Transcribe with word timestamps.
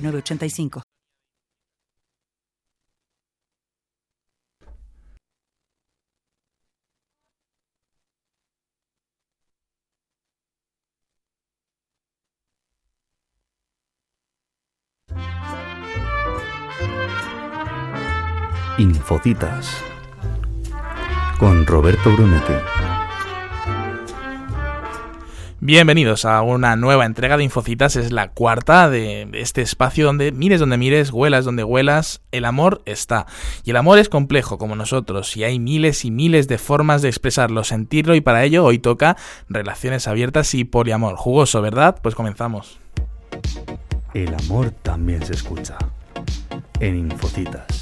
985. 0.00 0.82
Infocitas 18.78 19.82
con 21.38 21.64
Roberto 21.64 22.10
Brunetti. 22.10 22.75
Bienvenidos 25.60 26.26
a 26.26 26.42
una 26.42 26.76
nueva 26.76 27.06
entrega 27.06 27.38
de 27.38 27.44
Infocitas, 27.44 27.96
es 27.96 28.12
la 28.12 28.28
cuarta 28.28 28.90
de 28.90 29.26
este 29.32 29.62
espacio 29.62 30.04
donde 30.04 30.30
mires 30.30 30.60
donde 30.60 30.76
mires, 30.76 31.10
huelas 31.10 31.46
donde 31.46 31.64
huelas, 31.64 32.20
el 32.30 32.44
amor 32.44 32.82
está. 32.84 33.24
Y 33.64 33.70
el 33.70 33.76
amor 33.78 33.98
es 33.98 34.10
complejo 34.10 34.58
como 34.58 34.76
nosotros 34.76 35.34
y 35.34 35.44
hay 35.44 35.58
miles 35.58 36.04
y 36.04 36.10
miles 36.10 36.46
de 36.46 36.58
formas 36.58 37.00
de 37.00 37.08
expresarlo, 37.08 37.64
sentirlo 37.64 38.14
y 38.14 38.20
para 38.20 38.44
ello 38.44 38.66
hoy 38.66 38.78
toca 38.78 39.16
relaciones 39.48 40.06
abiertas 40.06 40.54
y 40.54 40.64
poliamor. 40.64 41.16
Jugoso, 41.16 41.62
¿verdad? 41.62 42.00
Pues 42.02 42.14
comenzamos. 42.14 42.78
El 44.12 44.34
amor 44.34 44.72
también 44.82 45.24
se 45.24 45.32
escucha 45.32 45.78
en 46.80 46.98
Infocitas. 46.98 47.75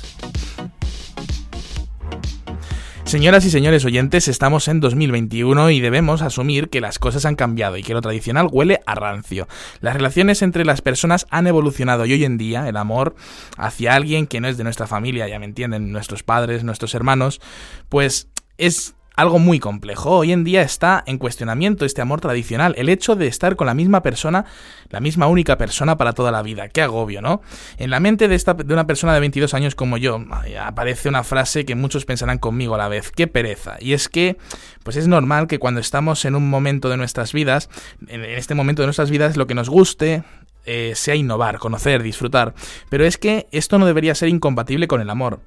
Señoras 3.04 3.44
y 3.44 3.50
señores 3.50 3.84
oyentes, 3.84 4.28
estamos 4.28 4.66
en 4.66 4.80
2021 4.80 5.70
y 5.70 5.80
debemos 5.80 6.22
asumir 6.22 6.70
que 6.70 6.80
las 6.80 6.98
cosas 6.98 7.26
han 7.26 7.36
cambiado 7.36 7.76
y 7.76 7.82
que 7.82 7.92
lo 7.92 8.00
tradicional 8.00 8.48
huele 8.50 8.80
a 8.86 8.94
rancio. 8.94 9.46
Las 9.80 9.94
relaciones 9.94 10.40
entre 10.40 10.64
las 10.64 10.80
personas 10.80 11.26
han 11.30 11.46
evolucionado 11.46 12.06
y 12.06 12.14
hoy 12.14 12.24
en 12.24 12.38
día 12.38 12.66
el 12.66 12.76
amor 12.78 13.14
hacia 13.58 13.94
alguien 13.94 14.26
que 14.26 14.40
no 14.40 14.48
es 14.48 14.56
de 14.56 14.64
nuestra 14.64 14.86
familia, 14.86 15.28
ya 15.28 15.38
me 15.38 15.44
entienden, 15.44 15.92
nuestros 15.92 16.22
padres, 16.22 16.64
nuestros 16.64 16.94
hermanos, 16.94 17.40
pues 17.88 18.26
es 18.56 18.94
algo 19.16 19.38
muy 19.38 19.60
complejo. 19.60 20.10
Hoy 20.10 20.32
en 20.32 20.44
día 20.44 20.62
está 20.62 21.02
en 21.06 21.18
cuestionamiento 21.18 21.84
este 21.84 22.02
amor 22.02 22.20
tradicional, 22.20 22.74
el 22.76 22.88
hecho 22.88 23.14
de 23.14 23.28
estar 23.28 23.56
con 23.56 23.66
la 23.66 23.74
misma 23.74 24.02
persona, 24.02 24.44
la 24.90 25.00
misma 25.00 25.28
única 25.28 25.56
persona 25.56 25.96
para 25.96 26.12
toda 26.12 26.32
la 26.32 26.42
vida. 26.42 26.68
Qué 26.68 26.82
agobio, 26.82 27.22
¿no? 27.22 27.40
En 27.78 27.90
la 27.90 28.00
mente 28.00 28.26
de, 28.28 28.34
esta, 28.34 28.54
de 28.54 28.74
una 28.74 28.86
persona 28.86 29.14
de 29.14 29.20
22 29.20 29.54
años 29.54 29.74
como 29.74 29.98
yo 29.98 30.20
aparece 30.60 31.08
una 31.08 31.22
frase 31.22 31.64
que 31.64 31.74
muchos 31.74 32.04
pensarán 32.04 32.38
conmigo 32.38 32.74
a 32.74 32.78
la 32.78 32.88
vez, 32.88 33.12
qué 33.12 33.26
pereza. 33.26 33.76
Y 33.80 33.92
es 33.92 34.08
que, 34.08 34.36
pues 34.82 34.96
es 34.96 35.06
normal 35.06 35.46
que 35.46 35.58
cuando 35.58 35.80
estamos 35.80 36.24
en 36.24 36.34
un 36.34 36.50
momento 36.50 36.88
de 36.88 36.96
nuestras 36.96 37.32
vidas, 37.32 37.70
en 38.08 38.24
este 38.24 38.54
momento 38.54 38.82
de 38.82 38.86
nuestras 38.86 39.10
vidas, 39.10 39.36
lo 39.36 39.46
que 39.46 39.54
nos 39.54 39.68
guste, 39.68 40.24
eh, 40.66 40.92
sea 40.96 41.14
innovar, 41.14 41.58
conocer, 41.58 42.02
disfrutar. 42.02 42.54
Pero 42.88 43.04
es 43.04 43.18
que 43.18 43.46
esto 43.52 43.78
no 43.78 43.86
debería 43.86 44.14
ser 44.14 44.28
incompatible 44.28 44.88
con 44.88 45.00
el 45.00 45.10
amor. 45.10 45.40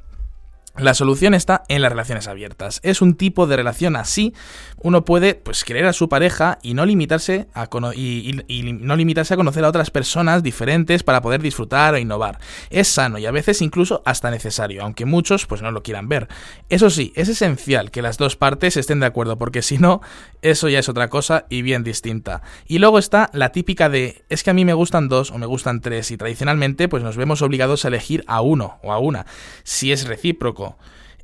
La 0.78 0.94
solución 0.94 1.34
está 1.34 1.64
en 1.70 1.82
las 1.82 1.92
relaciones 1.92 2.28
abiertas. 2.28 2.80
Es 2.84 3.02
un 3.02 3.16
tipo 3.16 3.48
de 3.48 3.56
relación 3.56 3.96
así. 3.96 4.34
Uno 4.80 5.06
puede 5.06 5.36
pues 5.36 5.64
querer 5.64 5.86
a 5.86 5.94
su 5.94 6.08
pareja 6.08 6.60
y 6.62 6.74
no 6.74 6.86
limitarse 6.86 7.48
a 7.54 7.68
y, 7.96 8.42
no 8.80 8.96
limitarse 8.96 9.34
a 9.34 9.38
conocer 9.38 9.66
a 9.66 9.70
otras 9.70 9.90
personas 9.90 10.44
diferentes 10.44 11.04
para 11.04 11.22
poder 11.22 11.42
disfrutar 11.42 11.96
o 11.96 11.98
innovar. 11.98 12.40
Es 12.70 12.88
sano 12.88 13.18
y 13.18 13.26
a 13.26 13.32
veces 13.32 13.62
incluso 13.62 14.02
hasta 14.06 14.30
necesario, 14.30 14.84
aunque 14.84 15.06
muchos 15.06 15.46
pues 15.48 15.62
no 15.62 15.72
lo 15.72 15.84
quieran 15.84 16.10
ver. 16.10 16.28
Eso 16.70 16.90
sí, 16.90 17.12
es 17.16 17.28
esencial 17.28 17.90
que 17.92 18.02
las 18.02 18.18
dos 18.18 18.36
partes 18.36 18.78
estén 18.78 19.00
de 19.00 19.08
acuerdo, 19.08 19.38
porque 19.38 19.62
si 19.62 19.78
no, 19.78 20.02
eso 20.42 20.70
ya 20.70 20.80
es 20.80 20.90
otra 20.90 21.10
cosa 21.10 21.46
y 21.50 21.64
bien 21.64 21.84
distinta. 21.84 22.44
Y 22.68 22.80
luego 22.80 23.00
está 23.00 23.30
la 23.34 23.52
típica 23.52 23.90
de 23.90 24.24
es 24.30 24.44
que 24.44 24.52
a 24.52 24.54
mí 24.54 24.64
me 24.64 24.74
gustan 24.74 25.10
dos 25.10 25.32
o 25.32 25.38
me 25.38 25.46
gustan 25.46 25.82
tres 25.82 26.12
y 26.12 26.18
tradicionalmente 26.18 26.88
pues 26.88 27.04
nos 27.04 27.18
vemos 27.18 27.42
obligados 27.42 27.86
a 27.86 27.88
elegir 27.88 28.24
a 28.28 28.42
uno 28.42 28.78
o 28.84 28.94
a 28.94 29.00
una. 29.00 29.26
Si 29.64 29.92
es 29.92 30.08
recíproco 30.08 30.78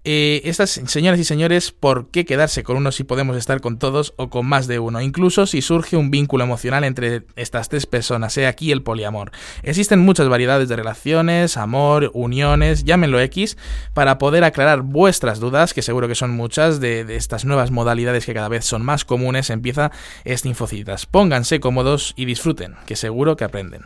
eh, 0.06 0.42
estas 0.46 0.70
señoras 0.70 1.20
y 1.20 1.24
señores, 1.24 1.72
¿por 1.72 2.10
qué 2.10 2.26
quedarse 2.26 2.64
con 2.64 2.78
uno 2.78 2.92
si 2.92 3.04
podemos 3.04 3.38
estar 3.38 3.62
con 3.62 3.80
todos 3.80 4.14
o 4.18 4.30
con 4.30 4.46
más 4.46 4.68
de 4.68 4.80
uno? 4.80 5.02
Incluso 5.02 5.46
si 5.46 5.62
surge 5.62 5.98
un 5.98 6.12
vínculo 6.12 6.44
emocional 6.44 6.84
entre 6.84 7.24
estas 7.36 7.70
tres 7.70 7.86
personas, 7.86 8.34
sea 8.34 8.50
aquí 8.50 8.72
el 8.72 8.84
poliamor. 8.84 9.32
Existen 9.64 10.00
muchas 10.00 10.30
variedades 10.30 10.70
de 10.70 10.76
relaciones, 10.76 11.58
amor, 11.58 12.12
uniones, 12.14 12.84
llámenlo 12.84 13.20
X, 13.20 13.58
para 13.94 14.18
poder 14.18 14.44
aclarar 14.44 14.82
vuestras 14.82 15.40
dudas, 15.40 15.74
que 15.74 15.82
seguro 15.82 16.08
que 16.08 16.16
son 16.16 16.32
muchas, 16.32 16.80
de, 16.80 17.06
de 17.06 17.16
estas 17.16 17.46
nuevas 17.46 17.72
modalidades 17.72 18.26
que 18.26 18.34
cada 18.34 18.50
vez 18.50 18.66
son 18.66 18.84
más 18.84 19.06
comunes, 19.06 19.50
empieza 19.50 19.92
este 20.26 20.44
Infocitas. 20.50 21.06
Pónganse 21.06 21.60
cómodos 21.60 22.14
y 22.16 22.26
disfruten, 22.26 22.76
que 22.86 22.96
seguro 22.96 23.36
que 23.36 23.46
aprenden. 23.46 23.86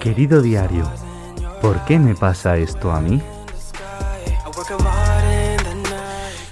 Querido 0.00 0.40
diario, 0.40 0.90
¿por 1.60 1.84
qué 1.84 1.98
me 1.98 2.14
pasa 2.14 2.56
esto 2.56 2.90
a 2.90 3.00
mí? 3.00 3.20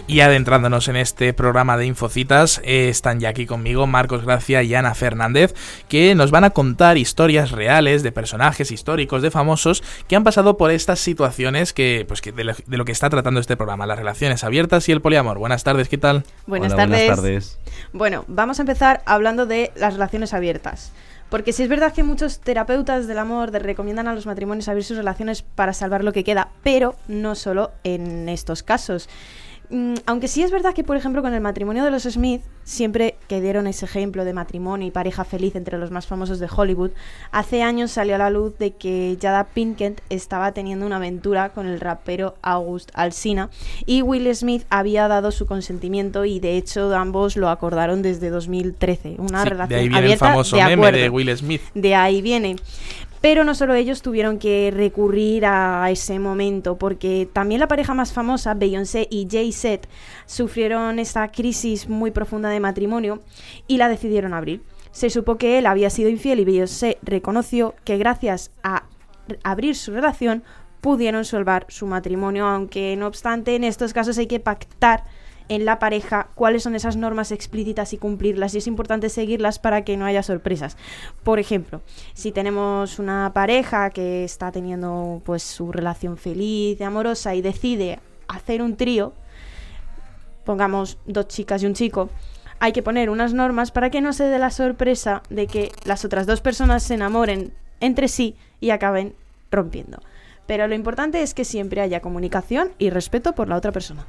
Y 0.09 0.21
adentrándonos 0.21 0.87
en 0.89 0.97
este 0.97 1.33
programa 1.33 1.77
de 1.77 1.87
Infocitas, 1.87 2.61
eh, 2.63 2.89
están 2.91 3.21
ya 3.21 3.31
aquí 3.31 3.47
conmigo 3.47 3.87
Marcos 3.87 4.25
Gracia 4.25 4.63
y 4.63 4.75
Ana 4.75 4.95
Fernández, 4.95 5.55
que 5.89 6.15
nos 6.15 6.31
van 6.31 6.45
a 6.45 6.51
contar 6.51 6.99
historias 6.99 7.51
reales 7.51 8.03
de 8.03 8.13
personajes 8.13 8.71
históricos, 8.71 9.23
de 9.23 9.31
famosos, 9.31 9.83
que 10.09 10.15
han 10.15 10.25
pasado 10.25 10.59
por 10.59 10.71
estas 10.71 11.01
situaciones 11.01 11.73
que, 11.73 12.05
pues, 12.07 12.21
que 12.21 12.33
de, 12.33 12.45
lo, 12.45 12.85
que 12.85 12.93
está 12.93 13.09
tratando 13.09 13.41
este 13.41 13.57
programa, 13.57 13.87
las 13.87 13.99
relaciones 13.99 14.45
abiertas 14.45 14.89
y 14.89 14.93
el 14.93 15.01
poliamor. 15.01 15.39
Buenas 15.39 15.65
tardes, 15.65 15.89
¿qué 15.89 15.99
tal? 15.99 16.25
Buenas, 16.47 16.77
tardes. 16.77 16.89
buenas 16.89 17.17
tardes. 17.17 17.59
Bueno, 17.93 18.25
vamos 18.29 18.59
a 18.59 18.63
empezar 18.63 19.03
hablando 19.07 19.47
de 19.47 19.73
las 19.75 19.95
relaciones 19.95 20.35
abiertas. 20.35 20.93
Porque 21.29 21.53
si 21.53 21.65
es 21.65 21.69
verdad 21.69 21.93
que 21.93 22.05
muchos 22.05 22.39
terapeutas 22.39 23.07
del 23.07 23.19
amor 23.19 23.51
recomiendan 23.59 24.07
a 24.07 24.15
los 24.15 24.27
matrimonios 24.27 24.69
abrir 24.69 24.85
sus 24.85 24.97
relaciones 24.97 25.43
para 25.43 25.73
salvar 25.73 26.05
lo 26.05 26.13
que 26.13 26.25
queda, 26.25 26.51
pero 26.63 26.95
no 27.09 27.35
solo 27.35 27.73
en 27.83 28.29
estos 28.29 28.63
casos. 28.63 29.09
Mm, 29.71 29.95
aunque 30.07 30.29
sí 30.29 30.43
es 30.43 30.51
verdad 30.51 30.75
que, 30.75 30.85
por 30.85 30.97
ejemplo, 30.97 31.23
con 31.23 31.35
el 31.35 31.41
matrimonio 31.41 31.85
de 31.85 31.91
los 31.91 32.05
Smith, 32.05 32.43
siempre 32.65 33.17
que 33.29 33.41
dieron 33.41 33.67
ese 33.67 33.85
ejemplo 33.85 34.25
de 34.25 34.33
matrimonio 34.33 34.87
y 34.87 34.91
pareja 34.91 35.25
feliz 35.25 35.57
entre 35.57 35.79
los 35.79 35.91
más 35.91 36.07
famosos 36.07 36.39
de 36.39 36.49
Hollywood, 36.55 36.91
hace 37.33 37.63
años 37.63 37.91
salió 37.91 38.15
a 38.17 38.19
la 38.19 38.31
luz 38.31 38.59
de 38.59 38.73
que 38.73 39.17
Jada 39.21 39.45
Pinkett 39.45 40.03
estaba 40.11 40.53
teniendo 40.53 40.87
una 40.87 40.97
aventura 40.97 41.51
con 41.51 41.67
el 41.67 41.81
rapero 41.81 42.35
August 42.43 42.91
Alsina 42.95 43.51
y 43.87 44.03
Will 44.03 44.35
Smith 44.35 44.65
había 44.71 45.09
dado 45.09 45.31
su 45.31 45.47
consentimiento 45.47 46.25
y 46.25 46.41
de 46.41 46.57
hecho 46.57 46.95
ambos 46.95 47.37
lo 47.37 47.49
acordaron 47.49 48.03
desde 48.03 48.31
2013. 48.31 49.17
Una 49.19 49.45
relación 49.45 49.69
de 49.69 49.77
ahí 49.77 49.89
viene 49.89 50.13
el 50.13 50.19
famoso 50.19 50.57
meme 50.57 50.93
de 50.93 51.09
Will 51.09 51.37
Smith. 51.37 51.63
De 51.75 51.95
ahí 51.95 52.23
viene. 52.23 52.57
Pero 53.27 53.43
no 53.43 53.57
solo 53.57 53.75
ellos 53.75 54.03
tuvieron 54.03 54.39
que 54.39 54.71
recurrir 54.73 55.47
a 55.47 55.91
ese 55.91 56.21
momento, 56.21 56.79
porque 56.79 57.29
también 57.33 57.59
la 57.59 57.67
pareja 57.67 57.93
más 57.93 58.13
famosa, 58.13 58.55
Beyoncé 58.55 59.09
y 59.11 59.27
Jay-Z, 59.29 59.89
sufrieron 60.27 61.01
esta 61.01 61.33
crisis 61.33 61.89
muy 61.89 62.13
profunda 62.13 62.51
de 62.51 62.61
matrimonio 62.61 63.25
y 63.67 63.79
la 63.79 63.89
decidieron 63.89 64.33
abrir. 64.33 64.63
Se 64.93 65.11
supo 65.11 65.39
que 65.39 65.59
él 65.59 65.67
había 65.67 65.91
sido 65.91 66.09
infiel 66.09 66.39
y 66.39 66.45
Beyoncé 66.45 66.99
reconoció 67.03 67.75
que 67.83 67.99
gracias 67.99 68.53
a 68.63 68.85
abrir 69.43 69.75
su 69.75 69.91
relación 69.91 70.45
pudieron 70.81 71.25
salvar 71.25 71.67
su 71.69 71.89
matrimonio, 71.89 72.47
aunque 72.47 72.95
no 72.97 73.09
obstante 73.09 73.57
en 73.57 73.65
estos 73.65 73.93
casos 73.93 74.19
hay 74.19 74.29
que 74.29 74.39
pactar 74.39 75.03
en 75.49 75.65
la 75.65 75.79
pareja 75.79 76.29
cuáles 76.35 76.63
son 76.63 76.75
esas 76.75 76.97
normas 76.97 77.33
explícitas 77.33 77.93
y 77.93 77.99
cumplirlas 77.99 78.55
y 78.55 78.59
es 78.59 78.67
importante 78.67 79.09
seguirlas 79.09 79.59
para 79.59 79.85
que 79.85 79.97
no 79.97 80.05
haya 80.05 80.23
sorpresas. 80.23 80.77
Por 81.23 81.39
ejemplo, 81.39 81.83
si 82.15 82.33
tenemos 82.33 82.99
una 82.99 83.33
pareja 83.35 83.91
que 83.91 84.25
está 84.25 84.51
teniendo 84.53 85.23
pues 85.25 85.43
su 85.43 85.73
relación 85.73 86.17
feliz, 86.17 86.81
amorosa 86.81 87.35
y 87.35 87.43
decide 87.43 88.01
hacer 88.29 88.63
un 88.63 88.77
trío, 88.77 89.13
pongamos 90.45 90.99
dos 91.07 91.29
chicas 91.29 91.63
y 91.63 91.67
un 91.67 91.75
chico, 91.75 92.11
hay 92.59 92.73
que 92.73 92.83
poner 92.83 93.11
unas 93.11 93.35
normas 93.35 93.71
para 93.71 93.91
que 93.91 94.01
no 94.01 94.13
se 94.13 94.25
dé 94.25 94.39
la 94.39 94.51
sorpresa 94.51 95.23
de 95.29 95.47
que 95.47 95.73
las 95.85 96.05
otras 96.05 96.27
dos 96.27 96.41
personas 96.41 96.83
se 96.83 96.95
enamoren 96.95 97.53
entre 97.81 98.09
sí 98.09 98.37
y 98.61 98.71
acaben 98.71 99.15
rompiendo. 99.51 100.01
Pero 100.47 100.67
lo 100.69 100.75
importante 100.75 101.23
es 101.23 101.35
que 101.35 101.45
siempre 101.45 101.81
haya 101.81 102.01
comunicación 102.01 102.71
y 102.79 102.91
respeto 102.91 103.35
por 103.35 103.49
la 103.49 103.57
otra 103.57 103.73
persona. 103.73 104.07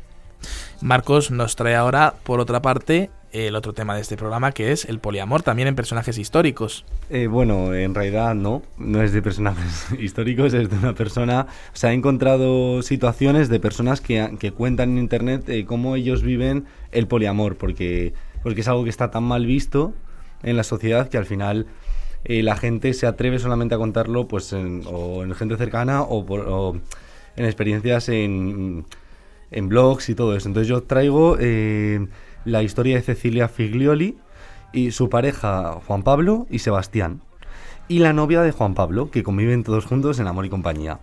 Marcos 0.81 1.31
nos 1.31 1.55
trae 1.55 1.75
ahora, 1.75 2.15
por 2.23 2.39
otra 2.39 2.61
parte, 2.61 3.09
el 3.31 3.55
otro 3.55 3.73
tema 3.73 3.95
de 3.95 4.01
este 4.01 4.17
programa, 4.17 4.51
que 4.51 4.71
es 4.71 4.85
el 4.85 4.99
poliamor, 4.99 5.43
también 5.43 5.67
en 5.67 5.75
personajes 5.75 6.17
históricos. 6.17 6.85
Eh, 7.09 7.27
bueno, 7.27 7.73
en 7.73 7.93
realidad 7.93 8.35
no, 8.35 8.61
no 8.77 9.01
es 9.01 9.11
de 9.11 9.21
personajes 9.21 9.87
históricos, 9.99 10.53
es 10.53 10.69
de 10.69 10.77
una 10.77 10.93
persona... 10.93 11.47
Se 11.73 11.87
ha 11.87 11.93
encontrado 11.93 12.81
situaciones 12.81 13.49
de 13.49 13.59
personas 13.59 14.01
que, 14.01 14.37
que 14.39 14.51
cuentan 14.51 14.91
en 14.91 14.97
Internet 14.99 15.49
eh, 15.49 15.65
cómo 15.65 15.95
ellos 15.95 16.21
viven 16.21 16.65
el 16.91 17.07
poliamor, 17.07 17.57
porque, 17.57 18.13
porque 18.43 18.61
es 18.61 18.67
algo 18.67 18.83
que 18.83 18.89
está 18.89 19.11
tan 19.11 19.23
mal 19.23 19.45
visto 19.45 19.93
en 20.43 20.55
la 20.57 20.63
sociedad 20.63 21.09
que 21.09 21.17
al 21.17 21.25
final 21.25 21.67
eh, 22.23 22.43
la 22.43 22.55
gente 22.55 22.93
se 22.93 23.07
atreve 23.07 23.39
solamente 23.39 23.75
a 23.75 23.77
contarlo 23.77 24.27
pues 24.27 24.53
en, 24.53 24.83
o 24.85 25.23
en 25.23 25.33
gente 25.33 25.57
cercana 25.57 26.01
o, 26.01 26.75
en 27.35 27.45
experiencias 27.45 28.09
en, 28.09 28.85
en, 29.51 29.69
blogs 29.69 30.09
y 30.09 30.15
todo 30.15 30.35
eso. 30.35 30.47
Entonces 30.47 30.67
yo 30.67 30.83
traigo 30.83 31.37
eh, 31.39 32.07
la 32.45 32.63
historia 32.63 32.95
de 32.95 33.01
Cecilia 33.01 33.47
Figlioli 33.47 34.17
y 34.73 34.91
su 34.91 35.09
pareja 35.09 35.79
Juan 35.85 36.03
Pablo 36.03 36.47
y 36.49 36.59
Sebastián. 36.59 37.21
Y 37.87 37.99
la 37.99 38.13
novia 38.13 38.41
de 38.41 38.51
Juan 38.51 38.73
Pablo, 38.73 39.11
que 39.11 39.23
conviven 39.23 39.63
todos 39.63 39.85
juntos 39.85 40.19
en 40.19 40.27
amor 40.27 40.45
y 40.45 40.49
compañía. 40.49 40.99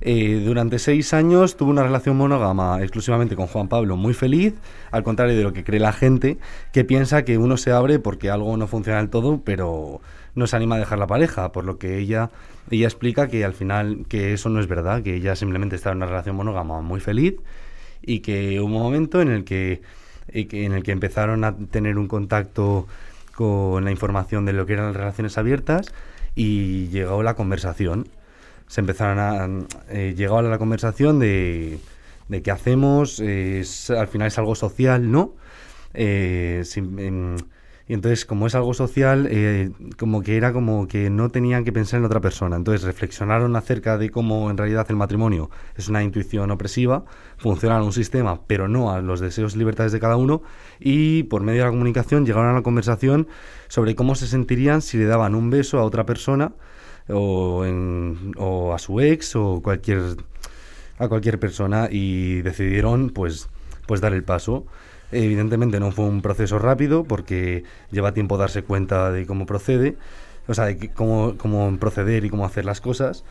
Eh, 0.00 0.42
durante 0.44 0.78
seis 0.78 1.12
años 1.12 1.56
tuvo 1.56 1.70
una 1.70 1.82
relación 1.82 2.16
monógama 2.16 2.80
exclusivamente 2.82 3.34
con 3.34 3.48
Juan 3.48 3.68
Pablo, 3.68 3.96
muy 3.96 4.14
feliz, 4.14 4.54
al 4.92 5.02
contrario 5.02 5.36
de 5.36 5.42
lo 5.42 5.52
que 5.52 5.64
cree 5.64 5.80
la 5.80 5.92
gente, 5.92 6.38
que 6.72 6.84
piensa 6.84 7.24
que 7.24 7.36
uno 7.36 7.56
se 7.56 7.72
abre 7.72 7.98
porque 7.98 8.30
algo 8.30 8.56
no 8.56 8.68
funciona 8.68 8.98
del 8.98 9.10
todo, 9.10 9.40
pero 9.44 10.00
no 10.36 10.46
se 10.46 10.54
anima 10.54 10.76
a 10.76 10.78
dejar 10.78 10.98
la 11.00 11.08
pareja, 11.08 11.50
por 11.50 11.64
lo 11.64 11.78
que 11.78 11.98
ella, 11.98 12.30
ella 12.70 12.86
explica 12.86 13.26
que 13.26 13.44
al 13.44 13.54
final 13.54 14.04
que 14.08 14.32
eso 14.32 14.48
no 14.50 14.60
es 14.60 14.68
verdad, 14.68 15.02
que 15.02 15.16
ella 15.16 15.34
simplemente 15.34 15.74
estaba 15.74 15.92
en 15.92 15.98
una 15.98 16.06
relación 16.06 16.36
monógama 16.36 16.80
muy 16.80 17.00
feliz 17.00 17.34
y 18.02 18.20
que 18.20 18.60
hubo 18.60 18.66
un 18.66 18.72
momento 18.72 19.20
en 19.20 19.28
el 19.28 19.44
que, 19.44 19.82
en 20.28 20.72
el 20.72 20.82
que 20.82 20.92
empezaron 20.92 21.44
a 21.44 21.56
tener 21.56 21.98
un 21.98 22.08
contacto 22.08 22.86
con 23.34 23.84
la 23.84 23.90
información 23.90 24.44
de 24.44 24.52
lo 24.52 24.66
que 24.66 24.74
eran 24.74 24.86
las 24.86 24.96
relaciones 24.96 25.38
abiertas 25.38 25.92
y 26.34 26.88
llegó 26.88 27.22
la 27.22 27.34
conversación. 27.34 28.08
Se 28.66 28.80
empezaron 28.80 29.18
a... 29.18 29.66
Eh, 29.90 30.14
llegó 30.16 30.42
la 30.42 30.58
conversación 30.58 31.18
de, 31.18 31.78
de 32.28 32.42
qué 32.42 32.50
hacemos, 32.50 33.20
al 33.20 34.08
final 34.08 34.28
es 34.28 34.38
algo 34.38 34.54
social, 34.54 35.10
¿no? 35.10 35.34
Eh, 35.94 36.62
y 37.88 37.94
entonces, 37.94 38.26
como 38.26 38.46
es 38.46 38.54
algo 38.54 38.74
social, 38.74 39.26
eh, 39.30 39.70
como 39.98 40.22
que 40.22 40.36
era 40.36 40.52
como 40.52 40.86
que 40.86 41.08
no 41.08 41.30
tenían 41.30 41.64
que 41.64 41.72
pensar 41.72 41.98
en 41.98 42.04
otra 42.04 42.20
persona. 42.20 42.54
Entonces 42.56 42.82
reflexionaron 42.82 43.56
acerca 43.56 43.96
de 43.96 44.10
cómo 44.10 44.50
en 44.50 44.58
realidad 44.58 44.86
el 44.90 44.96
matrimonio 44.96 45.48
es 45.74 45.88
una 45.88 46.02
intuición 46.02 46.50
opresiva, 46.50 47.06
funciona 47.38 47.78
en 47.78 47.84
un 47.84 47.94
sistema, 47.94 48.42
pero 48.46 48.68
no 48.68 48.92
a 48.92 49.00
los 49.00 49.20
deseos 49.20 49.54
y 49.54 49.58
libertades 49.58 49.92
de 49.92 50.00
cada 50.00 50.16
uno. 50.16 50.42
Y 50.78 51.22
por 51.24 51.42
medio 51.42 51.60
de 51.60 51.64
la 51.64 51.70
comunicación 51.70 52.26
llegaron 52.26 52.50
a 52.50 52.52
la 52.52 52.62
conversación 52.62 53.26
sobre 53.68 53.94
cómo 53.94 54.14
se 54.14 54.26
sentirían 54.26 54.82
si 54.82 54.98
le 54.98 55.06
daban 55.06 55.34
un 55.34 55.48
beso 55.48 55.78
a 55.78 55.84
otra 55.84 56.04
persona 56.04 56.52
o, 57.08 57.64
a 58.74 58.78
su 58.78 59.00
ex 59.00 59.34
o 59.34 59.62
cualquier 59.62 60.02
a 60.98 61.08
cualquier 61.08 61.38
persona 61.38 61.88
y 61.90 62.42
decidieron 62.42 63.08
pues 63.08 63.48
pues 63.86 64.02
dar 64.02 64.12
el 64.12 64.24
paso. 64.24 64.66
Evidentemente 65.10 65.80
no 65.80 65.90
fue 65.90 66.04
un 66.04 66.20
proceso 66.20 66.58
rápido 66.58 67.04
porque 67.04 67.64
lleva 67.90 68.12
tiempo 68.12 68.36
darse 68.36 68.62
cuenta 68.62 69.10
de 69.10 69.26
cómo 69.26 69.46
procede, 69.46 69.96
o 70.46 70.54
sea, 70.54 70.66
de 70.66 70.90
cómo, 70.90 71.34
proceder 71.78 72.24
y 72.24 72.30
cómo 72.30 72.44
hacer 72.44 72.64
las 72.64 72.80
cosas 72.80 73.24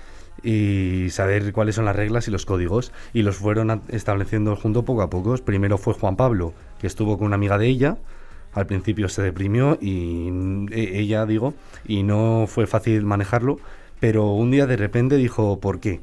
y 0.43 1.07
saber 1.09 1.51
cuáles 1.53 1.75
son 1.75 1.85
las 1.85 1.95
reglas 1.95 2.27
y 2.27 2.31
los 2.31 2.45
códigos. 2.45 2.91
Y 3.13 3.21
los 3.21 3.37
fueron 3.37 3.81
estableciendo 3.89 4.55
junto 4.55 4.83
poco 4.83 5.01
a 5.01 5.09
poco. 5.09 5.35
Primero 5.37 5.77
fue 5.77 5.93
Juan 5.93 6.15
Pablo, 6.15 6.53
que 6.79 6.87
estuvo 6.87 7.17
con 7.17 7.27
una 7.27 7.35
amiga 7.35 7.57
de 7.57 7.67
ella. 7.67 7.97
Al 8.53 8.65
principio 8.65 9.07
se 9.09 9.21
deprimió 9.21 9.77
y 9.79 10.29
e, 10.71 10.99
ella, 10.99 11.25
digo, 11.25 11.53
y 11.85 12.03
no 12.03 12.45
fue 12.47 12.65
fácil 12.65 13.03
manejarlo. 13.05 13.59
Pero 13.99 14.31
un 14.31 14.51
día 14.51 14.65
de 14.65 14.77
repente 14.77 15.15
dijo, 15.15 15.59
¿por 15.59 15.79
qué? 15.79 16.01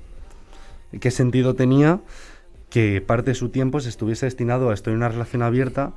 ¿Qué 1.01 1.11
sentido 1.11 1.55
tenía? 1.55 2.01
Que 2.75 3.01
parte 3.01 3.31
de 3.31 3.35
su 3.37 3.51
tiempo 3.51 3.79
se 3.79 3.89
estuviese 3.89 4.27
destinado 4.27 4.71
a 4.71 4.75
estoy 4.75 4.95
en 4.95 4.97
una 4.97 5.09
relación 5.09 5.43
abierta 5.43 5.93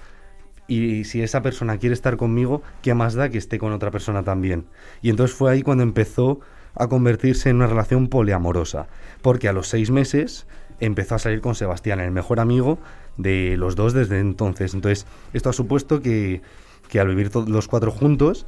y 0.68 1.06
si 1.06 1.24
esa 1.24 1.42
persona 1.42 1.80
quiere 1.80 1.94
estar 1.94 2.18
conmigo, 2.18 2.62
¿qué 2.84 2.94
más 2.94 3.16
da 3.16 3.30
que 3.30 3.40
esté 3.40 3.58
con 3.58 3.74
otra 3.74 3.90
persona 3.90 4.22
también? 4.22 4.66
Y 5.02 5.10
entonces 5.10 5.36
fue 5.36 5.52
ahí 5.52 5.64
cuando 5.64 5.82
empezó 5.82 6.40
a 6.76 6.88
convertirse 6.88 7.50
en 7.50 7.56
una 7.56 7.66
relación 7.66 8.10
poliamorosa, 8.10 8.86
porque 9.24 9.50
a 9.50 9.54
los 9.54 9.68
seis 9.70 9.90
meses 9.90 10.46
empezó 10.80 11.16
a 11.16 11.18
salir 11.18 11.42
con 11.42 11.56
Sebastián, 11.56 12.00
el 12.00 12.12
mejor 12.12 12.40
amigo 12.40 12.78
de 13.18 13.58
los 13.58 13.76
dos 13.76 13.94
desde 13.94 14.20
entonces. 14.20 14.76
Entonces, 14.76 15.08
esto 15.34 15.50
ha 15.50 15.54
supuesto 15.54 16.04
que, 16.04 16.44
que 16.90 17.00
al 17.00 17.08
vivir 17.08 17.36
los 17.36 17.68
cuatro 17.68 17.90
juntos, 17.90 18.46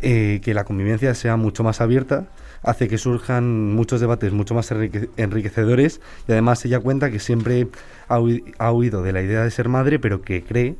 eh, 0.00 0.40
que 0.42 0.54
la 0.54 0.64
convivencia 0.64 1.14
sea 1.14 1.36
mucho 1.36 1.62
más 1.62 1.80
abierta, 1.80 2.26
hace 2.62 2.88
que 2.88 2.98
surjan 2.98 3.74
muchos 3.74 4.00
debates 4.00 4.32
mucho 4.32 4.54
más 4.54 4.70
enriquecedores 5.16 6.00
y 6.28 6.32
además 6.32 6.64
ella 6.64 6.80
cuenta 6.80 7.10
que 7.10 7.18
siempre 7.18 7.68
ha, 8.08 8.18
huido 8.18 9.02
de 9.02 9.12
la 9.12 9.22
idea 9.22 9.44
de 9.44 9.50
ser 9.50 9.68
madre, 9.68 9.98
pero 9.98 10.22
que 10.22 10.42
cree, 10.42 10.76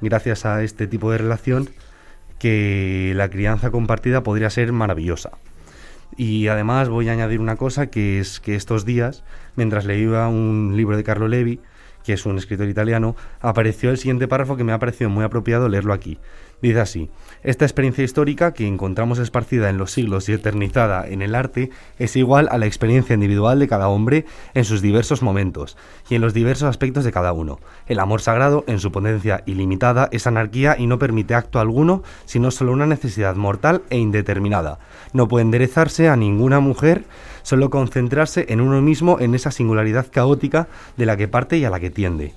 gracias 0.00 0.44
a 0.46 0.62
este 0.62 0.86
tipo 0.86 1.10
de 1.10 1.18
relación, 1.18 1.70
que 2.38 3.12
la 3.16 3.28
crianza 3.30 3.70
compartida 3.70 4.22
podría 4.22 4.50
ser 4.50 4.72
maravillosa. 4.72 5.30
Y 6.16 6.48
además 6.48 6.88
voy 6.88 7.08
a 7.08 7.12
añadir 7.12 7.40
una 7.40 7.56
cosa, 7.56 7.88
que 7.88 8.20
es 8.20 8.38
que 8.38 8.54
estos 8.54 8.84
días, 8.84 9.24
mientras 9.56 9.84
leía 9.84 10.28
un 10.28 10.74
libro 10.76 10.96
de 10.96 11.02
Carlo 11.02 11.26
Levi, 11.26 11.60
que 12.04 12.12
es 12.12 12.26
un 12.26 12.36
escritor 12.36 12.68
italiano, 12.68 13.16
apareció 13.40 13.90
el 13.90 13.98
siguiente 13.98 14.28
párrafo 14.28 14.56
que 14.56 14.62
me 14.62 14.72
ha 14.72 14.78
parecido 14.78 15.10
muy 15.10 15.24
apropiado 15.24 15.68
leerlo 15.68 15.94
aquí. 15.94 16.18
Dice 16.62 16.80
así, 16.80 17.10
esta 17.42 17.64
experiencia 17.64 18.04
histórica 18.04 18.54
que 18.54 18.66
encontramos 18.66 19.18
esparcida 19.18 19.68
en 19.68 19.76
los 19.76 19.90
siglos 19.90 20.28
y 20.28 20.32
eternizada 20.32 21.06
en 21.06 21.20
el 21.20 21.34
arte 21.34 21.70
es 21.98 22.16
igual 22.16 22.48
a 22.50 22.58
la 22.58 22.66
experiencia 22.66 23.14
individual 23.14 23.58
de 23.58 23.68
cada 23.68 23.88
hombre 23.88 24.24
en 24.54 24.64
sus 24.64 24.80
diversos 24.80 25.22
momentos 25.22 25.76
y 26.08 26.14
en 26.14 26.22
los 26.22 26.32
diversos 26.32 26.68
aspectos 26.68 27.04
de 27.04 27.12
cada 27.12 27.32
uno. 27.32 27.60
El 27.86 27.98
amor 28.00 28.20
sagrado, 28.20 28.64
en 28.66 28.80
su 28.80 28.90
potencia 28.92 29.42
ilimitada, 29.46 30.08
es 30.10 30.26
anarquía 30.26 30.76
y 30.78 30.86
no 30.86 30.98
permite 30.98 31.34
acto 31.34 31.60
alguno, 31.60 32.02
sino 32.24 32.50
solo 32.50 32.72
una 32.72 32.86
necesidad 32.86 33.36
mortal 33.36 33.82
e 33.90 33.98
indeterminada. 33.98 34.78
No 35.12 35.28
puede 35.28 35.42
enderezarse 35.42 36.08
a 36.08 36.16
ninguna 36.16 36.60
mujer, 36.60 37.04
solo 37.42 37.68
concentrarse 37.68 38.46
en 38.48 38.60
uno 38.60 38.80
mismo 38.80 39.20
en 39.20 39.34
esa 39.34 39.50
singularidad 39.50 40.06
caótica 40.10 40.68
de 40.96 41.06
la 41.06 41.16
que 41.16 41.28
parte 41.28 41.58
y 41.58 41.64
a 41.64 41.70
la 41.70 41.80
que 41.80 41.90
tiende. 41.90 42.32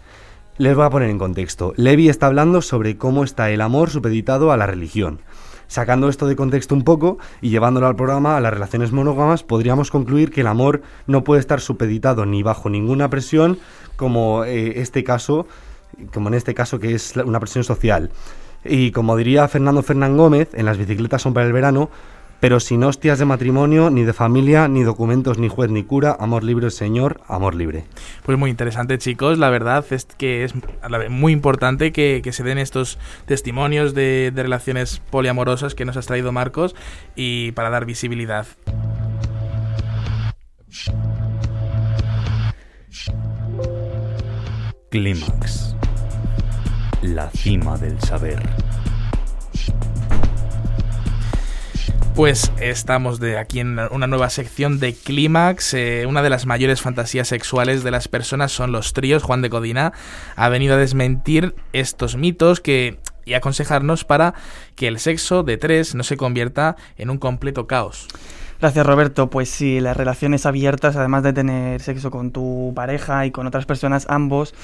Les 0.58 0.76
voy 0.76 0.86
a 0.86 0.90
poner 0.90 1.12
en 1.12 1.20
contexto. 1.20 1.74
Levi 1.78 2.10
está 2.10 2.26
hablando 2.26 2.64
sobre 2.64 2.98
cómo 2.98 3.24
está 3.24 3.52
el 3.52 3.62
amor 3.62 3.92
supeditado 3.92 4.52
a 4.52 4.58
la 4.58 4.66
religión. 4.66 5.20
Sacando 5.68 6.10
esto 6.10 6.26
de 6.26 6.36
contexto 6.36 6.74
un 6.74 6.84
poco 6.84 7.20
y 7.42 7.50
llevándolo 7.50 7.86
al 7.86 7.96
programa 7.96 8.38
a 8.38 8.40
las 8.42 8.54
relaciones 8.54 8.92
monógamas, 8.92 9.44
podríamos 9.44 9.92
concluir 9.92 10.32
que 10.32 10.42
el 10.42 10.48
amor 10.48 10.82
no 11.06 11.24
puede 11.24 11.42
estar 11.42 11.62
supeditado 11.62 12.26
ni 12.26 12.42
bajo 12.42 12.72
ninguna 12.72 13.08
presión, 13.08 13.60
como 13.98 14.46
eh, 14.46 14.82
este 14.82 15.04
caso, 15.04 15.46
como 16.12 16.30
en 16.30 16.34
este 16.34 16.56
caso 16.56 16.80
que 16.80 16.96
es 16.96 17.16
una 17.16 17.40
presión 17.40 17.64
social. 17.64 18.10
Y 18.66 18.90
como 18.90 19.16
diría 19.16 19.48
Fernando 19.48 19.84
Fernán 19.84 20.18
Gómez, 20.18 20.50
en 20.54 20.66
las 20.66 20.80
bicicletas 20.80 21.22
son 21.22 21.36
para 21.36 21.46
el 21.46 21.54
verano, 21.54 21.92
pero 22.39 22.60
sin 22.60 22.84
hostias 22.84 23.20
de 23.20 23.25
matrimonio, 23.25 23.89
ni 23.89 24.03
de 24.03 24.13
familia, 24.13 24.67
ni 24.67 24.84
documentos, 24.84 25.38
ni 25.38 25.50
juez, 25.50 25.72
ni 25.72 25.84
cura, 25.84 26.15
amor 26.20 26.44
libre, 26.44 26.70
Señor, 26.72 27.22
amor 27.27 27.56
libre. 27.56 27.86
Pues 28.25 28.38
muy 28.38 28.50
interesante, 28.50 28.98
chicos. 28.98 29.38
La 29.38 29.50
verdad 29.50 29.86
es 29.89 30.06
que 30.06 30.44
es 30.44 30.53
muy 31.10 31.34
importante 31.34 31.91
que, 31.91 32.22
se 32.32 32.44
den 32.44 32.58
estos 32.58 33.00
testimonios 33.25 33.94
de, 33.94 34.32
de 34.34 34.44
relaciones 34.44 35.01
poliamorosas 35.10 35.75
que 35.75 35.86
nos 35.86 35.98
has 35.98 36.06
traído 36.06 36.32
Marcos 36.32 36.75
y 37.15 37.51
para 37.53 37.70
dar 37.70 37.86
visibilidad. 37.86 38.46
Clímax. 44.89 45.75
La 47.01 47.29
cima 47.29 47.77
del 47.77 48.00
saber. 48.01 48.41
Pues 52.18 52.52
estamos 52.60 53.20
de 53.20 53.38
aquí 53.38 53.60
en 53.60 53.78
una 53.92 54.08
nueva 54.08 54.32
sección 54.32 54.80
de 54.80 54.96
Clímax. 54.96 55.76
Eh, 55.76 56.08
una 56.10 56.24
de 56.24 56.32
las 56.32 56.48
mayores 56.48 56.82
fantasías 56.82 57.28
sexuales 57.28 57.84
de 57.84 57.92
las 57.92 58.08
personas 58.08 58.52
son 58.52 58.72
los 58.72 58.94
tríos. 58.94 59.22
Juan 59.22 59.44
de 59.44 59.52
Codina 59.52 59.94
ha 60.36 60.50
venido 60.50 60.74
a 60.74 60.78
desmentir 60.78 61.54
estos 61.74 62.16
mitos 62.16 62.60
que 62.60 62.98
y 63.24 63.36
aconsejarnos 63.36 64.04
para 64.04 64.34
que 64.74 64.88
el 64.88 64.98
sexo 64.98 65.44
de 65.44 65.58
tres 65.58 65.94
no 65.94 66.02
se 66.02 66.18
convierta 66.18 66.76
en 66.98 67.12
un 67.12 67.20
completo 67.20 67.68
caos. 67.68 68.08
Gracias 68.60 68.84
Roberto. 68.84 69.30
Pues 69.30 69.52
sí, 69.52 69.80
las 69.80 69.96
relaciones 69.96 70.48
abiertas, 70.48 70.96
además 70.96 71.22
de 71.22 71.34
tener 71.34 71.84
sexo 71.84 72.10
con 72.10 72.32
tu 72.32 72.74
pareja 72.76 73.28
y 73.28 73.32
con 73.32 73.46
otras 73.46 73.68
personas, 73.68 74.08
ambos 74.10 74.56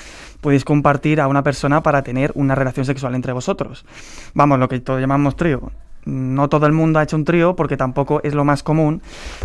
podéis 0.41 0.65
compartir 0.65 1.21
a 1.21 1.27
una 1.27 1.43
persona 1.43 1.83
para 1.83 2.01
tener 2.01 2.31
una 2.33 2.55
relación 2.55 2.87
sexual 2.87 3.13
entre 3.13 3.31
vosotros. 3.31 3.85
Vamos, 4.33 4.57
lo 4.57 4.67
que 4.67 4.79
todos 4.79 4.99
llamamos 4.99 5.35
trío 5.35 5.71
no 6.05 6.49
todo 6.49 6.65
el 6.65 6.73
mundo 6.73 6.99
ha 6.99 7.03
hecho 7.03 7.15
un 7.15 7.25
trío 7.25 7.55
porque 7.55 7.77
tampoco 7.77 8.21
es 8.23 8.33
lo 8.33 8.45
más 8.45 8.63
común, 8.63 9.01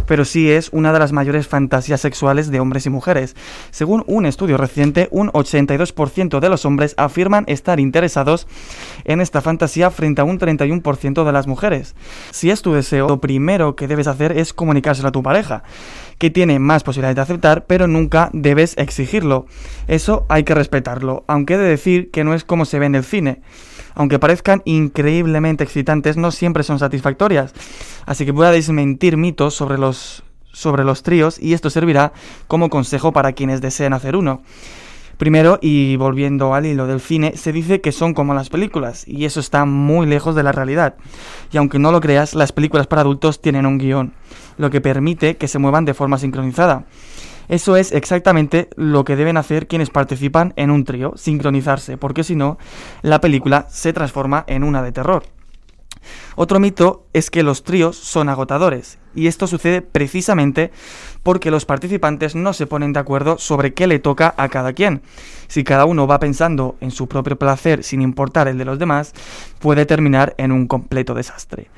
pero 0.06 0.24
sí 0.24 0.50
es 0.50 0.70
una 0.72 0.92
de 0.92 0.98
las 0.98 1.12
mayores 1.12 1.46
fantasías 1.46 2.00
sexuales 2.00 2.50
de 2.50 2.60
hombres 2.60 2.86
y 2.86 2.90
mujeres. 2.90 3.36
Según 3.70 4.04
un 4.06 4.26
estudio 4.26 4.56
reciente, 4.56 5.08
un 5.10 5.30
82% 5.30 6.40
de 6.40 6.48
los 6.48 6.64
hombres 6.64 6.94
afirman 6.96 7.44
estar 7.46 7.80
interesados 7.80 8.46
en 9.04 9.20
esta 9.20 9.40
fantasía 9.40 9.90
frente 9.90 10.20
a 10.20 10.24
un 10.24 10.38
31% 10.38 11.24
de 11.24 11.32
las 11.32 11.46
mujeres. 11.46 11.94
Si 12.30 12.50
es 12.50 12.62
tu 12.62 12.72
deseo, 12.72 13.08
lo 13.08 13.20
primero 13.20 13.76
que 13.76 13.88
debes 13.88 14.06
hacer 14.06 14.36
es 14.36 14.52
comunicárselo 14.52 15.08
a 15.08 15.12
tu 15.12 15.22
pareja, 15.22 15.62
que 16.18 16.30
tiene 16.30 16.58
más 16.58 16.82
posibilidades 16.82 17.16
de 17.16 17.22
aceptar, 17.22 17.64
pero 17.66 17.86
nunca 17.86 18.30
debes 18.32 18.76
exigirlo. 18.76 19.46
Eso 19.86 20.26
hay 20.28 20.44
que 20.44 20.54
respetarlo, 20.54 21.24
aunque 21.26 21.54
he 21.54 21.58
de 21.58 21.68
decir 21.68 22.10
que 22.10 22.24
no 22.24 22.34
es 22.34 22.44
como 22.44 22.64
se 22.64 22.78
ve 22.78 22.86
en 22.86 22.94
el 22.94 23.04
cine 23.04 23.40
aunque 23.98 24.20
parezcan 24.20 24.62
increíblemente 24.64 25.64
excitantes, 25.64 26.16
no 26.16 26.30
siempre 26.30 26.62
son 26.62 26.78
satisfactorias. 26.78 27.52
Así 28.06 28.24
que 28.24 28.30
voy 28.30 28.46
desmentir 28.52 29.16
mitos 29.16 29.54
sobre 29.54 29.76
los, 29.76 30.22
sobre 30.52 30.84
los 30.84 31.02
tríos 31.02 31.38
y 31.42 31.52
esto 31.52 31.68
servirá 31.68 32.12
como 32.46 32.70
consejo 32.70 33.12
para 33.12 33.32
quienes 33.32 33.60
deseen 33.60 33.92
hacer 33.92 34.14
uno. 34.14 34.42
Primero, 35.16 35.58
y 35.60 35.96
volviendo 35.96 36.54
al 36.54 36.64
hilo 36.64 36.86
del 36.86 37.00
cine, 37.00 37.36
se 37.36 37.50
dice 37.50 37.80
que 37.80 37.90
son 37.90 38.14
como 38.14 38.34
las 38.34 38.50
películas, 38.50 39.02
y 39.08 39.24
eso 39.24 39.40
está 39.40 39.64
muy 39.64 40.06
lejos 40.06 40.36
de 40.36 40.44
la 40.44 40.52
realidad. 40.52 40.94
Y 41.50 41.56
aunque 41.56 41.80
no 41.80 41.90
lo 41.90 42.00
creas, 42.00 42.36
las 42.36 42.52
películas 42.52 42.86
para 42.86 43.02
adultos 43.02 43.42
tienen 43.42 43.66
un 43.66 43.78
guion, 43.78 44.12
lo 44.58 44.70
que 44.70 44.80
permite 44.80 45.36
que 45.36 45.48
se 45.48 45.58
muevan 45.58 45.84
de 45.84 45.94
forma 45.94 46.18
sincronizada. 46.18 46.84
Eso 47.48 47.76
es 47.76 47.92
exactamente 47.92 48.68
lo 48.76 49.04
que 49.04 49.16
deben 49.16 49.36
hacer 49.36 49.66
quienes 49.66 49.90
participan 49.90 50.52
en 50.56 50.70
un 50.70 50.84
trío, 50.84 51.14
sincronizarse, 51.16 51.96
porque 51.96 52.24
si 52.24 52.36
no, 52.36 52.58
la 53.02 53.20
película 53.20 53.66
se 53.70 53.92
transforma 53.92 54.44
en 54.46 54.64
una 54.64 54.82
de 54.82 54.92
terror. 54.92 55.24
Otro 56.36 56.60
mito 56.60 57.06
es 57.12 57.30
que 57.30 57.42
los 57.42 57.64
tríos 57.64 57.96
son 57.96 58.28
agotadores, 58.28 58.98
y 59.18 59.26
esto 59.26 59.48
sucede 59.48 59.82
precisamente 59.82 60.70
porque 61.24 61.50
los 61.50 61.64
participantes 61.64 62.36
no 62.36 62.52
se 62.52 62.68
ponen 62.68 62.92
de 62.92 63.00
acuerdo 63.00 63.36
sobre 63.38 63.74
qué 63.74 63.88
le 63.88 63.98
toca 63.98 64.32
a 64.36 64.48
cada 64.48 64.72
quien. 64.72 65.02
Si 65.48 65.64
cada 65.64 65.86
uno 65.86 66.06
va 66.06 66.20
pensando 66.20 66.76
en 66.80 66.92
su 66.92 67.08
propio 67.08 67.36
placer 67.36 67.82
sin 67.82 68.00
importar 68.00 68.46
el 68.46 68.58
de 68.58 68.64
los 68.64 68.78
demás, 68.78 69.12
puede 69.58 69.86
terminar 69.86 70.34
en 70.38 70.52
un 70.52 70.68
completo 70.68 71.14
desastre. 71.14 71.68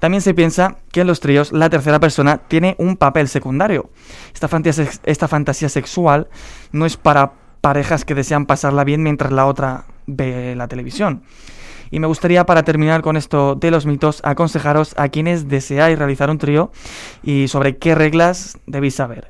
También 0.00 0.22
se 0.22 0.34
piensa 0.34 0.76
que 0.90 1.02
en 1.02 1.06
los 1.06 1.20
tríos 1.20 1.52
la 1.52 1.70
tercera 1.70 2.00
persona 2.00 2.38
tiene 2.38 2.74
un 2.78 2.96
papel 2.96 3.28
secundario. 3.28 3.90
Esta 4.34 4.48
fantasía, 4.48 4.88
esta 5.04 5.28
fantasía 5.28 5.68
sexual 5.68 6.26
no 6.72 6.84
es 6.84 6.96
para 6.96 7.32
parejas 7.60 8.04
que 8.04 8.16
desean 8.16 8.46
pasarla 8.46 8.82
bien 8.82 9.04
mientras 9.04 9.30
la 9.30 9.46
otra 9.46 9.84
ve 10.06 10.54
la 10.56 10.66
televisión. 10.66 11.22
Y 11.90 12.00
me 12.00 12.06
gustaría, 12.06 12.46
para 12.46 12.62
terminar 12.62 13.02
con 13.02 13.16
esto 13.16 13.54
de 13.54 13.70
los 13.70 13.86
mitos, 13.86 14.20
aconsejaros 14.24 14.94
a 14.96 15.08
quienes 15.08 15.48
deseáis 15.48 15.98
realizar 15.98 16.30
un 16.30 16.38
trío 16.38 16.70
y 17.22 17.48
sobre 17.48 17.76
qué 17.76 17.94
reglas 17.94 18.58
debéis 18.66 18.94
saber. 18.94 19.28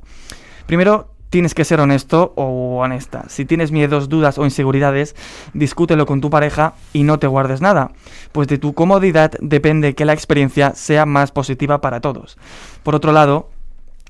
Primero, 0.65 1.09
tienes 1.29 1.53
que 1.53 1.65
ser 1.65 1.79
honesto 1.79 2.33
o 2.35 2.79
honesta. 2.79 3.25
Si 3.29 3.45
tienes 3.45 3.71
miedos, 3.71 4.09
dudas 4.09 4.37
o 4.37 4.45
inseguridades, 4.45 5.15
discútelo 5.53 6.05
con 6.05 6.21
tu 6.21 6.29
pareja 6.29 6.73
y 6.93 7.03
no 7.03 7.19
te 7.19 7.27
guardes 7.27 7.61
nada, 7.61 7.91
pues 8.31 8.47
de 8.47 8.57
tu 8.57 8.73
comodidad 8.73 9.31
depende 9.39 9.95
que 9.95 10.05
la 10.05 10.13
experiencia 10.13 10.73
sea 10.75 11.05
más 11.05 11.31
positiva 11.31 11.81
para 11.81 12.01
todos. 12.01 12.37
Por 12.83 12.95
otro 12.95 13.11
lado, 13.11 13.49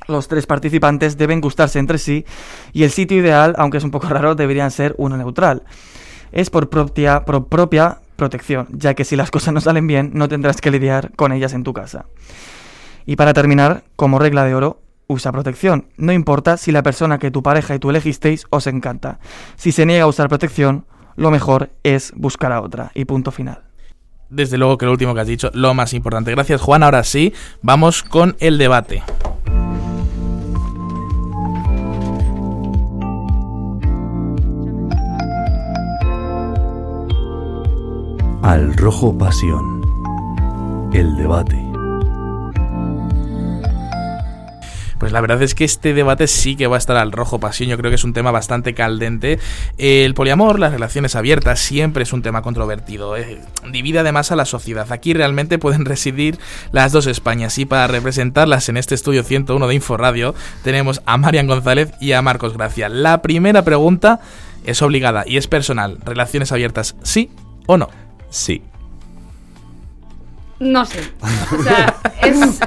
los 0.08 0.28
tres 0.28 0.48
participantes 0.48 1.18
deben 1.18 1.42
gustarse 1.42 1.78
entre 1.78 1.98
sí 1.98 2.26
y 2.74 2.84
el 2.84 2.92
sitio 2.92 3.18
ideal, 3.18 3.54
aunque 3.58 3.78
es 3.78 3.84
un 3.84 3.92
poco 3.92 4.08
raro, 4.10 4.36
deberían 4.36 4.72
ser 4.72 4.96
uno 4.98 5.18
neutral. 5.18 5.64
Es 6.32 6.50
por 6.50 6.70
propia, 6.70 7.26
por 7.26 7.48
propia 7.48 8.00
protección, 8.20 8.68
ya 8.72 8.94
que 8.94 9.06
si 9.06 9.16
las 9.16 9.32
cosas 9.32 9.54
no 9.54 9.62
salen 9.62 9.88
bien, 9.88 10.12
no 10.14 10.30
tendrás 10.30 10.62
que 10.62 10.70
lidiar 10.70 11.12
con 11.16 11.32
ellas 11.32 11.54
en 11.54 11.64
tu 11.64 11.74
casa. 11.74 12.06
Y 13.06 13.16
para 13.16 13.34
terminar, 13.34 13.84
como 13.96 14.20
regla 14.20 14.46
de 14.46 14.54
oro, 14.54 14.82
usa 15.08 15.32
protección. 15.32 15.88
No 15.98 16.14
importa 16.14 16.58
si 16.58 16.72
la 16.72 16.84
persona 16.84 17.18
que 17.18 17.32
tu 17.32 17.42
pareja 17.42 17.74
y 17.74 17.80
tú 17.80 17.90
elegisteis 17.90 18.46
os 18.52 18.68
encanta. 18.68 19.20
Si 19.56 19.72
se 19.72 19.86
niega 19.86 20.04
a 20.04 20.08
usar 20.08 20.30
protección, 20.30 20.86
lo 21.16 21.32
mejor 21.32 21.72
es 21.84 22.14
buscar 22.16 22.52
a 22.52 22.62
otra. 22.62 22.92
Y 22.94 23.06
punto 23.06 23.32
final. 23.32 23.64
Desde 24.30 24.60
luego 24.60 24.78
que 24.78 24.86
lo 24.86 24.92
último 24.92 25.16
que 25.16 25.22
has 25.22 25.28
dicho, 25.28 25.50
lo 25.54 25.74
más 25.74 25.94
importante. 25.94 26.32
Gracias 26.32 26.62
Juan. 26.62 26.84
Ahora 26.84 27.04
sí, 27.04 27.34
vamos 27.64 28.04
con 28.04 28.36
el 28.40 28.60
debate. 28.60 29.02
Al 38.50 38.74
Rojo 38.74 39.16
Pasión. 39.16 39.80
El 40.92 41.16
debate. 41.18 41.56
Pues 44.98 45.12
la 45.12 45.22
verdad 45.22 45.44
es 45.44 45.54
que 45.54 45.66
este 45.66 45.94
debate 45.94 46.26
sí 46.26 46.56
que 46.56 46.66
va 46.66 46.78
a 46.78 46.80
estar 46.80 46.98
al 46.98 47.12
rojo 47.12 47.40
pasión. 47.40 47.70
Yo 47.70 47.78
creo 47.78 47.92
que 47.92 47.96
es 47.96 48.04
un 48.04 48.14
tema 48.14 48.32
bastante 48.32 48.74
caldente. 48.74 49.38
El 49.78 50.16
poliamor, 50.16 50.58
las 50.58 50.72
relaciones 50.72 51.16
abiertas, 51.16 51.60
siempre 51.60 52.02
es 52.02 52.12
un 52.12 52.24
tema 52.24 52.42
controvertido. 52.42 53.16
Eh, 53.18 53.40
divide 53.72 54.00
además 54.00 54.32
a 54.32 54.36
la 54.36 54.46
sociedad. 54.46 54.92
Aquí 54.92 55.14
realmente 55.14 55.60
pueden 55.60 55.86
residir 55.86 56.40
las 56.72 56.92
dos 56.92 57.06
Españas. 57.06 57.56
Y 57.60 57.66
para 57.66 57.86
representarlas 57.86 58.68
en 58.68 58.78
este 58.78 58.96
estudio 58.96 59.22
101 59.22 59.68
de 59.68 59.76
Inforadio, 59.76 60.34
tenemos 60.64 61.04
a 61.06 61.18
Marian 61.18 61.46
González 61.46 61.92
y 62.02 62.14
a 62.14 62.24
Marcos 62.24 62.58
Gracia. 62.58 62.90
La 62.90 63.22
primera 63.22 63.64
pregunta 63.64 64.22
es 64.66 64.82
obligada 64.82 65.24
y 65.28 65.38
es 65.38 65.46
personal. 65.46 66.00
¿Relaciones 66.04 66.52
abiertas 66.52 66.96
sí 67.04 67.30
o 67.68 67.78
no? 67.78 68.09
Sí. 68.30 68.62
No 70.60 70.86
sé. 70.86 71.00
O 71.58 71.64
sea, 71.64 71.96
es, 72.22 72.60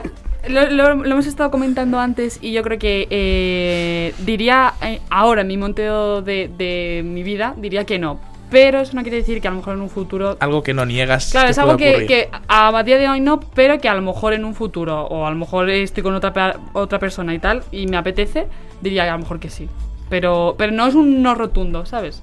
lo, 0.48 1.04
hemos 1.04 1.26
estado 1.26 1.50
comentando 1.50 1.98
antes 2.00 2.38
y 2.42 2.52
yo 2.52 2.62
creo 2.62 2.78
que 2.78 3.06
eh, 3.10 4.14
diría 4.24 4.74
eh, 4.82 5.00
ahora, 5.10 5.42
en 5.42 5.48
mi 5.48 5.56
monteo 5.56 6.22
de, 6.22 7.02
mi 7.04 7.22
vida, 7.22 7.54
diría 7.56 7.84
que 7.84 7.98
no. 7.98 8.20
Pero 8.50 8.80
eso 8.80 8.94
no 8.94 9.02
quiere 9.02 9.16
decir 9.16 9.40
que 9.40 9.48
a 9.48 9.50
lo 9.50 9.58
mejor 9.58 9.74
en 9.74 9.80
un 9.80 9.88
futuro... 9.88 10.36
Algo 10.40 10.62
que 10.62 10.74
no 10.74 10.84
niegas. 10.84 11.30
Claro, 11.30 11.48
es 11.48 11.56
algo 11.56 11.78
que, 11.78 12.28
a 12.48 12.82
día 12.82 12.98
de 12.98 13.08
hoy 13.08 13.20
no, 13.20 13.40
pero 13.40 13.78
que 13.78 13.88
a 13.88 13.94
lo 13.94 14.02
mejor 14.02 14.34
en 14.34 14.44
un 14.44 14.54
futuro, 14.54 15.06
o 15.06 15.26
a 15.26 15.30
lo 15.30 15.36
mejor 15.36 15.70
estoy 15.70 16.02
con 16.02 16.14
otra, 16.14 16.60
otra 16.74 16.98
persona 16.98 17.32
y 17.32 17.38
tal, 17.38 17.62
y 17.72 17.86
me 17.86 17.96
apetece, 17.96 18.48
diría 18.82 19.04
que 19.04 19.10
a 19.10 19.12
lo 19.14 19.20
mejor 19.20 19.40
que 19.40 19.48
sí. 19.48 19.68
Pero, 20.10 20.54
pero 20.58 20.70
no 20.70 20.86
es 20.86 20.94
un 20.94 21.22
no 21.22 21.34
rotundo, 21.34 21.86
¿sabes? 21.86 22.22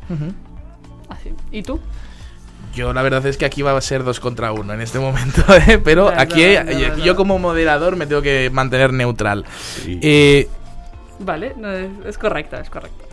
Así. 1.10 1.32
¿Y 1.52 1.64
tú? 1.64 1.80
Yo 2.80 2.94
la 2.94 3.02
verdad 3.02 3.26
es 3.26 3.36
que 3.36 3.44
aquí 3.44 3.62
va 3.62 3.76
a 3.76 3.82
ser 3.82 4.06
dos 4.06 4.22
contra 4.22 4.54
uno 4.54 4.74
en 4.74 4.80
este 4.80 5.00
momento, 5.00 5.44
¿eh? 5.68 5.82
pero 5.84 6.08
aquí 6.08 6.46
yo, 7.04 7.18
como 7.18 7.38
moderador 7.38 7.98
me 7.98 8.08
tengo 8.08 8.22
que 8.22 8.50
mantener 8.54 8.94
neutral. 8.94 9.44
Eh, 9.86 10.48
vale, 11.20 11.54
es, 12.06 12.18
correcto, 12.18 12.56
es 12.56 12.70
correcto. 12.70 13.04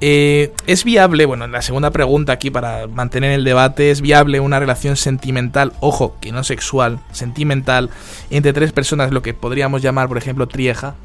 Eh, 0.00 0.52
¿Es 0.66 0.82
viable, 0.82 1.26
bueno, 1.26 1.46
la 1.46 1.62
segunda 1.62 1.92
pregunta 1.92 2.32
aquí 2.32 2.50
para 2.50 2.88
mantener 2.88 3.30
el 3.30 3.44
debate, 3.44 3.92
¿es 3.92 4.00
viable 4.00 4.40
una 4.40 4.58
relación 4.58 4.96
sentimental, 4.96 5.74
ojo, 5.78 6.16
que 6.20 6.32
no 6.32 6.42
sexual, 6.42 6.98
sentimental, 7.12 7.90
entre 8.30 8.52
tres 8.52 8.72
personas, 8.72 9.12
lo 9.12 9.22
que 9.22 9.32
podríamos 9.32 9.80
llamar, 9.80 10.08
por 10.08 10.18
ejemplo, 10.18 10.48
trieja? 10.48 10.96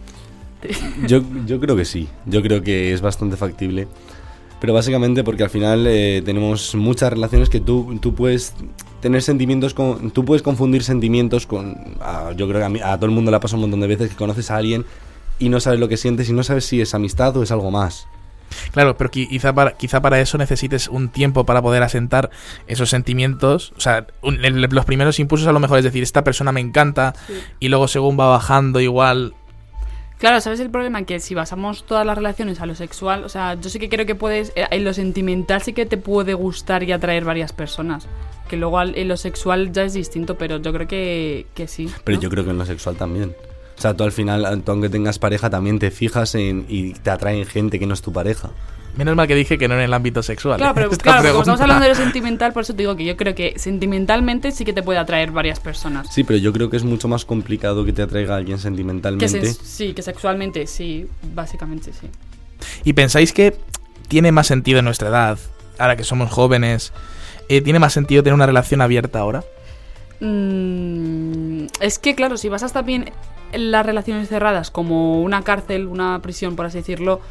Yo, 1.08 1.22
yo 1.46 1.60
creo 1.60 1.76
que 1.76 1.86
sí, 1.86 2.10
yo 2.26 2.42
creo 2.42 2.62
que 2.62 2.92
es 2.92 3.00
bastante 3.00 3.38
factible 3.38 3.88
pero 4.60 4.74
básicamente 4.74 5.24
porque 5.24 5.44
al 5.44 5.50
final 5.50 5.86
eh, 5.88 6.22
tenemos 6.24 6.76
muchas 6.76 7.12
relaciones 7.12 7.50
que 7.50 7.60
tú, 7.60 7.98
tú 8.02 8.14
puedes 8.14 8.54
tener 9.02 9.22
sentimientos, 9.22 9.74
con, 9.74 10.12
tú 10.12 10.26
puedes 10.26 10.42
confundir 10.42 10.84
sentimientos 10.84 11.46
con, 11.46 11.98
yo 12.36 12.48
creo 12.48 12.72
que 12.72 12.84
a, 12.84 12.96
todo 12.98 13.06
el 13.06 13.12
mundo 13.12 13.32
le 13.32 13.38
ha 13.38 13.40
pasado 13.40 13.58
un 13.58 13.62
montón 13.62 13.80
de 13.82 13.88
veces 13.88 14.10
que 14.10 14.16
conoces 14.16 14.52
a 14.52 14.58
alguien 14.58 14.86
y 15.40 15.50
no 15.50 15.60
sabes 15.60 15.80
lo 15.80 15.88
que 15.88 15.98
sientes 15.98 16.30
y 16.30 16.34
no 16.34 16.44
sabes 16.44 16.66
si 16.66 16.82
es 16.82 16.94
amistad 16.94 17.36
o 17.38 17.44
es 17.44 17.52
algo 17.52 17.72
más. 17.72 18.08
Claro, 18.72 18.98
pero 18.98 19.12
quizá 19.12 19.54
para, 19.54 19.74
quizá 19.74 20.02
para 20.02 20.20
eso 20.20 20.38
necesites 20.38 20.88
un 20.88 21.10
tiempo 21.10 21.46
para 21.46 21.62
poder 21.62 21.84
asentar 21.84 22.30
esos 22.68 22.90
sentimientos. 22.90 23.74
O 23.78 23.80
sea, 23.80 24.08
los 24.22 24.86
primeros 24.86 25.20
impulsos 25.20 25.48
a 25.48 25.52
lo 25.52 25.60
mejor 25.60 25.78
es 25.78 25.84
decir, 25.84 26.04
esta 26.04 26.24
persona 26.24 26.52
me 26.52 26.60
encanta 26.60 27.14
y 27.60 27.70
luego 27.70 27.88
según 27.88 28.20
va 28.20 28.28
bajando 28.28 28.80
igual 28.80 29.36
Claro, 30.20 30.42
¿sabes 30.42 30.60
el 30.60 30.70
problema? 30.70 31.04
Que 31.04 31.22
si 31.22 31.34
basamos 31.34 31.86
todas 31.86 32.06
las 32.06 32.18
relaciones 32.18 32.60
a 32.60 32.66
lo 32.66 32.76
sexual, 32.76 33.24
o 33.24 33.30
sea, 33.30 33.54
yo 33.54 33.70
sí 33.70 33.80
que 33.80 33.88
creo 33.88 34.06
que 34.06 34.16
puedes, 34.16 34.52
eh, 34.56 34.66
en 34.70 34.84
lo 34.84 34.94
sentimental 34.94 35.62
sí 35.62 35.72
que 35.72 35.86
te 35.86 35.96
puede 35.96 36.34
gustar 36.34 36.84
y 36.84 36.92
atraer 36.92 37.24
varias 37.24 37.54
personas. 37.54 38.06
Que 38.50 38.58
luego 38.58 38.82
en 38.82 39.08
lo 39.08 39.16
sexual 39.16 39.72
ya 39.72 39.84
es 39.84 39.94
distinto, 39.94 40.38
pero 40.38 40.58
yo 40.58 40.74
creo 40.74 40.88
que, 40.88 41.48
que 41.54 41.70
sí. 41.70 41.90
Pero 42.04 42.20
yo 42.20 42.30
creo 42.30 42.44
que 42.44 42.50
en 42.52 42.58
lo 42.58 42.66
sexual 42.66 42.98
también. 42.98 43.34
O 43.78 43.82
sea, 43.82 43.94
tú 43.94 44.04
al 44.04 44.12
final, 44.12 44.62
tú 44.64 44.72
aunque 44.74 44.90
tengas 44.90 45.20
pareja, 45.20 45.50
también 45.50 45.80
te 45.80 45.90
fijas 45.90 46.36
en 46.36 46.66
y 46.68 46.94
te 46.96 47.12
atraen 47.12 47.46
gente 47.46 47.80
que 47.80 47.86
no 47.86 47.94
es 47.94 48.02
tu 48.02 48.12
pareja. 48.12 48.50
Menos 48.96 49.16
mal 49.16 49.28
que 49.28 49.36
dije 49.36 49.58
que 49.58 49.68
no 49.68 49.76
en 49.76 49.82
el 49.82 49.94
ámbito 49.94 50.22
sexual. 50.24 50.58
Claro, 50.58 50.74
pero 50.76 50.90
claro, 50.98 51.30
como 51.30 51.42
estamos 51.42 51.62
hablando 51.62 51.84
de 51.84 51.90
lo 51.90 51.96
sentimental, 51.96 52.54
por 52.54 52.64
eso 52.64 52.74
te 52.74 52.80
digo 52.84 52.96
que 52.96 53.06
yo 53.06 53.16
creo 53.16 53.36
que 53.36 53.54
sentimentalmente 53.58 54.52
sí 54.52 54.66
que 54.66 54.74
te 54.74 54.84
puede 54.84 55.00
atraer 55.00 55.32
varias 55.32 55.60
personas. 55.60 56.14
Sí, 56.14 56.24
pero 56.24 56.38
yo 56.38 56.52
creo 56.52 56.70
que 56.70 56.78
es 56.78 56.84
mucho 56.84 57.08
más 57.08 57.26
complicado 57.26 57.86
que 57.86 57.94
te 57.94 58.02
atraiga 58.02 58.34
a 58.34 58.38
alguien 58.38 58.60
sentimentalmente. 58.60 59.54
sí, 59.54 59.94
que 59.94 60.02
sexualmente, 60.02 60.68
sí, 60.68 61.08
básicamente 61.34 61.94
sí. 61.94 62.08
¿Y 62.84 62.94
pensáis 62.94 63.34
que 63.34 63.56
tiene 64.08 64.32
más 64.32 64.48
sentido 64.48 64.80
en 64.80 64.86
nuestra 64.86 65.10
edad, 65.10 65.40
ahora 65.78 65.96
que 65.96 66.04
somos 66.04 66.30
jóvenes, 66.32 66.92
eh, 67.48 67.62
tiene 67.62 67.80
más 67.80 67.94
sentido 67.94 68.24
tener 68.24 68.34
una 68.34 68.46
relación 68.46 68.82
abierta 68.82 69.20
ahora? 69.20 69.44
Mm, 70.20 71.68
es 71.80 72.00
que, 72.00 72.16
claro, 72.16 72.38
si 72.38 72.50
vas 72.50 72.64
a 72.64 72.66
estar 72.66 72.84
bien 72.84 73.12
las 73.54 73.86
relaciones 73.86 74.30
cerradas 74.30 74.70
como 74.72 75.22
una 75.22 75.44
cárcel, 75.44 75.88
una 75.88 76.22
prisión, 76.22 76.56
por 76.56 76.66
así 76.66 76.80
decirlo, 76.80 77.22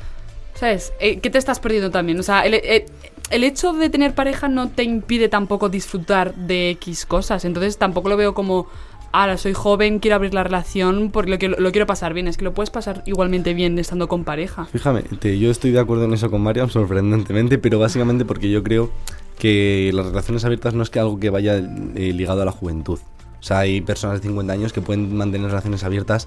¿Sabes? 0.58 0.92
Eh, 0.98 1.20
¿Qué 1.20 1.30
te 1.30 1.38
estás 1.38 1.60
perdiendo 1.60 1.92
también? 1.92 2.18
O 2.18 2.22
sea, 2.24 2.44
eh, 2.44 2.86
el, 3.30 3.44
hecho 3.44 3.72
de 3.74 3.90
tener 3.90 4.14
pareja 4.14 4.48
no 4.48 4.68
te 4.68 4.82
impide 4.82 5.28
tampoco 5.28 5.68
disfrutar 5.68 6.34
de 6.34 6.70
X 6.70 7.06
cosas. 7.06 7.44
Entonces 7.44 7.78
tampoco 7.78 8.08
lo 8.08 8.16
veo 8.16 8.34
como, 8.34 8.66
ahora 9.12 9.36
soy 9.36 9.52
joven, 9.52 10.00
quiero 10.00 10.16
abrir 10.16 10.34
la 10.34 10.42
relación 10.42 11.10
porque 11.12 11.30
lo, 11.30 11.56
lo, 11.56 11.60
lo, 11.60 11.70
quiero 11.70 11.86
pasar 11.86 12.12
bien. 12.12 12.26
Es 12.26 12.36
que 12.36 12.44
lo 12.44 12.54
puedes 12.54 12.70
pasar 12.70 13.04
igualmente 13.06 13.54
bien 13.54 13.78
estando 13.78 14.08
con 14.08 14.24
pareja. 14.24 14.64
Fíjame, 14.64 15.04
yo 15.22 15.48
estoy 15.48 15.70
de 15.70 15.78
acuerdo 15.78 16.06
en 16.06 16.14
eso 16.14 16.28
con 16.28 16.42
Mariam, 16.42 16.68
sorprendentemente, 16.68 17.58
pero 17.58 17.78
básicamente 17.78 18.24
porque 18.24 18.50
yo 18.50 18.64
creo 18.64 18.90
que 19.38 19.92
las 19.94 20.06
relaciones 20.06 20.44
abiertas 20.44 20.74
no 20.74 20.82
es 20.82 20.90
que 20.90 20.98
algo 20.98 21.20
que 21.20 21.30
vaya 21.30 21.56
eh, 21.56 22.12
ligado 22.12 22.42
a 22.42 22.44
la 22.44 22.52
juventud. 22.52 22.98
O 23.40 23.42
sea, 23.44 23.60
hay 23.60 23.80
personas 23.80 24.20
de 24.20 24.26
50 24.26 24.52
años 24.52 24.72
que 24.72 24.80
pueden 24.80 25.16
mantener 25.16 25.50
relaciones 25.50 25.84
abiertas 25.84 26.26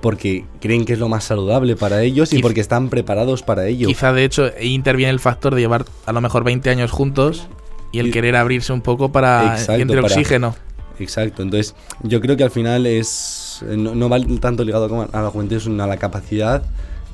porque 0.00 0.44
creen 0.60 0.84
que 0.84 0.94
es 0.94 0.98
lo 0.98 1.08
más 1.08 1.24
saludable 1.24 1.76
para 1.76 2.02
ellos 2.02 2.32
y 2.32 2.42
porque 2.42 2.60
están 2.60 2.88
preparados 2.90 3.42
para 3.42 3.66
ello. 3.66 3.86
Quizá 3.86 4.12
de 4.12 4.24
hecho 4.24 4.50
interviene 4.60 5.10
el 5.10 5.20
factor 5.20 5.54
de 5.54 5.60
llevar 5.60 5.86
a 6.06 6.12
lo 6.12 6.20
mejor 6.20 6.44
20 6.44 6.68
años 6.70 6.90
juntos 6.90 7.46
y 7.92 8.00
el 8.00 8.10
querer 8.10 8.36
abrirse 8.36 8.72
un 8.72 8.80
poco 8.80 9.12
para 9.12 9.56
entre 9.68 10.00
oxígeno. 10.00 10.56
Exacto, 10.98 11.42
entonces 11.42 11.74
yo 12.02 12.20
creo 12.20 12.36
que 12.36 12.44
al 12.44 12.50
final 12.50 12.86
es 12.86 13.64
no, 13.66 14.08
va 14.08 14.18
tanto 14.40 14.64
ligado 14.64 15.08
a 15.12 15.22
la 15.22 15.30
juventud, 15.30 15.60
sino 15.60 15.82
a 15.84 15.86
la 15.86 15.96
capacidad 15.96 16.64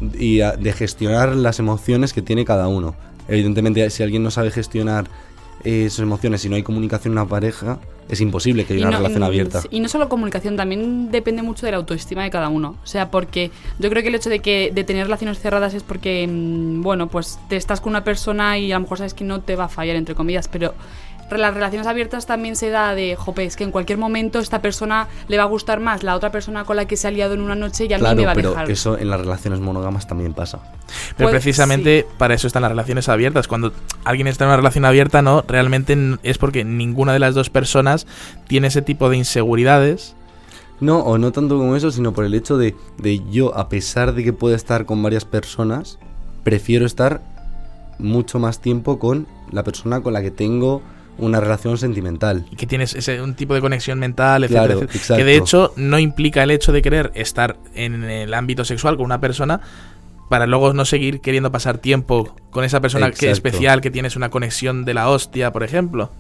y 0.01 0.39
de 0.39 0.73
gestionar 0.73 1.37
las 1.37 1.59
emociones 1.59 2.13
que 2.13 2.23
tiene 2.23 2.45
cada 2.45 2.69
uno. 2.69 2.95
Evidentemente, 3.29 3.91
si 3.91 4.03
alguien 4.03 4.23
no 4.23 4.31
sabe 4.31 4.51
gestionar 4.51 5.09
esas 5.65 6.01
emociones 6.01 6.45
y 6.45 6.49
no 6.49 6.57
hay 6.57 6.63
comunicación 6.63 7.13
en 7.13 7.19
una 7.19 7.29
pareja, 7.29 7.79
es 8.09 8.21
imposible 8.21 8.65
que 8.65 8.75
haya 8.75 8.89
una 8.89 8.97
relación 8.97 9.23
abierta. 9.23 9.63
Y 9.71 9.81
no 9.81 9.89
solo 9.89 10.09
comunicación, 10.09 10.57
también 10.57 11.11
depende 11.11 11.43
mucho 11.43 11.67
de 11.67 11.73
la 11.73 11.79
autoestima 11.79 12.23
de 12.23 12.31
cada 12.31 12.49
uno. 12.49 12.77
O 12.83 12.87
sea, 12.87 13.11
porque 13.11 13.51
yo 13.79 13.91
creo 13.91 14.03
que 14.03 14.09
el 14.09 14.15
hecho 14.15 14.31
de 14.31 14.41
que 14.41 14.71
de 14.75 14.85
tener 14.85 15.05
relaciones 15.05 15.39
cerradas 15.39 15.75
es 15.75 15.83
porque, 15.83 16.27
mm, 16.27 16.83
bueno, 16.83 17.09
pues 17.09 17.39
te 17.49 17.57
estás 17.57 17.81
con 17.81 17.91
una 17.91 18.05
persona 18.05 18.59
y 18.59 18.73
a 18.73 18.77
lo 18.77 18.83
mejor 18.83 18.99
sabes 18.99 19.15
que 19.15 19.25
no 19.25 19.41
te 19.41 19.57
va 19.57 19.65
a 19.65 19.69
fallar, 19.69 19.97
entre 19.97 20.15
comillas, 20.15 20.49
pero 20.49 20.75
las 21.37 21.53
relaciones 21.53 21.87
abiertas 21.87 22.27
también 22.27 22.57
se 22.57 22.71
da 22.71 22.95
de, 22.95 23.17
jope, 23.17 23.45
es 23.45 23.57
que 23.57 23.65
en 23.65 23.71
cualquier 23.71 23.99
momento 23.99 24.39
esta 24.39 24.63
persona 24.63 25.09
le 25.29 25.37
va 25.37 25.43
a 25.43 25.47
gustar 25.47 25.81
más 25.81 26.03
la 26.03 26.17
otra 26.17 26.33
persona 26.33 26.65
con 26.65 26.77
la 26.77 26.87
que 26.87 26.97
se 26.97 27.09
ha 27.09 27.11
liado 27.11 27.35
en 27.35 27.41
una 27.41 27.55
noche 27.55 27.87
y 27.87 27.93
a 27.93 27.99
mí 27.99 28.05
me 28.15 28.25
va 28.25 28.33
a 28.33 28.35
pero 28.35 28.59
eso 28.69 28.99
en 28.99 29.11
las 29.11 29.21
relaciones 29.21 29.61
monógamas 29.61 30.07
también 30.07 30.33
pasa. 30.33 30.61
Pero 31.17 31.31
pues, 31.31 31.43
precisamente 31.43 32.07
para 32.17 32.35
eso 32.35 32.47
están 32.47 32.63
las 32.63 32.71
relaciones 32.71 33.09
abiertas. 33.09 33.49
Cuando 33.49 33.73
alguien 34.05 34.27
está 34.27 34.45
en 34.45 34.49
una 34.49 34.57
relación 34.57 34.85
abierta, 34.85 35.21
no, 35.21 35.43
realmente 35.47 35.97
es 36.23 36.39
porque 36.39 36.65
ninguna 36.65 37.13
de 37.13 37.19
las 37.19 37.35
dos 37.35 37.51
personas 37.51 38.07
tiene 38.47 38.69
ese 38.69 38.83
tipo 38.83 39.11
de 39.11 39.17
inseguridades. 39.17 40.15
No, 40.81 41.01
o 41.01 41.19
no 41.19 41.33
tanto 41.33 41.59
como 41.59 41.75
eso, 41.75 41.91
sino 41.91 42.13
por 42.13 42.25
el 42.25 42.35
hecho 42.35 42.57
de, 42.57 42.77
de 42.99 43.21
yo, 43.31 43.57
a 43.59 43.69
pesar 43.69 44.15
de 44.15 44.23
que 44.23 44.33
pueda 44.33 44.55
estar 44.55 44.87
con 44.87 45.03
varias 45.03 45.25
personas, 45.25 45.99
prefiero 46.45 46.87
estar 46.87 47.21
mucho 47.99 48.39
más 48.39 48.61
tiempo 48.61 48.99
con 48.99 49.27
la 49.51 49.65
persona 49.65 50.01
con 50.01 50.13
la 50.13 50.23
que 50.23 50.31
tengo 50.31 50.83
una 51.19 51.41
relación 51.41 51.77
sentimental. 51.79 52.47
Y 52.51 52.57
que 52.57 52.67
tienes 52.67 52.95
ese, 52.95 53.21
un 53.21 53.35
tipo 53.35 53.55
de 53.55 53.61
conexión 53.61 53.99
mental, 53.99 54.45
etcétera, 54.45 54.87
Que 55.17 55.25
de 55.25 55.37
hecho 55.37 55.73
no 55.77 55.99
implica 55.99 56.43
el 56.43 56.51
hecho 56.51 56.73
de 56.73 56.83
querer 56.83 57.11
estar 57.15 57.57
en 57.75 58.05
el 58.05 58.33
ámbito 58.35 58.65
sexual 58.65 58.97
con 58.97 59.07
una 59.07 59.21
persona 59.21 59.61
para 60.29 60.47
luego 60.47 60.73
no 60.73 60.85
seguir 60.85 61.21
queriendo 61.21 61.51
pasar 61.51 61.79
tiempo 61.79 62.35
con 62.51 62.65
esa 62.65 62.81
persona 62.81 63.11
que 63.11 63.31
especial 63.31 63.81
que 63.81 63.91
tienes 63.91 64.15
una 64.17 64.31
conexión 64.31 64.85
de 64.85 64.95
la 64.95 65.09
hostia, 65.09 65.53
por 65.53 65.63
ejemplo. 65.63 66.11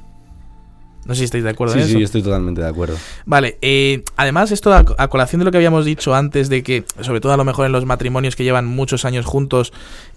No 1.04 1.14
sé 1.14 1.20
si 1.20 1.24
estáis 1.24 1.44
de 1.44 1.50
acuerdo 1.50 1.74
en 1.74 1.80
eso. 1.80 1.96
Sí, 1.96 2.02
estoy 2.02 2.22
totalmente 2.22 2.60
de 2.60 2.68
acuerdo. 2.68 2.96
Vale, 3.24 3.56
eh, 3.62 4.02
además 4.16 4.50
esto 4.50 4.74
a, 4.74 5.08
colación 5.08 5.38
de 5.38 5.46
lo 5.46 5.50
que 5.50 5.56
habíamos 5.56 5.86
dicho 5.86 6.14
antes 6.14 6.50
de 6.50 6.62
que, 6.62 6.84
sobre 7.00 7.20
todo 7.20 7.32
a 7.32 7.36
lo 7.36 7.44
mejor 7.44 7.64
en 7.64 7.72
los 7.72 7.86
matrimonios 7.86 8.36
que 8.36 8.44
llevan 8.44 8.66
muchos 8.66 9.04
años 9.06 9.24
juntos, 9.24 9.72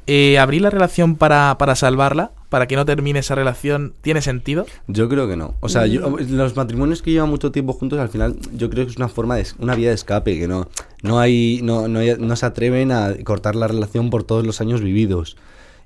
eh, 0.07 0.37
abrir 0.37 0.61
la 0.61 0.69
relación 0.69 1.15
para, 1.15 1.57
para 1.57 1.75
salvarla, 1.75 2.31
para 2.51 2.67
que 2.67 2.75
no 2.75 2.83
termine 2.83 3.19
esa 3.19 3.33
relación, 3.33 3.93
¿tiene 4.01 4.21
sentido? 4.21 4.65
Yo 4.87 5.07
creo 5.07 5.25
que 5.25 5.37
no. 5.37 5.55
O 5.61 5.69
sea, 5.69 5.85
los 5.87 6.57
matrimonios 6.57 7.01
que 7.01 7.11
llevan 7.11 7.29
mucho 7.29 7.53
tiempo 7.53 7.71
juntos, 7.71 7.97
al 7.97 8.09
final, 8.09 8.35
yo 8.51 8.69
creo 8.69 8.85
que 8.85 8.91
es 8.91 8.97
una 8.97 9.07
forma 9.07 9.37
de, 9.37 9.47
una 9.59 9.73
vía 9.73 9.87
de 9.87 9.95
escape, 9.95 10.37
que 10.37 10.49
no, 10.49 10.67
no 11.01 11.21
hay, 11.21 11.61
no, 11.63 11.87
no, 11.87 12.01
no 12.19 12.35
se 12.35 12.45
atreven 12.45 12.91
a 12.91 13.13
cortar 13.23 13.55
la 13.55 13.69
relación 13.69 14.09
por 14.09 14.25
todos 14.25 14.45
los 14.45 14.59
años 14.59 14.81
vividos. 14.81 15.37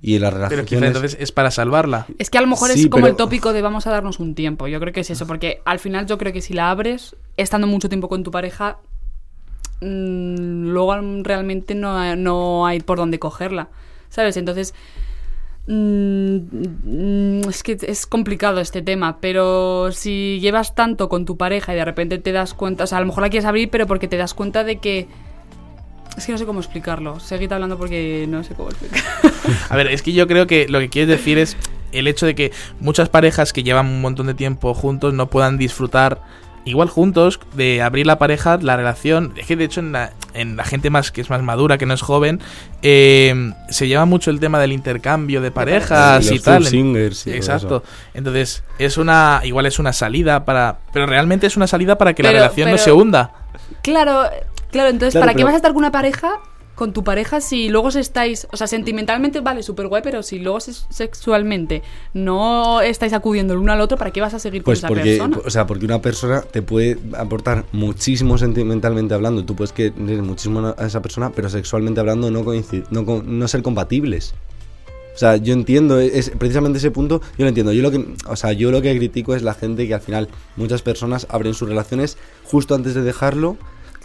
Y 0.01 0.17
las 0.17 0.34
relaciones... 0.34 0.65
Pero 0.67 0.88
entonces 0.88 1.17
es 1.19 1.32
para 1.32 1.51
salvarla. 1.51 2.08
Es 2.17 2.32
que 2.32 2.39
a 2.39 2.41
lo 2.41 2.47
mejor 2.47 2.71
es 2.71 2.88
como 2.88 3.06
el 3.06 3.15
tópico 3.15 3.54
de 3.54 3.62
vamos 3.62 3.86
a 3.86 3.91
darnos 3.91 4.19
un 4.19 4.34
tiempo. 4.34 4.67
Yo 4.67 4.80
creo 4.80 4.91
que 4.91 5.01
es 5.01 5.12
eso, 5.12 5.28
porque 5.28 5.62
al 5.65 5.78
final 5.78 6.08
yo 6.08 6.17
creo 6.17 6.34
que 6.34 6.41
si 6.41 6.56
la 6.56 6.71
abres, 6.71 7.15
estando 7.38 7.67
mucho 7.67 7.89
tiempo 7.89 8.10
con 8.10 8.23
tu 8.23 8.32
pareja, 8.32 8.80
mmm, 9.82 10.69
luego 10.69 10.95
realmente 11.21 11.75
no, 11.75 12.15
no 12.15 12.65
hay 12.65 12.80
por 12.80 12.97
dónde 12.97 13.19
cogerla. 13.19 13.69
¿Sabes? 14.10 14.36
Entonces... 14.36 14.73
Mmm, 15.67 17.41
es 17.49 17.63
que 17.63 17.78
es 17.82 18.06
complicado 18.06 18.60
este 18.60 18.82
tema, 18.82 19.17
pero 19.19 19.91
si 19.91 20.39
llevas 20.39 20.75
tanto 20.75 21.10
con 21.10 21.25
tu 21.25 21.38
pareja 21.38 21.73
y 21.73 21.75
de 21.75 21.86
repente 21.86 22.19
te 22.19 22.32
das 22.32 22.54
cuenta, 22.54 22.84
o 22.84 22.88
sea, 22.88 22.99
a 22.99 23.01
lo 23.01 23.08
mejor 23.08 23.23
la 23.23 23.30
quieres 23.30 23.47
abrir, 23.47 23.69
pero 23.69 23.88
porque 23.88 24.08
te 24.08 24.17
das 24.17 24.34
cuenta 24.34 24.63
de 24.63 24.78
que 24.78 25.08
es 26.17 26.25
que 26.25 26.32
no 26.32 26.38
sé 26.38 26.45
cómo 26.45 26.60
explicarlo. 26.60 27.19
Seguid 27.19 27.51
hablando 27.51 27.78
porque 27.78 28.25
no 28.30 28.43
sé 28.43 28.54
cómo 28.54 28.69
explicarlo. 28.69 29.32
A 29.69 29.75
ver, 29.75 29.88
es 29.88 30.01
que 30.01 30.13
yo 30.13 30.28
creo 30.28 30.47
que 30.47 30.67
lo 30.67 30.80
que 30.80 30.89
quieres 30.89 31.10
decir 31.10 31.38
es 31.38 31.58
el 31.91 32.08
hecho 32.08 32.25
de 32.25 32.36
que 32.36 32.51
muchas 32.80 33.10
parejas 33.10 33.54
que 33.54 33.63
llevan 33.63 33.88
un 33.88 34.01
montón 34.01 34.28
de 34.28 34.34
tiempo 34.34 34.73
juntos 34.73 35.13
no 35.13 35.30
puedan 35.30 35.58
disfrutar 35.58 36.21
igual 36.65 36.89
juntos 36.89 37.39
de 37.54 37.82
abrir 37.82 38.06
la 38.06 38.17
pareja, 38.17 38.58
la 38.62 38.75
relación. 38.75 39.34
Es 39.38 39.47
que 39.47 39.56
de 39.56 39.63
hecho 39.63 39.80
en 39.80 39.91
la, 39.91 40.12
en 40.34 40.58
la 40.58 40.65
gente 40.65 40.89
más 40.89 41.12
que 41.12 41.21
es 41.21 41.30
más 41.30 41.41
madura, 41.41 41.78
que 41.78 41.86
no 41.86 41.93
es 41.93 42.01
joven, 42.01 42.41
eh, 42.82 43.54
se 43.69 43.88
lleva 43.88 44.06
mucho 44.06 44.32
el 44.32 44.39
tema 44.39 44.60
del 44.60 44.71
intercambio 44.71 45.41
de 45.41 45.51
parejas 45.51 46.30
y, 46.32 46.39
tal. 46.39 46.65
Exacto. 47.28 47.84
Entonces 48.13 48.63
es 48.80 48.97
una 48.97 49.41
igual 49.43 49.65
es 49.65 49.80
una 49.80 49.93
salida 49.93 50.43
para, 50.45 50.80
pero 50.91 51.06
realmente 51.06 51.47
es 51.47 51.56
una 51.56 51.67
salida 51.67 51.97
para 51.97 52.13
que 52.13 52.23
la 52.23 52.32
relación 52.32 52.71
no 52.71 52.78
se 52.78 52.91
hunda. 52.91 53.32
Claro, 53.82 54.30
Claro, 54.75 54.89
entonces, 54.89 55.17
¿para 55.17 55.34
qué 55.34 55.45
vas 55.45 55.54
a 55.54 55.56
estar 55.56 55.71
con 55.71 55.78
una 55.78 55.91
pareja? 55.93 56.41
Con 56.75 56.93
tu 56.93 57.03
pareja, 57.03 57.41
si 57.41 57.69
luego 57.69 57.89
estáis, 57.89 58.47
o 58.51 58.57
sea, 58.57 58.67
sentimentalmente 58.67 59.39
vale, 59.39 59.63
súper 59.63 59.88
guay, 59.88 60.01
pero 60.03 60.23
si 60.23 60.39
luego 60.39 60.59
sexualmente 60.59 61.81
no 62.13 62.81
estáis 62.81 63.13
acudiendo 63.13 63.53
el 63.53 63.59
uno 63.59 63.71
al 63.71 63.81
otro, 63.81 63.97
¿para 63.97 64.11
qué 64.11 64.21
vas 64.21 64.33
a 64.33 64.39
seguir 64.39 64.63
pues 64.63 64.81
con 64.81 64.99
esa 64.99 65.03
persona? 65.03 65.39
O 65.45 65.49
sea, 65.49 65.65
porque 65.65 65.85
una 65.85 66.01
persona 66.01 66.41
te 66.41 66.61
puede 66.61 66.97
aportar 67.17 67.65
muchísimo 67.71 68.38
sentimentalmente 68.38 69.13
hablando, 69.13 69.45
tú 69.45 69.55
puedes 69.55 69.71
querer 69.71 70.21
muchísimo 70.21 70.75
a 70.77 70.85
esa 70.85 71.01
persona, 71.01 71.31
pero 71.31 71.49
sexualmente 71.49 71.99
hablando 71.99 72.29
no, 72.29 72.43
no, 72.43 73.23
no 73.23 73.47
ser 73.47 73.61
compatibles. 73.61 74.33
O 75.15 75.17
sea, 75.17 75.38
yo 75.38 75.53
entiendo, 75.53 75.97
es 75.97 76.29
precisamente 76.31 76.77
ese 76.77 76.91
punto, 76.91 77.21
yo 77.38 77.45
lo 77.45 77.47
entiendo. 77.47 77.71
Yo 77.71 77.81
lo 77.81 77.89
que, 77.89 78.05
o 78.27 78.35
sea, 78.35 78.51
yo 78.51 78.69
lo 78.69 78.81
que 78.81 78.95
critico 78.97 79.33
es 79.33 79.43
la 79.43 79.53
gente 79.53 79.88
que 79.88 79.93
al 79.93 80.01
final 80.01 80.27
muchas 80.57 80.81
personas 80.81 81.25
abren 81.29 81.53
sus 81.53 81.69
relaciones 81.69 82.17
justo 82.43 82.75
antes 82.75 82.95
de 82.95 83.01
dejarlo 83.01 83.55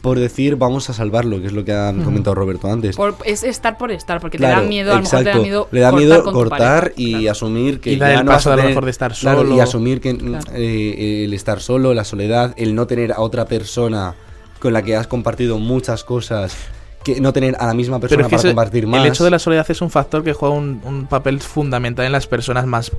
por 0.00 0.18
decir 0.18 0.56
vamos 0.56 0.88
a 0.90 0.94
salvarlo, 0.94 1.40
que 1.40 1.46
es 1.46 1.52
lo 1.52 1.64
que 1.64 1.72
ha 1.72 1.92
comentado 2.04 2.34
Roberto 2.34 2.70
antes. 2.70 2.96
es 3.24 3.44
estar 3.44 3.78
por 3.78 3.90
estar, 3.90 4.20
porque 4.20 4.38
te 4.38 4.44
da 4.44 4.60
miedo, 4.62 4.92
a 4.92 4.96
lo 4.96 5.02
mejor 5.02 5.18
te 5.24 5.30
da 5.30 5.38
miedo 5.38 5.68
Le 5.70 5.80
da 5.80 5.92
miedo 5.92 6.24
cortar, 6.24 6.92
y 6.96 7.28
asumir 7.28 7.80
que 7.80 7.92
y 7.92 7.98
ya 7.98 8.14
el 8.14 8.24
no 8.24 8.32
paso 8.32 8.52
a, 8.52 8.56
lo 8.56 8.64
mejor 8.64 8.84
de 8.84 8.90
estar 8.90 9.14
solo. 9.14 9.54
y 9.54 9.60
asumir 9.60 10.00
que 10.00 10.10
eh, 10.54 11.24
el 11.24 11.34
estar 11.34 11.60
solo, 11.60 11.94
la 11.94 12.04
soledad, 12.04 12.54
el 12.56 12.74
no 12.74 12.86
tener 12.86 13.12
a 13.12 13.20
otra 13.20 13.44
persona 13.46 14.14
con 14.58 14.72
la 14.72 14.82
que 14.82 14.96
has 14.96 15.06
compartido 15.06 15.58
muchas 15.58 16.04
cosas 16.04 16.56
que 17.02 17.20
no 17.20 17.32
tener 17.32 17.56
a 17.58 17.66
la 17.66 17.74
misma 17.74 17.98
persona 17.98 18.28
para 18.28 18.42
compartir 18.42 18.86
más. 18.86 19.00
El 19.00 19.08
hecho 19.08 19.24
de 19.24 19.30
la 19.30 19.38
soledad 19.38 19.66
es 19.70 19.80
un 19.80 19.90
factor 19.90 20.22
que 20.22 20.34
juega 20.34 20.54
un, 20.54 20.82
un 20.84 21.06
papel 21.06 21.40
fundamental 21.40 22.04
en 22.04 22.12
las 22.12 22.26
personas 22.26 22.66
más... 22.66 22.92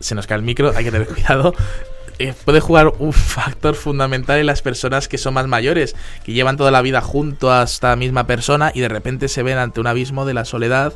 Se 0.00 0.14
nos 0.14 0.26
cae 0.26 0.36
el 0.36 0.44
micro, 0.44 0.70
hay 0.76 0.84
que 0.84 0.90
tener 0.90 1.08
cuidado 1.08 1.54
eh, 2.18 2.34
puede 2.44 2.60
jugar 2.60 2.92
un 2.98 3.12
factor 3.12 3.74
fundamental 3.74 4.38
en 4.38 4.46
las 4.46 4.62
personas 4.62 5.08
que 5.08 5.18
son 5.18 5.34
más 5.34 5.46
mayores, 5.46 5.94
que 6.24 6.32
llevan 6.32 6.56
toda 6.56 6.70
la 6.70 6.82
vida 6.82 7.00
junto 7.00 7.52
a 7.52 7.62
esta 7.62 7.94
misma 7.96 8.26
persona 8.26 8.72
y 8.74 8.80
de 8.80 8.88
repente 8.88 9.28
se 9.28 9.42
ven 9.42 9.58
ante 9.58 9.80
un 9.80 9.86
abismo 9.86 10.24
de 10.24 10.34
la 10.34 10.44
soledad. 10.44 10.92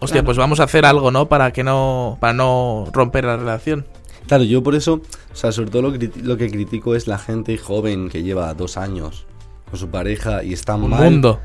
Hostia, 0.00 0.24
pues 0.24 0.38
vamos 0.38 0.60
a 0.60 0.64
hacer 0.64 0.86
algo, 0.86 1.10
¿no? 1.10 1.28
Para 1.28 1.52
que 1.52 1.62
no, 1.62 2.16
para 2.20 2.32
no 2.32 2.86
romper 2.92 3.24
la 3.24 3.36
relación. 3.36 3.86
Claro, 4.26 4.44
yo 4.44 4.62
por 4.62 4.74
eso, 4.74 5.02
o 5.32 5.36
sea, 5.36 5.52
sobre 5.52 5.70
todo 5.70 5.82
lo, 5.82 5.90
lo 6.22 6.36
que 6.36 6.50
critico 6.50 6.94
es 6.94 7.06
la 7.06 7.18
gente 7.18 7.58
joven 7.58 8.08
que 8.08 8.22
lleva 8.22 8.54
dos 8.54 8.76
años 8.76 9.26
con 9.70 9.78
su 9.78 9.88
pareja 9.88 10.42
y 10.42 10.52
están 10.52 10.82
un 10.82 10.90
mal. 10.90 11.04
Mundo. 11.04 11.40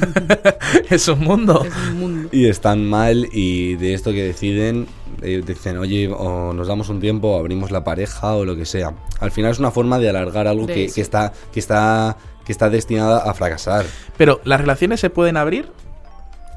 es 0.90 1.08
un 1.08 1.20
mundo. 1.20 1.64
Es 1.64 1.72
un 1.90 1.98
mundo. 1.98 2.28
Y 2.32 2.46
están 2.46 2.84
mal 2.84 3.28
y 3.32 3.76
de 3.76 3.94
esto 3.94 4.10
que 4.12 4.24
deciden, 4.24 4.86
eh, 5.22 5.42
dicen, 5.46 5.78
oye, 5.78 6.08
o 6.08 6.52
nos 6.52 6.66
damos 6.66 6.88
un 6.88 7.00
tiempo, 7.00 7.28
o 7.28 7.38
abrimos 7.38 7.70
la 7.70 7.84
pareja 7.84 8.34
o 8.34 8.44
lo 8.44 8.56
que 8.56 8.66
sea. 8.66 8.92
Al 9.20 9.30
final 9.30 9.52
es 9.52 9.58
una 9.58 9.70
forma 9.70 9.98
de 9.98 10.08
alargar 10.10 10.46
algo 10.48 10.66
De 10.66 10.74
que, 10.74 10.84
eso. 10.86 10.96
que 10.96 11.00
está, 11.00 11.32
que, 11.52 11.60
está, 11.60 12.16
que 12.44 12.52
está 12.52 12.70
destinada 12.70 13.18
a 13.18 13.34
fracasar. 13.34 13.86
Pero, 14.16 14.40
¿las 14.44 14.60
relaciones 14.60 15.00
se 15.00 15.10
pueden 15.10 15.36
abrir? 15.36 15.70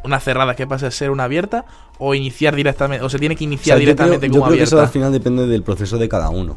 ¿Una 0.04 0.20
cerrada 0.20 0.56
que 0.56 0.66
pasa 0.68 0.88
a 0.88 0.92
ser 0.92 1.12
una 1.12 1.26
abierta? 1.26 1.66
¿O 2.00 2.14
iniciar 2.16 2.56
directamente? 2.56 3.04
¿O 3.04 3.10
se 3.10 3.20
tiene 3.20 3.36
que 3.36 3.46
O 3.46 3.48
sea, 3.48 3.48
iniciar 3.48 3.78
yo 3.78 3.84
creo, 3.84 3.94
directamente 3.96 4.28
yo 4.28 4.34
como 4.34 4.46
creo 4.46 4.58
que 4.58 4.64
eso 4.64 4.76
abierta? 4.78 4.88
al 4.88 4.94
final 4.94 5.12
depende 5.12 5.48
del 5.48 5.64
proceso 5.64 5.98
de 5.98 6.08
cada 6.08 6.30
uno. 6.30 6.56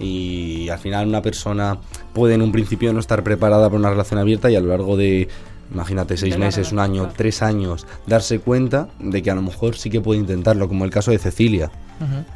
Y 0.00 0.68
al 0.68 0.78
final 0.78 1.08
una 1.08 1.22
persona 1.22 1.78
puede 2.12 2.34
en 2.34 2.42
un 2.42 2.52
principio 2.52 2.92
no 2.92 3.00
estar 3.00 3.22
preparada 3.24 3.68
para 3.68 3.78
una 3.78 3.90
relación 3.90 4.20
abierta 4.20 4.50
y 4.50 4.56
a 4.56 4.60
lo 4.60 4.68
largo 4.68 4.96
de, 4.96 5.28
imagínate, 5.72 6.16
seis 6.16 6.34
De 6.34 6.38
meses, 6.38 6.72
un 6.72 6.78
año, 6.78 7.10
tres 7.16 7.42
años, 7.42 7.86
darse 8.06 8.38
cuenta 8.38 8.88
de 9.00 9.22
que 9.22 9.30
a 9.30 9.34
lo 9.34 9.42
mejor 9.42 9.76
sí 9.76 9.90
que 9.90 10.00
puede 10.00 10.20
intentarlo, 10.20 10.68
como 10.68 10.84
el 10.84 10.90
caso 10.90 11.10
de 11.10 11.18
Cecilia, 11.18 11.70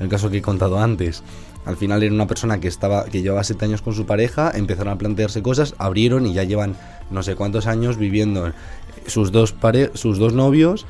el 0.01 0.09
caso 0.09 0.31
que 0.31 0.39
he 0.39 0.43
contado 0.43 0.81
antes. 0.81 1.23
Al 1.65 1.77
final 1.77 2.03
era 2.03 2.13
una 2.13 2.27
persona 2.27 2.59
que 2.59 2.67
estaba 2.67 3.05
que 3.05 3.23
llevaba 3.23 3.45
siete 3.45 3.65
años 3.65 3.83
con 3.83 3.95
su 3.95 4.05
pareja, 4.05 4.51
empezaron 4.53 4.93
a 4.93 4.99
plantearse 4.99 5.43
cosas, 5.43 5.77
abrieron 5.79 6.27
y 6.27 6.33
ya 6.33 6.43
llevan 6.43 6.75
no 7.11 7.23
sé 7.23 7.37
cuántos 7.37 7.69
años 7.69 7.99
viviendo 7.99 8.53
sus 9.07 9.31
dos 9.31 9.53
pare 9.53 9.93
sus 9.95 10.19
dos 10.19 10.33
novios, 10.33 10.87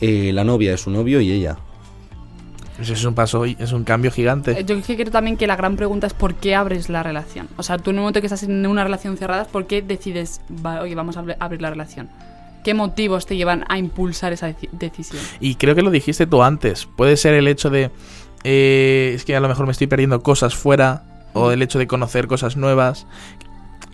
eh, 0.00 0.32
la 0.32 0.42
novia 0.42 0.74
es 0.74 0.80
su 0.80 0.90
novio 0.90 1.20
y 1.20 1.30
ella. 1.30 1.58
Eso 2.80 2.92
es 2.92 3.04
un 3.04 3.14
paso, 3.14 3.44
es 3.44 3.72
un 3.72 3.82
cambio 3.84 4.10
gigante. 4.12 4.52
Eh, 4.60 4.64
Yo 4.64 4.76
es 4.76 4.86
que 4.86 4.96
creo 4.96 5.10
también 5.10 5.36
que 5.36 5.46
la 5.46 5.56
gran 5.56 5.76
pregunta 5.76 6.06
es 6.06 6.14
por 6.14 6.34
qué 6.34 6.54
abres 6.54 6.88
la 6.88 7.02
relación. 7.02 7.48
O 7.56 7.62
sea, 7.62 7.76
tú 7.78 7.90
en 7.90 7.96
el 7.96 8.00
momento 8.02 8.20
que 8.20 8.26
estás 8.26 8.44
en 8.44 8.64
una 8.66 8.84
relación 8.84 9.16
cerrada, 9.16 9.44
¿por 9.46 9.66
qué 9.66 9.82
decides, 9.82 10.40
va, 10.64 10.80
oye, 10.82 10.94
vamos 10.94 11.16
a 11.16 11.22
abri- 11.24 11.36
abrir 11.40 11.60
la 11.60 11.70
relación? 11.70 12.08
¿Qué 12.62 12.74
motivos 12.74 13.26
te 13.26 13.36
llevan 13.36 13.64
a 13.68 13.78
impulsar 13.78 14.32
esa 14.32 14.48
deci- 14.48 14.68
decisión? 14.72 15.22
Y 15.40 15.56
creo 15.56 15.74
que 15.74 15.82
lo 15.82 15.90
dijiste 15.90 16.26
tú 16.26 16.42
antes. 16.42 16.86
Puede 16.86 17.16
ser 17.16 17.34
el 17.34 17.48
hecho 17.48 17.70
de. 17.70 17.90
eh, 18.44 19.12
es 19.14 19.24
que 19.24 19.34
a 19.34 19.40
lo 19.40 19.48
mejor 19.48 19.66
me 19.66 19.72
estoy 19.72 19.86
perdiendo 19.86 20.22
cosas 20.22 20.54
fuera. 20.54 21.04
O 21.34 21.50
el 21.52 21.60
hecho 21.62 21.78
de 21.78 21.86
conocer 21.86 22.26
cosas 22.26 22.56
nuevas. 22.56 23.06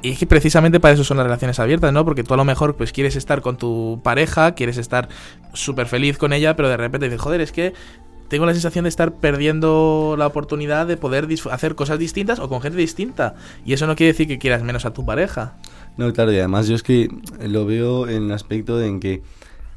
Y 0.03 0.11
es 0.13 0.19
que 0.19 0.27
precisamente 0.27 0.81
para 0.81 0.95
eso 0.95 1.05
son 1.05 1.17
las 1.17 1.25
relaciones 1.25 1.59
abiertas, 1.59 1.93
¿no? 1.93 2.05
Porque 2.05 2.23
tú 2.23 2.33
a 2.33 2.37
lo 2.37 2.45
mejor 2.45 2.77
pues 2.77 2.93
quieres 2.93 3.17
estar 3.17 3.41
con 3.43 3.57
tu 3.57 4.01
pareja, 4.05 4.55
quieres 4.55 4.77
estar 4.79 5.09
súper 5.53 5.87
feliz 5.87 6.17
con 6.17 6.33
ella, 6.33 6.57
pero 6.57 6.69
de 6.69 6.77
repente 6.77 7.07
dices, 7.07 7.21
joder, 7.21 7.41
es 7.41 7.53
que 7.53 7.73
tengo 8.29 8.47
la 8.47 8.53
sensación 8.53 8.85
de 8.85 8.89
estar 8.89 9.15
perdiendo 9.15 10.15
la 10.19 10.27
oportunidad 10.27 10.87
de 10.87 10.97
poder 10.97 11.29
hacer 11.51 11.75
cosas 11.75 11.99
distintas 11.99 12.39
o 12.39 12.49
con 12.49 12.61
gente 12.61 12.79
distinta. 12.79 13.35
Y 13.65 13.73
eso 13.73 13.87
no 13.87 13.97
quiere 13.97 14.13
decir 14.13 14.27
que 14.27 14.39
quieras 14.39 14.63
menos 14.63 14.85
a 14.85 14.93
tu 14.93 15.05
pareja. 15.05 15.57
No, 15.97 16.13
claro, 16.13 16.33
y 16.33 16.39
además 16.39 16.67
yo 16.67 16.75
es 16.75 16.83
que 16.83 17.09
lo 17.41 17.67
veo 17.67 18.09
en 18.09 18.25
el 18.25 18.33
aspecto 18.33 18.77
de 18.77 18.89
en 18.89 19.01
que, 19.01 19.23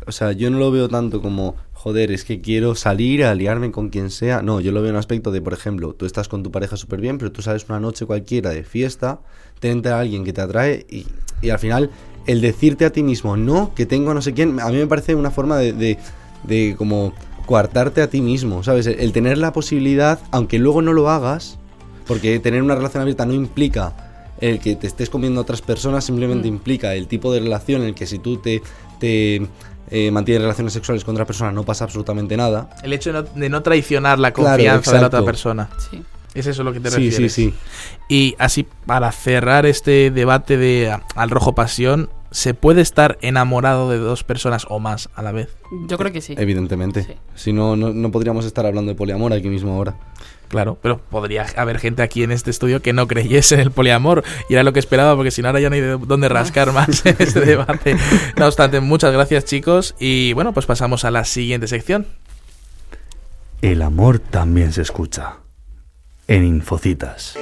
o 0.05 0.11
sea, 0.11 0.31
yo 0.31 0.49
no 0.49 0.57
lo 0.57 0.71
veo 0.71 0.89
tanto 0.89 1.21
como, 1.21 1.55
joder, 1.73 2.11
es 2.11 2.25
que 2.25 2.41
quiero 2.41 2.73
salir 2.75 3.23
a 3.23 3.35
liarme 3.35 3.71
con 3.71 3.89
quien 3.89 4.09
sea. 4.09 4.41
No, 4.41 4.59
yo 4.59 4.71
lo 4.71 4.81
veo 4.81 4.89
en 4.89 4.95
el 4.95 4.99
aspecto 4.99 5.31
de, 5.31 5.41
por 5.41 5.53
ejemplo, 5.53 5.93
tú 5.93 6.05
estás 6.05 6.27
con 6.27 6.41
tu 6.41 6.51
pareja 6.51 6.75
súper 6.77 7.01
bien, 7.01 7.17
pero 7.17 7.31
tú 7.31 7.41
sales 7.41 7.65
una 7.69 7.79
noche 7.79 8.05
cualquiera 8.05 8.49
de 8.49 8.63
fiesta, 8.63 9.19
te 9.59 9.69
entra 9.69 9.99
alguien 9.99 10.23
que 10.23 10.33
te 10.33 10.41
atrae 10.41 10.85
y, 10.89 11.05
y 11.41 11.49
al 11.49 11.59
final 11.59 11.91
el 12.25 12.41
decirte 12.41 12.85
a 12.85 12.91
ti 12.91 13.03
mismo, 13.03 13.37
no, 13.37 13.73
que 13.73 13.85
tengo 13.85 14.13
no 14.13 14.21
sé 14.21 14.33
quién, 14.33 14.59
a 14.59 14.69
mí 14.69 14.77
me 14.77 14.87
parece 14.87 15.15
una 15.15 15.31
forma 15.31 15.57
de, 15.57 15.71
de, 15.71 15.97
de 16.43 16.75
como 16.77 17.13
coartarte 17.47 18.03
a 18.03 18.09
ti 18.11 18.21
mismo, 18.21 18.61
¿sabes? 18.63 18.85
El, 18.85 18.99
el 18.99 19.11
tener 19.11 19.39
la 19.39 19.51
posibilidad, 19.53 20.19
aunque 20.29 20.59
luego 20.59 20.83
no 20.83 20.93
lo 20.93 21.09
hagas, 21.09 21.57
porque 22.05 22.37
tener 22.39 22.61
una 22.61 22.75
relación 22.75 23.01
abierta 23.01 23.25
no 23.25 23.33
implica 23.33 23.93
el 24.39 24.59
que 24.59 24.75
te 24.75 24.85
estés 24.85 25.09
comiendo 25.09 25.39
a 25.39 25.43
otras 25.43 25.63
personas, 25.63 26.03
simplemente 26.05 26.47
Mm. 26.47 26.53
implica 26.53 26.93
el 26.93 27.07
tipo 27.07 27.33
de 27.33 27.39
relación 27.39 27.81
en 27.81 27.87
el 27.87 27.95
que 27.95 28.05
si 28.05 28.19
tú 28.19 28.37
te, 28.37 28.61
te 28.99 29.47
eh, 29.89 30.11
mantienes 30.11 30.43
relaciones 30.43 30.73
sexuales 30.73 31.03
con 31.03 31.15
otra 31.15 31.25
persona 31.25 31.51
no 31.51 31.63
pasa 31.63 31.85
absolutamente 31.85 32.37
nada. 32.37 32.69
El 32.83 32.93
hecho 32.93 33.11
de 33.11 33.21
no, 33.21 33.27
de 33.39 33.49
no 33.49 33.63
traicionar 33.63 34.19
la 34.19 34.31
Claro, 34.33 34.51
confianza 34.57 34.91
de 34.93 35.01
la 35.01 35.07
otra 35.07 35.23
persona. 35.23 35.69
Sí. 35.89 36.03
Es 36.35 36.45
eso 36.45 36.63
lo 36.63 36.71
que 36.71 36.79
te 36.81 36.91
Sí, 36.91 36.95
sí, 36.97 37.03
refieres. 37.09 37.33
sí. 37.33 37.53
Y 38.09 38.35
así, 38.37 38.67
para 38.85 39.11
cerrar 39.11 39.65
este 39.65 40.11
debate 40.11 40.57
de 40.57 40.91
a- 40.91 41.01
Al 41.15 41.29
Rojo 41.31 41.55
Pasión, 41.55 42.09
¿se 42.31 42.53
puede 42.53 42.81
estar 42.81 43.17
enamorado 43.21 43.89
de 43.89 43.97
dos 43.97 44.23
personas 44.23 44.65
o 44.69 44.79
más 44.79 45.09
a 45.15 45.21
la 45.21 45.31
vez? 45.31 45.49
Yo 45.87 45.97
creo 45.97 46.11
que 46.11 46.21
sí. 46.21 46.35
Evidentemente. 46.37 47.03
Sí. 47.03 47.13
Si 47.35 47.53
no, 47.53 47.75
no, 47.75 47.93
no 47.93 48.11
podríamos 48.11 48.45
estar 48.45 48.65
hablando 48.65 48.91
de 48.91 48.95
poliamor 48.95 49.33
aquí 49.33 49.49
mismo 49.49 49.73
ahora. 49.73 49.95
Claro, 50.47 50.77
pero 50.81 50.99
podría 50.99 51.45
haber 51.57 51.79
gente 51.79 52.01
aquí 52.01 52.23
en 52.23 52.31
este 52.31 52.51
estudio 52.51 52.81
que 52.81 52.93
no 52.93 53.07
creyese 53.07 53.55
en 53.55 53.61
el 53.61 53.71
poliamor 53.71 54.23
y 54.49 54.53
era 54.53 54.63
lo 54.63 54.71
que 54.71 54.79
esperaba 54.79 55.15
porque 55.15 55.31
si 55.31 55.41
no 55.41 55.49
ahora 55.49 55.59
ya 55.59 55.69
no 55.69 55.75
hay 55.75 55.81
de 55.81 55.97
dónde 55.97 56.29
rascar 56.29 56.71
más 56.71 57.05
en 57.05 57.15
este 57.19 57.41
debate. 57.41 57.97
No 58.37 58.47
obstante, 58.47 58.79
muchas 58.79 59.11
gracias 59.11 59.45
chicos 59.45 59.95
y 59.99 60.33
bueno, 60.33 60.53
pues 60.53 60.65
pasamos 60.65 61.03
a 61.03 61.11
la 61.11 61.25
siguiente 61.25 61.67
sección. 61.67 62.07
El 63.61 63.81
amor 63.81 64.19
también 64.19 64.71
se 64.71 64.83
escucha. 64.83 65.37
En 66.27 66.45
Infocitas. 66.45 67.37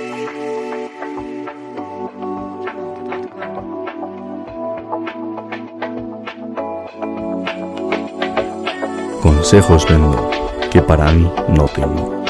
Consejos 9.45 9.85
vendo 9.87 10.31
que 10.71 10.81
para 10.81 11.11
mí 11.11 11.31
no 11.49 11.67
tengo. 11.67 12.24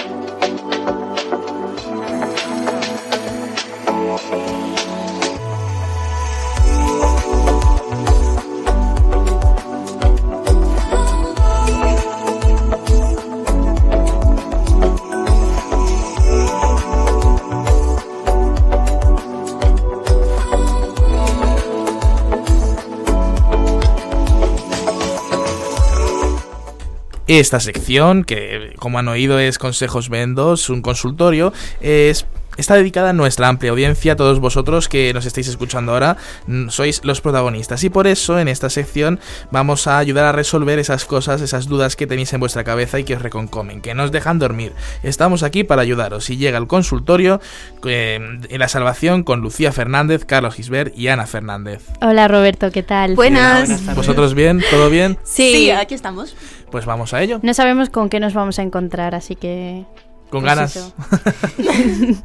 Esta 27.28 27.60
sección, 27.60 28.24
que 28.24 28.74
como 28.78 29.00
han 29.00 29.08
oído 29.08 29.40
es 29.40 29.58
Consejos 29.58 30.10
Vendos, 30.10 30.70
un 30.70 30.84
consultorio, 30.84 31.54
es, 31.82 32.28
está 32.58 32.76
dedicada 32.76 33.10
a 33.10 33.14
nuestra 33.14 33.48
amplia 33.48 33.72
audiencia, 33.72 34.14
a 34.14 34.16
todos 34.16 34.40
vosotros 34.40 34.90
que 34.90 35.14
nos 35.14 35.26
estáis 35.26 35.48
escuchando 35.48 35.94
ahora, 35.94 36.18
mm, 36.48 36.70
sois 36.70 37.04
los 37.04 37.22
protagonistas. 37.22 37.84
Y 37.84 37.90
por 37.90 38.08
eso 38.08 38.40
en 38.40 38.48
esta 38.48 38.70
sección 38.70 39.20
vamos 39.52 39.88
a 39.88 39.98
ayudar 39.98 40.26
a 40.26 40.32
resolver 40.32 40.80
esas 40.80 41.06
cosas, 41.06 41.42
esas 41.42 41.68
dudas 41.68 41.96
que 41.96 42.08
tenéis 42.08 42.34
en 42.34 42.40
vuestra 42.40 42.64
cabeza 42.64 43.00
y 43.00 43.04
que 43.04 43.16
os 43.16 43.22
reconcomen, 43.22 43.82
que 43.82 43.94
no 43.94 44.04
os 44.04 44.12
dejan 44.12 44.40
dormir. 44.40 44.74
Estamos 45.04 45.44
aquí 45.44 45.64
para 45.64 45.82
ayudaros 45.82 46.30
y 46.30 46.38
llega 46.38 46.58
el 46.58 46.68
consultorio 46.68 47.42
eh, 47.86 48.20
en 48.50 48.60
la 48.60 48.68
salvación 48.68 49.24
con 49.24 49.42
Lucía 49.42 49.72
Fernández, 49.72 50.26
Carlos 50.26 50.56
Gisbert 50.56 50.98
y 50.98 51.08
Ana 51.08 51.26
Fernández. 51.28 51.84
Hola 52.02 52.28
Roberto, 52.28 52.72
¿qué 52.72 52.84
tal? 52.84 53.16
Buenas. 53.16 53.96
¿Vosotros 53.96 54.34
bien? 54.34 54.62
¿Todo 54.70 54.90
bien? 54.90 55.18
Sí, 55.24 55.70
aquí 55.72 55.94
estamos. 55.94 56.36
Pues 56.72 56.86
vamos 56.86 57.14
a 57.14 57.22
ello. 57.22 57.40
no 57.42 57.54
sabemos 57.54 57.90
con 57.90 58.10
qué 58.10 58.20
nos 58.20 58.34
vamos 58.34 58.60
a 58.60 58.62
encontrar, 58.62 59.16
así 59.16 59.36
que... 59.36 59.86
Con 60.30 60.42
Pues 60.44 60.56
ganas. 60.56 60.94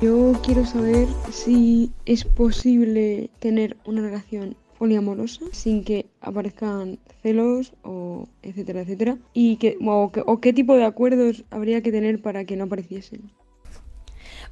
Yo 0.00 0.32
quiero 0.42 0.66
saber 0.66 1.06
si 1.30 1.92
es 2.06 2.24
posible 2.24 3.30
tener 3.38 3.76
una 3.84 4.02
relación 4.02 4.56
poliamorosa 4.78 5.44
sin 5.52 5.84
que 5.84 6.06
aparezcan 6.20 6.98
celos 7.22 7.72
o 7.84 8.26
etcétera, 8.42 8.80
etcétera. 8.80 9.18
Y 9.32 9.56
que, 9.58 9.78
o, 9.86 10.10
que- 10.10 10.24
o 10.26 10.40
qué 10.40 10.52
tipo 10.52 10.74
de 10.74 10.84
acuerdos 10.84 11.44
habría 11.50 11.82
que 11.82 11.92
tener 11.92 12.20
para 12.20 12.44
que 12.44 12.56
no 12.56 12.64
apareciesen. 12.64 13.30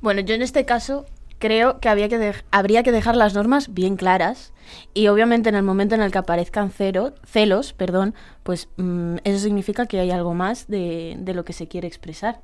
Bueno, 0.00 0.20
yo 0.20 0.34
en 0.36 0.42
este 0.42 0.64
caso 0.64 1.04
creo 1.40 1.80
que, 1.80 2.08
que 2.08 2.34
habría 2.52 2.82
que 2.84 2.92
dejar 2.92 3.16
las 3.16 3.34
normas 3.34 3.74
bien 3.74 3.96
claras 3.96 4.52
y 4.94 5.08
obviamente 5.08 5.48
en 5.48 5.56
el 5.56 5.64
momento 5.64 5.96
en 5.96 6.02
el 6.02 6.12
que 6.12 6.18
aparezcan 6.18 6.70
celos, 6.70 7.72
perdón, 7.72 8.14
pues 8.44 8.68
mm, 8.76 9.16
eso 9.24 9.38
significa 9.40 9.86
que 9.86 9.98
hay 9.98 10.12
algo 10.12 10.34
más 10.34 10.68
de, 10.68 11.16
de 11.18 11.34
lo 11.34 11.44
que 11.44 11.52
se 11.52 11.66
quiere 11.66 11.88
expresar. 11.88 12.40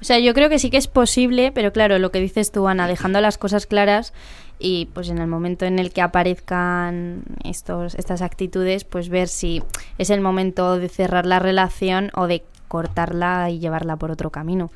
O 0.00 0.04
sea, 0.04 0.18
yo 0.18 0.34
creo 0.34 0.50
que 0.50 0.58
sí 0.58 0.68
que 0.68 0.76
es 0.76 0.88
posible, 0.88 1.52
pero 1.52 1.72
claro, 1.72 1.98
lo 1.98 2.12
que 2.12 2.20
dices 2.20 2.52
tú, 2.52 2.68
Ana, 2.68 2.86
dejando 2.86 3.20
las 3.22 3.38
cosas 3.38 3.66
claras 3.66 4.12
y 4.58 4.86
pues 4.92 5.08
en 5.08 5.18
el 5.18 5.26
momento 5.26 5.64
en 5.64 5.78
el 5.78 5.90
que 5.90 6.02
aparezcan 6.02 7.22
estos, 7.44 7.94
estas 7.94 8.20
actitudes, 8.20 8.84
pues 8.84 9.08
ver 9.08 9.28
si 9.28 9.62
es 9.96 10.10
el 10.10 10.20
momento 10.20 10.78
de 10.78 10.90
cerrar 10.90 11.24
la 11.24 11.38
relación 11.38 12.10
o 12.14 12.26
de 12.26 12.44
cortarla 12.68 13.48
y 13.48 13.58
llevarla 13.58 13.96
por 13.96 14.10
otro 14.10 14.30
camino. 14.30 14.70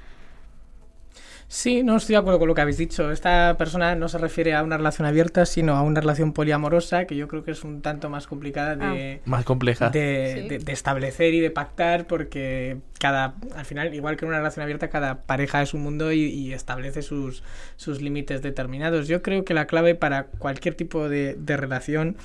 Sí, 1.53 1.83
no 1.83 1.97
estoy 1.97 2.13
de 2.13 2.19
acuerdo 2.19 2.39
con 2.39 2.47
lo 2.47 2.55
que 2.55 2.61
habéis 2.61 2.77
dicho. 2.77 3.11
Esta 3.11 3.57
persona 3.59 3.97
no 3.97 4.09
se 4.09 4.19
refiere 4.19 4.55
a 4.55 4.63
una 4.63 4.77
relación 4.77 5.09
abierta, 5.09 5.45
sino 5.47 5.75
a 5.75 5.83
una 5.83 6.01
relación 6.01 6.33
poliamorosa, 6.33 7.07
que 7.07 7.17
yo 7.17 7.27
creo 7.27 7.43
que 7.43 7.51
es 7.51 7.65
un 7.65 7.83
tanto 7.83 8.09
más 8.09 8.29
complicada 8.29 8.77
de, 8.77 9.15
ah. 9.17 9.23
más 9.25 9.45
compleja. 9.45 9.91
De, 9.91 10.63
establecer 10.69 11.35
y 11.35 11.41
de 11.41 11.51
pactar, 11.51 12.07
porque 12.07 12.79
cada, 13.01 13.35
al 13.57 13.65
final, 13.65 13.93
igual 13.97 14.17
que 14.17 14.27
en 14.27 14.29
una 14.29 14.39
relación 14.39 14.63
abierta, 14.63 14.91
cada 14.91 15.23
pareja 15.23 15.61
es 15.61 15.75
un 15.75 15.83
mundo 15.83 16.13
y, 16.13 16.53
establece 16.53 17.03
sus, 17.03 17.43
sus 17.75 18.01
límites 18.01 18.43
determinados. 18.43 19.09
Yo 19.09 19.21
creo 19.21 19.45
que 19.45 19.53
la 19.53 19.67
clave 19.67 19.97
para 19.97 20.27
cualquier 20.27 20.77
tipo 20.77 21.09
de, 21.09 21.37
relación 21.49 22.17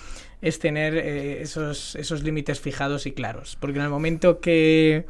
es 0.44 0.60
tener 0.60 0.96
eh, 0.98 1.42
esos, 1.42 1.96
esos 1.96 2.22
límites 2.22 2.60
fijados 2.60 3.08
y 3.08 3.12
claros, 3.12 3.58
porque 3.60 3.80
en 3.80 3.86
el 3.86 3.90
momento 3.90 4.40
que 4.40 5.08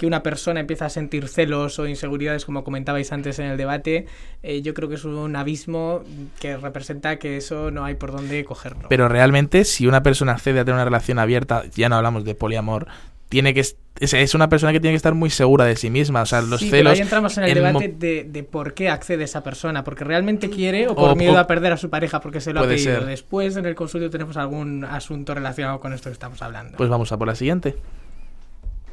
que 0.00 0.06
una 0.06 0.22
persona 0.22 0.60
empieza 0.60 0.86
a 0.86 0.88
sentir 0.88 1.28
celos 1.28 1.78
o 1.78 1.86
inseguridades, 1.86 2.46
como 2.46 2.64
comentabais 2.64 3.12
antes 3.12 3.38
en 3.38 3.44
el 3.44 3.58
debate, 3.58 4.06
eh, 4.42 4.62
yo 4.62 4.72
creo 4.72 4.88
que 4.88 4.94
es 4.94 5.04
un 5.04 5.36
abismo 5.36 6.00
que 6.38 6.56
representa 6.56 7.18
que 7.18 7.36
eso 7.36 7.70
no 7.70 7.84
hay 7.84 7.96
por 7.96 8.10
dónde 8.10 8.42
cogerlo. 8.46 8.88
Pero 8.88 9.10
realmente, 9.10 9.66
si 9.66 9.86
una 9.86 10.02
persona 10.02 10.32
accede 10.32 10.58
a 10.58 10.64
tener 10.64 10.76
una 10.76 10.86
relación 10.86 11.18
abierta, 11.18 11.64
ya 11.74 11.90
no 11.90 11.96
hablamos 11.96 12.24
de 12.24 12.34
poliamor, 12.34 12.86
tiene 13.28 13.52
que 13.52 13.60
es, 13.60 14.34
una 14.34 14.48
persona 14.48 14.72
que 14.72 14.80
tiene 14.80 14.94
que 14.94 14.96
estar 14.96 15.12
muy 15.14 15.28
segura 15.28 15.66
de 15.66 15.76
sí 15.76 15.90
misma. 15.90 16.22
O 16.22 16.26
sea, 16.26 16.40
los 16.40 16.60
celos. 16.60 16.70
Pero 16.70 16.88
ahí 16.88 17.00
entramos 17.00 17.36
en 17.36 17.44
el 17.44 17.52
debate 17.52 17.88
de, 18.24 18.42
por 18.42 18.72
qué 18.72 18.88
accede 18.88 19.24
esa 19.24 19.42
persona. 19.42 19.84
Porque 19.84 20.04
realmente 20.04 20.48
quiere 20.48 20.88
o 20.88 20.94
por 20.94 21.14
miedo 21.14 21.36
a 21.36 21.46
perder 21.46 21.74
a 21.74 21.76
su 21.76 21.90
pareja 21.90 22.22
porque 22.22 22.40
se 22.40 22.54
lo 22.54 22.60
ha 22.60 22.66
pedido. 22.66 23.04
Después 23.04 23.54
en 23.58 23.66
el 23.66 23.74
consultorio 23.74 24.08
tenemos 24.08 24.38
algún 24.38 24.82
asunto 24.82 25.34
relacionado 25.34 25.78
con 25.78 25.92
esto 25.92 26.08
que 26.08 26.14
estamos 26.14 26.40
hablando. 26.40 26.78
Pues 26.78 26.88
vamos 26.88 27.12
a 27.12 27.18
por 27.18 27.28
la 27.28 27.34
siguiente. 27.34 27.76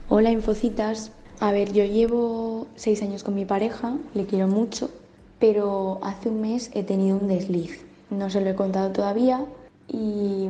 Hola 0.09 0.31
Infocitas. 0.31 1.11
A 1.41 1.51
ver, 1.51 1.73
yo 1.73 1.83
llevo 1.83 2.67
seis 2.77 3.01
años 3.01 3.25
con 3.25 3.35
mi 3.35 3.43
pareja, 3.43 3.97
le 4.13 4.25
quiero 4.25 4.47
mucho, 4.47 4.89
pero 5.37 5.99
hace 6.01 6.29
un 6.29 6.39
mes 6.39 6.71
he 6.73 6.83
tenido 6.83 7.17
un 7.17 7.27
desliz. 7.27 7.81
No 8.09 8.29
se 8.29 8.39
lo 8.39 8.49
he 8.49 8.55
contado 8.55 8.93
todavía 8.93 9.43
y 9.89 10.47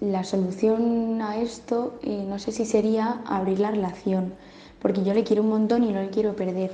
la 0.00 0.24
solución 0.24 1.20
a 1.20 1.36
esto 1.36 1.98
eh, 2.02 2.24
no 2.26 2.38
sé 2.38 2.50
si 2.50 2.64
sería 2.64 3.20
abrir 3.26 3.60
la 3.60 3.72
relación, 3.72 4.32
porque 4.80 5.04
yo 5.04 5.12
le 5.12 5.22
quiero 5.22 5.42
un 5.42 5.50
montón 5.50 5.84
y 5.84 5.92
no 5.92 6.00
le 6.00 6.08
quiero 6.08 6.34
perder. 6.34 6.70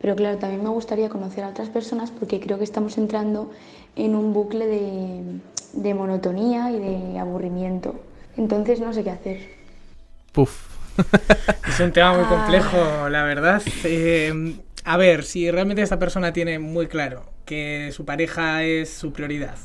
Pero 0.00 0.16
claro, 0.16 0.38
también 0.38 0.62
me 0.62 0.70
gustaría 0.70 1.10
conocer 1.10 1.44
a 1.44 1.50
otras 1.50 1.68
personas 1.68 2.10
porque 2.10 2.40
creo 2.40 2.56
que 2.56 2.64
estamos 2.64 2.96
entrando 2.96 3.50
en 3.94 4.14
un 4.16 4.32
bucle 4.32 4.66
de, 4.66 5.22
de 5.74 5.92
monotonía 5.92 6.70
y 6.70 6.78
de 6.78 7.18
aburrimiento. 7.18 7.94
Entonces 8.38 8.80
no 8.80 8.94
sé 8.94 9.04
qué 9.04 9.10
hacer. 9.10 9.40
Puf, 10.32 10.73
es 11.68 11.80
un 11.80 11.92
tema 11.92 12.16
muy 12.16 12.24
complejo, 12.26 13.08
la 13.08 13.24
verdad. 13.24 13.62
Eh, 13.84 14.54
a 14.84 14.96
ver, 14.96 15.24
si 15.24 15.50
realmente 15.50 15.82
esta 15.82 15.98
persona 15.98 16.32
tiene 16.32 16.58
muy 16.58 16.86
claro 16.88 17.32
que 17.44 17.90
su 17.92 18.04
pareja 18.04 18.64
es 18.64 18.90
su 18.90 19.12
prioridad, 19.12 19.56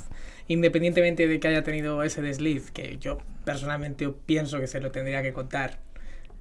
independientemente 0.48 1.28
de 1.28 1.40
que 1.40 1.48
haya 1.50 1.64
tenido 1.64 2.04
ese 2.04 2.22
desliz, 2.22 2.72
que 2.72 2.98
yo 3.00 3.20
personalmente 3.44 4.08
pienso 4.26 4.60
que 4.60 4.68
se 4.68 4.80
lo 4.80 4.92
tendría 4.92 5.22
que 5.22 5.34
contar, 5.34 5.80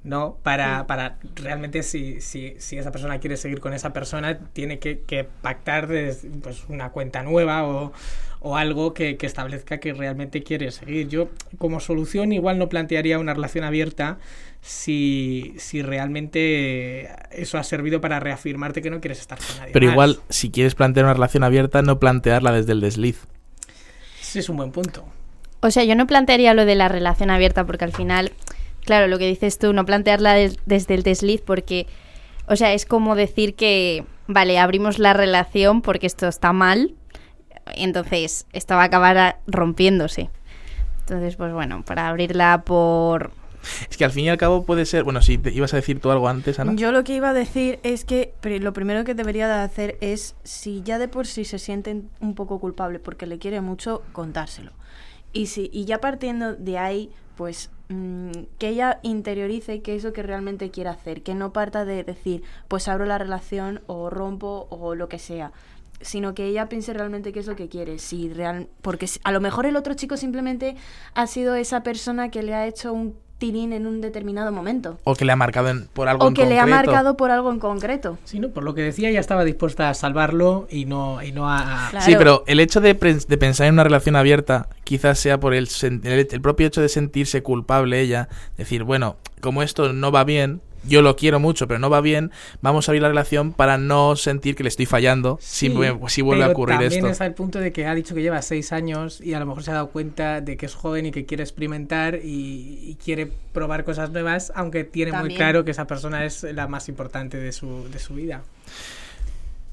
¿no? 0.05 0.39
Para, 0.43 0.87
para 0.87 1.19
realmente 1.35 1.83
si, 1.83 2.21
si, 2.21 2.55
si, 2.59 2.79
esa 2.79 2.93
persona 2.93 3.19
quiere 3.19 3.37
seguir 3.37 3.61
con 3.61 3.73
esa 3.73 3.93
persona, 3.93 4.39
tiene 4.53 4.79
que, 4.79 5.01
que 5.01 5.25
pactar 5.25 5.89
pues, 5.89 6.65
una 6.69 6.91
cuenta 6.91 7.23
nueva 7.23 7.67
o, 7.67 7.93
o 8.41 8.57
algo 8.57 8.95
que, 8.95 9.17
que, 9.17 9.27
establezca 9.27 9.79
que 9.79 9.93
realmente 9.93 10.43
quiere 10.43 10.71
seguir. 10.71 11.09
Yo 11.09 11.31
como 11.59 11.81
solución 11.81 12.33
igual 12.33 12.59
no 12.59 12.69
plantearía 12.69 13.19
una 13.19 13.35
relación 13.35 13.65
abierta, 13.65 14.19
si, 14.69 15.55
si 15.57 15.81
realmente 15.81 17.09
eso 17.31 17.57
ha 17.57 17.65
servido 17.65 18.03
para 18.03 18.21
reafirmarte 18.21 18.83
que 18.83 18.91
no 18.91 19.01
quieres 19.01 19.19
estar 19.19 19.39
con 19.39 19.57
nadie. 19.57 19.73
Pero 19.73 19.91
igual, 19.91 20.21
si 20.29 20.51
quieres 20.51 20.75
plantear 20.75 21.07
una 21.07 21.15
relación 21.15 21.43
abierta, 21.43 21.81
no 21.81 21.99
plantearla 21.99 22.53
desde 22.53 22.73
el 22.73 22.83
desliz. 22.83 23.27
Sí, 24.21 24.41
es 24.41 24.49
un 24.51 24.59
buen 24.59 24.71
punto. 24.71 25.07
O 25.61 25.71
sea, 25.71 25.85
yo 25.85 25.95
no 25.95 26.07
plantearía 26.07 26.53
lo 26.53 26.67
de 26.67 26.75
la 26.75 26.89
relación 26.89 27.31
abierta 27.31 27.65
porque 27.65 27.87
al 27.87 27.95
final, 27.95 28.33
claro, 28.85 29.07
lo 29.07 29.19
que 29.19 29.27
dices 29.27 29.59
tú, 29.59 29.73
no 29.73 29.87
plantearla 29.87 30.35
desde 30.35 30.95
el 30.95 31.03
desliz 31.03 31.41
porque, 31.41 31.87
o 32.47 32.55
sea, 32.55 32.75
es 32.75 32.85
como 32.85 33.17
decir 33.17 33.55
que, 33.55 34.05
vale, 34.27 34.59
abrimos 34.59 34.99
la 34.99 35.15
relación 35.15 35.81
porque 35.81 36.07
esto 36.07 36.29
está 36.29 36.53
mal, 36.53 36.95
entonces 37.75 38.47
esto 38.53 38.75
va 38.75 38.83
a 38.83 38.87
acabar 38.87 39.39
rompiéndose. 39.47 40.29
Entonces, 41.01 41.37
pues 41.37 41.55
bueno, 41.55 41.83
para 41.87 42.09
abrirla 42.09 42.65
por 42.67 43.31
es 43.91 43.97
que 43.97 44.05
al 44.05 44.11
fin 44.11 44.25
y 44.25 44.29
al 44.29 44.39
cabo 44.39 44.65
puede 44.65 44.87
ser. 44.87 45.05
Bueno, 45.05 45.23
si 45.23 45.39
te 45.39 45.51
ibas 45.51 45.73
a 45.73 45.77
decir 45.77 46.01
tú 46.01 46.11
algo 46.11 46.29
antes, 46.29 46.59
Ana. 46.59 46.75
Yo 46.75 46.93
lo 46.93 47.05
que 47.05 47.15
iba 47.15 47.31
a 47.31 47.35
decir 47.35 47.79
es 47.83 48.05
que 48.05 48.35
lo 48.43 48.73
primero 48.73 49.05
que 49.05 49.15
debería 49.15 49.49
de 49.49 49.55
hacer 49.55 49.99
es, 50.01 50.35
si 50.45 50.83
ya 50.83 50.99
de 50.99 51.09
por 51.09 51.27
sí 51.27 51.45
se 51.45 51.59
sienten 51.59 52.11
un 52.21 52.35
poco 52.35 52.59
culpable 52.61 52.99
porque 52.99 53.27
le 53.27 53.39
quiere 53.39 53.61
mucho, 53.61 54.03
contárselo. 54.13 54.73
Y, 55.33 55.47
si, 55.47 55.71
y 55.73 55.85
ya 55.85 56.01
partiendo 56.01 56.55
de 56.55 56.79
ahí, 56.79 57.11
pues 57.37 57.71
mm, 57.89 58.31
que 58.59 58.69
ella 58.69 58.99
interiorice 59.03 59.83
qué 59.83 59.95
es 59.95 60.05
lo 60.05 60.13
que 60.13 60.23
realmente 60.23 60.71
quiere 60.71 60.91
hacer, 60.91 61.23
que 61.23 61.35
no 61.35 61.53
parta 61.53 61.85
de 61.85 62.03
decir, 62.03 62.43
pues 62.67 62.89
abro 62.89 63.05
la 63.05 63.19
relación 63.19 63.83
o 63.87 64.11
rompo 64.11 64.67
o 64.71 64.95
lo 64.95 65.09
que 65.09 65.19
sea 65.19 65.53
sino 66.01 66.35
que 66.35 66.47
ella 66.47 66.69
piense 66.69 66.93
realmente 66.93 67.33
qué 67.33 67.41
es 67.41 67.47
lo 67.47 67.57
que 67.57 67.69
quiere. 67.69 67.99
Si 67.99 68.29
real, 68.33 68.69
porque 68.83 69.09
a 69.25 69.33
lo 69.33 69.41
mejor 69.41 69.67
el 69.67 69.77
otro 69.77 69.95
chico 69.95 70.17
simplemente 70.17 70.77
ha 71.15 71.27
sido 71.27 71.55
esa 71.55 71.83
persona 71.83 72.31
que 72.31 72.43
le 72.43 72.55
ha 72.55 72.67
hecho 72.67 72.93
un 72.93 73.17
tirín 73.39 73.73
en 73.73 73.87
un 73.87 74.01
determinado 74.01 74.53
momento. 74.53 74.99
O 75.05 75.15
que 75.15 75.25
le 75.25 75.33
ha 75.33 75.37
marcado 75.37 75.73
por 75.93 76.09
algo 76.09 76.27
o 76.27 76.35
que 76.35 76.45
le 76.45 76.59
ha 76.59 76.67
marcado 76.67 77.17
por 77.17 77.31
algo 77.31 77.51
en 77.51 77.59
concreto. 77.59 78.19
Sí, 78.25 78.39
no, 78.39 78.51
por 78.51 78.65
lo 78.65 78.75
que 78.75 78.83
decía, 78.83 79.11
ya 79.11 79.21
estaba 79.21 79.45
dispuesta 79.45 79.89
a 79.89 79.95
salvarlo 79.95 80.67
y 80.71 80.85
no, 80.85 81.23
y 81.23 81.33
no 81.33 81.49
a... 81.49 81.91
Sí, 82.01 82.15
pero 82.19 82.45
el 82.47 82.61
hecho 82.61 82.81
de, 82.81 82.95
de, 82.95 83.39
pensar 83.39 83.69
en 83.69 83.75
una 83.75 83.85
relación 83.85 84.17
abierta 84.17 84.69
quizás 84.85 85.19
sea 85.19 85.39
por 85.39 85.55
el, 85.55 85.69
el 85.81 86.41
propio 86.41 86.67
hecho 86.67 86.81
de 86.81 86.89
sentirse 86.89 87.43
culpable 87.43 88.01
ella, 88.01 88.29
decir, 88.57 88.83
bueno, 88.83 89.17
como 89.41 89.63
esto 89.63 89.93
no 89.93 90.11
va 90.11 90.25
bien, 90.25 90.61
yo 90.85 91.03
lo 91.03 91.17
quiero 91.17 91.41
mucho, 91.41 91.67
pero 91.67 91.79
no 91.79 91.91
va 91.91 92.01
bien, 92.01 92.31
vamos 92.61 92.89
a 92.89 92.93
abrir 92.93 93.03
la 93.03 93.09
relación 93.09 93.53
para 93.53 93.79
no 93.79 94.17
sentir 94.17 94.57
que 94.57 94.63
le 94.63 94.69
estoy 94.69 94.87
fallando 94.87 95.39
si, 95.41 95.73
si, 96.09 96.23
vuelve 96.23 96.45
a 96.45 96.49
ocurrir 96.49 96.75
también 96.75 96.93
esto. 96.93 96.97
También 96.97 97.13
está 97.13 97.27
el 97.27 97.35
punto 97.35 97.59
de 97.59 97.73
que 97.73 97.87
ha 97.87 97.95
dicho 97.95 98.15
que 98.15 98.23
lleva 98.23 98.43
seis 98.43 98.73
años 98.73 99.21
y 99.21 99.35
a 99.35 99.41
lo 99.41 99.47
mejor 99.47 99.63
se 99.63 99.71
ha 99.71 99.75
dado 99.75 99.89
cuenta 99.89 100.41
de 100.41 100.57
que 100.57 100.67
es 100.67 100.75
joven 100.75 101.07
y 101.07 101.11
que 101.11 101.27
quiere 101.27 101.43
experimentar 101.43 102.21
y, 102.23 102.97
quiere 103.03 103.31
probar 103.53 103.85
cosas 103.85 104.11
nuevas, 104.11 104.53
aunque 104.55 104.85
tiene 104.85 105.13
muy 105.13 105.35
claro 105.35 105.65
que 105.65 105.71
esa 105.71 105.87
persona 105.87 106.25
es 106.25 106.43
la 106.43 106.67
más 106.67 106.89
importante 106.89 107.37
de 107.39 107.53
su, 107.53 107.89
de 107.91 107.99
su 107.99 108.15
vida. 108.15 108.43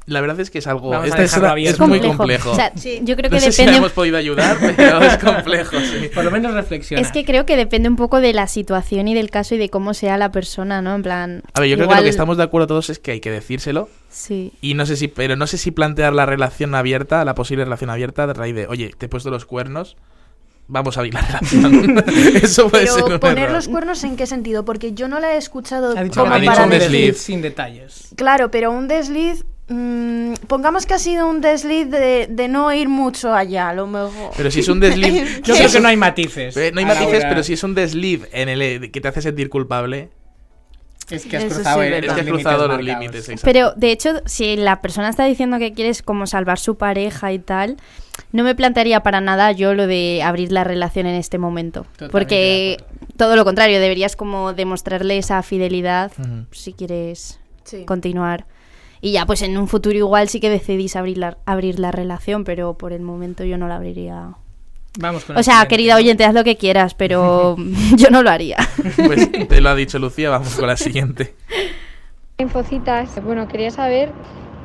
La 0.08 0.22
verdad 0.22 0.40
es 0.40 0.52
que 0.52 0.60
es 0.60 0.68
algo. 0.68 1.04
Este 1.04 1.24
es, 1.24 1.80
muy 1.80 2.00
complejo. 2.00 2.56
Yo 3.02 3.16
creo 3.16 3.30
que 3.30 3.38
no 3.38 3.40
sé 3.40 3.50
depende. 3.50 3.72
Si 3.72 3.78
hemos 3.78 3.92
podido 3.92 4.18
ayudar, 4.18 4.58
pero 4.76 5.02
es 5.02 5.18
complejo. 5.18 5.78
Por 6.14 6.24
lo 6.24 6.32
menos 6.32 6.54
reflexiona. 6.54 7.02
Es 7.02 7.12
que 7.12 7.26
creo 7.26 7.46
que 7.46 7.58
depende 7.58 7.90
un 7.90 7.96
poco 7.96 8.20
de 8.20 8.34
la 8.34 8.48
situación 8.48 9.08
y 9.08 9.16
del 9.16 9.32
caso 9.32 9.56
y 9.56 9.58
de 9.58 9.70
cómo 9.70 9.94
sea 9.96 10.18
la 10.18 10.32
persona, 10.32 10.82
¿no? 10.82 10.94
En 10.94 11.02
plan. 11.02 11.44
A 11.54 11.62
ver, 11.62 11.70
yo 11.70 11.78
creo 11.78 11.90
que 11.90 11.96
lo 11.96 12.04
que 12.04 12.10
estamos 12.10 12.38
de 12.38 12.44
acuerdo 12.44 12.68
todos 12.68 12.90
es 12.90 13.00
que 13.00 13.12
hay 13.12 13.20
que 13.20 13.32
decírselo. 13.32 13.90
Sí. 14.10 14.54
Y 14.62 14.76
no 14.76 14.86
sé 14.86 14.96
si, 14.96 15.08
pero 15.08 15.36
no 15.36 15.48
sé 15.48 15.58
si 15.58 15.72
plantear 15.72 16.14
la 16.14 16.26
relación 16.26 16.76
abierta, 16.76 17.26
la 17.26 17.34
posible 17.34 17.64
relación 17.66 17.90
abierta, 17.90 18.28
de 18.28 18.34
raíz 18.34 18.56
de, 18.56 18.68
oye, 18.68 18.92
te 18.98 19.08
he 19.08 19.10
puesto 19.10 19.32
los 19.32 19.46
cuernos 19.46 19.98
vamos 20.68 20.98
a 20.98 21.02
abrir 21.02 21.14
la 21.14 21.22
relación. 21.22 22.04
Eso 22.42 22.70
puede 22.70 22.86
Pero 22.86 23.08
ser 23.08 23.20
poner 23.20 23.52
los 23.52 23.68
cuernos 23.68 24.04
en 24.04 24.16
qué 24.16 24.26
sentido? 24.26 24.66
Porque 24.66 24.94
yo 24.94 25.08
no 25.08 25.20
la 25.20 25.34
he 25.34 25.38
escuchado 25.38 25.96
ha 25.96 26.04
dicho 26.04 26.22
como 26.24 26.44
para 26.44 26.64
un 26.64 26.70
desliz 26.70 27.18
sin 27.18 27.42
detalles. 27.42 28.10
Claro, 28.16 28.50
pero 28.52 28.72
un 28.72 28.88
desliz 28.88 29.46
Mm, 29.68 30.34
pongamos 30.48 30.86
que 30.86 30.94
ha 30.94 31.00
sido 31.00 31.28
un 31.28 31.42
desliz 31.42 31.90
de, 31.90 32.48
no 32.50 32.72
ir 32.72 32.88
mucho 32.88 33.34
allá, 33.34 33.70
a 33.70 33.74
lo 33.74 33.88
mejor. 33.88 34.32
Pero 34.38 34.52
si 34.52 34.60
es 34.60 34.68
un 34.68 34.80
desliz. 34.80 35.42
Yo 35.44 35.56
creo 35.56 35.72
que 35.72 35.80
no 35.80 35.88
hay 35.88 35.98
matices. 35.98 36.56
Eh, 36.56 36.72
no 36.72 36.80
hay 36.80 36.86
matices, 36.86 37.26
pero 37.28 37.44
si 37.44 37.54
es 37.54 37.64
un 37.64 37.74
desliz 37.74 38.28
en 38.32 38.50
el 38.50 38.92
que 38.92 39.02
te 39.02 39.08
hace 39.08 39.22
sentir 39.22 39.50
culpable. 39.50 40.10
Es 41.10 41.26
que 41.26 41.38
has 41.38 41.46
cruzado, 41.46 42.68
los 42.68 42.84
límites. 42.84 43.30
Pero 43.44 43.74
de 43.76 43.92
hecho, 43.92 44.22
si 44.26 44.56
la 44.56 44.82
persona 44.82 45.10
está 45.10 45.26
diciendo 45.26 45.60
que 45.60 45.74
quieres 45.74 46.02
como 46.02 46.26
salvar 46.26 46.58
su 46.58 46.78
pareja 46.78 47.32
y 47.32 47.38
tal, 47.38 47.78
no 48.32 48.44
me 48.44 48.56
plantearía 48.56 49.02
para 49.02 49.22
nada 49.22 49.52
yo 49.52 49.76
lo 49.76 49.86
de 49.86 50.22
abrir 50.24 50.52
la 50.52 50.64
relación 50.64 51.06
en 51.06 51.16
este 51.16 51.38
momento. 51.38 51.86
porque 52.12 52.78
todo 53.18 53.36
lo 53.36 53.46
contrario, 53.46 53.80
deberías 53.80 54.16
como 54.16 54.54
demostrarle 54.54 55.18
esa 55.18 55.42
fidelidad 55.44 56.12
si 56.52 56.74
quieres 56.74 57.40
continuar. 57.86 58.46
Y 59.06 59.12
ya, 59.12 59.28
pues 59.28 59.44
en 59.44 59.56
un 59.56 59.68
futuro 59.68 59.96
igual 59.96 60.30
sí 60.30 60.40
que 60.40 60.50
decidís 60.50 60.96
abrir 60.96 61.20
la, 61.20 61.38
abrir 61.46 61.78
la 61.78 61.92
relación, 61.92 62.44
pero 62.44 62.74
por 62.74 62.92
el 62.92 63.04
momento 63.04 63.44
yo 63.44 63.56
no 63.56 63.68
la 63.68 63.76
abriría. 63.76 64.30
Vamos 64.98 65.26
con 65.26 65.38
o 65.38 65.44
sea, 65.44 65.64
querida 65.68 65.96
oyente, 65.96 66.26
haz 66.26 66.34
lo 66.34 66.44
que 66.44 66.58
quieras, 66.58 66.96
pero 66.96 67.56
yo 67.98 68.10
no 68.10 68.24
lo 68.24 68.32
haría. 68.32 68.58
Pues 69.06 69.48
te 69.48 69.62
lo 69.62 69.70
ha 69.70 69.76
dicho 69.76 70.00
Lucía, 70.00 70.32
vamos 70.32 70.56
con 70.56 70.66
la 70.66 70.76
siguiente. 70.76 71.36
Infocitas, 72.40 73.24
bueno, 73.24 73.48
quería 73.48 73.70
saber 73.70 74.12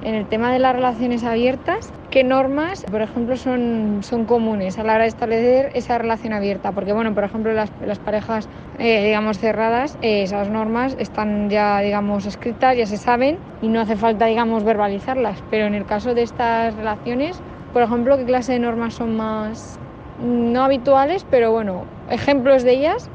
en 0.03 0.15
el 0.15 0.27
tema 0.27 0.53
de 0.53 0.59
las 0.59 0.75
relaciones 0.75 1.25
abiertas, 1.25 1.93
qué 2.11 2.25
normas, 2.25 2.85
por 2.91 3.03
ejemplo, 3.03 3.37
son, 3.37 4.01
son 4.03 4.25
comunes 4.25 4.79
a 4.79 4.85
la 4.85 4.95
hora 4.95 5.03
de 5.03 5.09
establecer 5.09 5.71
esa 5.75 5.99
relación 5.99 6.33
abierta. 6.33 6.73
Porque, 6.73 6.93
bueno, 6.93 7.15
por 7.15 7.25
ejemplo, 7.25 7.53
las, 7.53 7.71
las 7.85 7.99
parejas, 7.99 8.49
eh, 8.79 9.05
digamos, 9.05 9.39
cerradas, 9.39 9.97
eh, 10.03 10.23
esas 10.23 10.49
normas 10.49 10.97
están 10.99 11.51
ya, 11.51 11.81
digamos, 11.81 12.27
escritas, 12.27 12.77
ya 12.77 12.87
se 12.87 12.97
saben 12.97 13.39
y 13.63 13.69
no 13.69 13.81
hace 13.81 13.97
falta, 13.97 14.27
digamos, 14.27 14.65
verbalizarlas. 14.65 15.43
Pero 15.51 15.67
en 15.67 15.75
el 15.75 15.85
caso 15.85 16.15
de 16.15 16.23
estas 16.23 16.75
relaciones, 16.75 17.41
por 17.73 17.83
ejemplo, 17.83 18.17
¿qué 18.17 18.25
clase 18.25 18.53
de 18.53 18.59
normas 18.59 18.95
son 18.95 19.17
más 19.17 19.79
no 20.23 20.65
habituales, 20.65 21.25
pero 21.31 21.53
bueno, 21.53 21.85
ejemplos 22.11 22.63
de 22.63 22.73
ellas? 22.73 23.11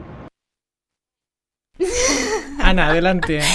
Ana, 2.60 2.88
adelante. 2.88 3.42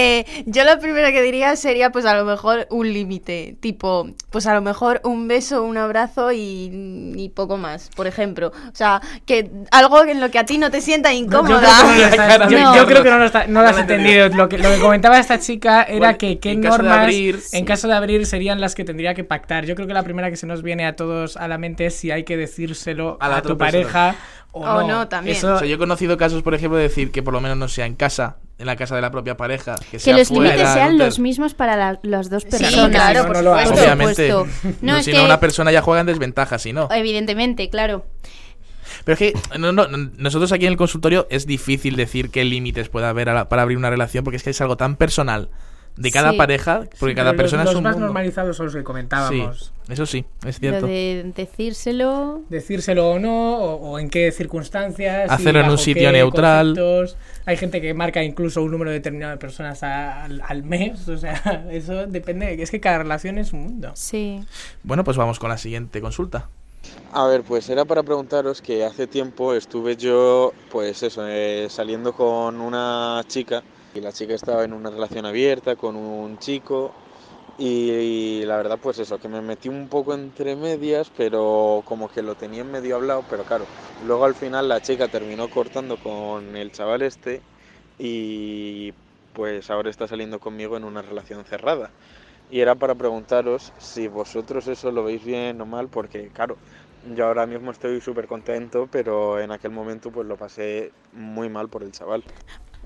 Eh, 0.00 0.44
yo 0.46 0.62
lo 0.62 0.78
primero 0.78 1.08
que 1.08 1.20
diría 1.22 1.56
sería, 1.56 1.90
pues 1.90 2.06
a 2.06 2.14
lo 2.16 2.24
mejor 2.24 2.68
un 2.70 2.92
límite, 2.92 3.56
tipo, 3.58 4.08
pues 4.30 4.46
a 4.46 4.54
lo 4.54 4.60
mejor 4.60 5.00
un 5.02 5.26
beso, 5.26 5.64
un 5.64 5.76
abrazo 5.76 6.30
y, 6.32 7.32
poco 7.34 7.56
más, 7.56 7.90
por 7.96 8.06
ejemplo. 8.06 8.52
O 8.72 8.74
sea, 8.76 9.02
que 9.26 9.50
algo 9.72 10.04
en 10.04 10.20
lo 10.20 10.30
que 10.30 10.38
a 10.38 10.46
ti 10.46 10.56
no 10.56 10.70
te 10.70 10.80
sienta 10.80 11.12
incómoda. 11.12 11.68
Yo 12.48 12.86
creo 12.86 13.02
que 13.02 13.10
no 13.10 13.18
lo, 13.18 13.68
has 13.68 13.78
entendido. 13.78 14.28
Lo 14.28 14.48
que, 14.48 14.58
lo 14.58 14.70
que 14.70 14.78
comentaba 14.78 15.18
esta 15.18 15.40
chica 15.40 15.82
era 15.82 16.16
que 16.16 16.38
qué 16.38 16.54
normas 16.54 17.12
en 17.52 17.64
caso 17.64 17.88
de 17.88 17.94
abrir 17.94 18.24
serían 18.24 18.60
las 18.60 18.76
que 18.76 18.84
tendría 18.84 19.14
que 19.14 19.24
pactar. 19.24 19.64
Yo 19.66 19.74
creo 19.74 19.88
que 19.88 19.94
la 19.94 20.04
primera 20.04 20.30
que 20.30 20.36
se 20.36 20.46
nos 20.46 20.62
viene 20.62 20.86
a 20.86 20.94
todos 20.94 21.36
a 21.36 21.48
la 21.48 21.58
mente 21.58 21.86
es 21.86 21.96
si 21.96 22.12
hay 22.12 22.22
que 22.22 22.36
decírselo 22.36 23.18
a, 23.20 23.42
tu 23.42 23.58
pareja 23.58 24.14
o, 24.60 24.86
no. 24.86 25.08
también. 25.08 25.36
yo 25.40 25.64
he 25.64 25.78
conocido 25.78 26.16
casos, 26.16 26.42
por 26.42 26.54
ejemplo, 26.54 26.76
de 26.76 26.84
decir 26.84 27.10
que 27.10 27.22
por 27.22 27.32
lo 27.32 27.40
menos 27.40 27.56
no 27.56 27.68
sea 27.68 27.86
en 27.86 27.94
casa, 27.94 28.36
en 28.58 28.66
la 28.66 28.76
casa 28.76 28.94
de 28.96 29.02
la 29.02 29.10
propia 29.10 29.36
pareja. 29.36 29.74
Que, 29.90 29.98
que 29.98 30.12
los 30.12 30.30
límites 30.30 30.68
sean 30.72 30.98
los 30.98 31.18
mismos 31.18 31.54
para 31.54 31.98
las 32.02 32.30
dos 32.30 32.44
personas. 32.44 32.72
Sí, 32.72 32.90
claro, 32.90 33.26
por 33.26 33.36
supuesto. 33.36 33.74
Obviamente. 33.74 34.34
No, 34.80 35.02
si 35.02 35.12
no, 35.12 35.24
una 35.24 35.40
persona 35.40 35.72
ya 35.72 35.82
juega 35.82 36.00
en 36.00 36.06
desventaja, 36.06 36.58
si 36.58 36.72
no. 36.72 36.88
Evidentemente, 36.90 37.68
claro. 37.70 38.04
Pero 39.04 39.14
es 39.14 39.18
que 39.18 39.58
nosotros 40.18 40.52
aquí 40.52 40.66
en 40.66 40.72
el 40.72 40.78
consultorio 40.78 41.26
es 41.30 41.46
difícil 41.46 41.96
decir 41.96 42.30
qué 42.30 42.44
límites 42.44 42.88
puede 42.88 43.06
haber 43.06 43.28
para 43.48 43.62
abrir 43.62 43.78
una 43.78 43.90
relación 43.90 44.24
porque 44.24 44.36
es 44.36 44.42
que 44.42 44.50
es 44.50 44.60
algo 44.60 44.76
tan 44.76 44.96
personal 44.96 45.50
de 45.98 46.10
cada 46.12 46.32
pareja, 46.34 46.84
porque 47.00 47.14
cada 47.14 47.34
persona 47.34 47.64
los, 47.64 47.72
es 47.72 47.76
un 47.76 47.82
más 47.82 47.96
normalizados 47.96 48.56
son 48.56 48.66
los 48.66 48.74
que 48.74 48.84
comentábamos. 48.84 49.72
eso 49.88 50.06
sí, 50.06 50.24
es 50.46 50.60
cierto. 50.60 50.86
de 50.86 51.32
decírselo. 51.34 52.42
Decírselo 52.48 53.10
o 53.10 53.18
no, 53.18 53.56
o, 53.56 53.98
en 53.98 54.08
qué 54.08 54.30
circunstancias. 54.30 55.30
Hacerlo 55.30 55.60
en 55.60 55.70
un 55.70 55.78
sitio 55.78 56.12
neutral. 56.12 56.78
Hay 57.46 57.56
gente 57.56 57.80
que 57.80 57.94
marca 57.94 58.22
incluso 58.22 58.62
un 58.62 58.70
número 58.70 58.90
determinado 58.90 59.32
de 59.32 59.38
personas 59.38 59.82
al, 59.82 60.42
al, 60.46 60.62
mes, 60.62 61.08
o 61.08 61.18
sea, 61.18 61.66
eso 61.70 62.06
depende. 62.06 62.62
Es 62.62 62.70
que 62.70 62.80
cada 62.80 62.98
relación 62.98 63.38
es 63.38 63.52
un 63.52 63.62
mundo. 63.62 63.90
Sí. 63.94 64.40
Bueno, 64.82 65.02
pues 65.02 65.16
vamos 65.16 65.38
con 65.38 65.48
la 65.48 65.58
siguiente 65.58 66.00
consulta. 66.00 66.48
A 67.12 67.26
ver, 67.26 67.42
pues 67.42 67.68
era 67.70 67.84
para 67.84 68.02
preguntaros 68.02 68.62
que 68.62 68.84
hace 68.84 69.06
tiempo 69.06 69.54
estuve 69.54 69.96
yo, 69.96 70.52
pues 70.70 71.02
eso, 71.02 71.26
eh, 71.26 71.66
saliendo 71.68 72.12
con 72.12 72.60
una 72.60 73.22
chica 73.26 73.62
y 73.98 74.00
la 74.02 74.12
chica 74.12 74.34
estaba 74.34 74.64
en 74.64 74.72
una 74.72 74.90
relación 74.90 75.26
abierta 75.26 75.76
con 75.76 75.96
un 75.96 76.38
chico 76.38 76.94
y, 77.56 78.42
la 78.46 78.56
verdad 78.56 78.78
pues 78.80 78.98
eso, 78.98 79.18
que 79.18 79.28
me 79.28 79.42
metí 79.42 79.68
un 79.68 79.88
poco 79.88 80.14
entre 80.14 80.56
medias, 80.56 81.10
pero 81.16 81.82
como 81.86 82.08
que 82.08 82.22
lo 82.22 82.36
tenía 82.36 82.64
medio 82.64 82.96
hablado, 82.96 83.24
pero 83.24 83.44
claro, 83.44 83.68
luego 83.98 84.24
al 84.24 84.34
final 84.36 84.68
la 84.68 84.80
chica 84.80 85.08
terminó 85.08 85.48
cortando 85.50 85.98
con 85.98 86.56
el 86.56 86.70
chaval 86.72 87.02
este 87.02 87.42
y 87.98 88.92
pues 89.32 89.70
ahora 89.70 89.90
está 89.90 90.06
saliendo 90.08 90.38
conmigo 90.40 90.76
en 90.76 90.84
una 90.84 91.02
relación 91.02 91.44
cerrada. 91.44 91.92
Y 92.50 92.60
era 92.60 92.74
para 92.76 92.94
preguntaros 92.94 93.72
si 93.78 94.08
vosotros 94.08 94.66
eso 94.68 94.90
lo 94.92 95.04
veis 95.04 95.24
bien 95.24 95.60
o 95.60 95.66
mal, 95.66 95.88
porque 95.88 96.30
claro, 96.30 96.58
yo 97.02 97.26
ahora 97.26 97.46
mismo 97.46 97.70
estoy 97.72 98.00
súper 98.00 98.26
contento, 98.26 98.86
pero 98.90 99.40
en 99.40 99.50
aquel 99.52 99.70
momento 99.72 100.10
pues 100.12 100.26
lo 100.26 100.36
pasé 100.36 100.92
muy 101.12 101.48
mal 101.50 101.68
por 101.68 101.82
el 101.82 101.92
chaval. 101.92 102.24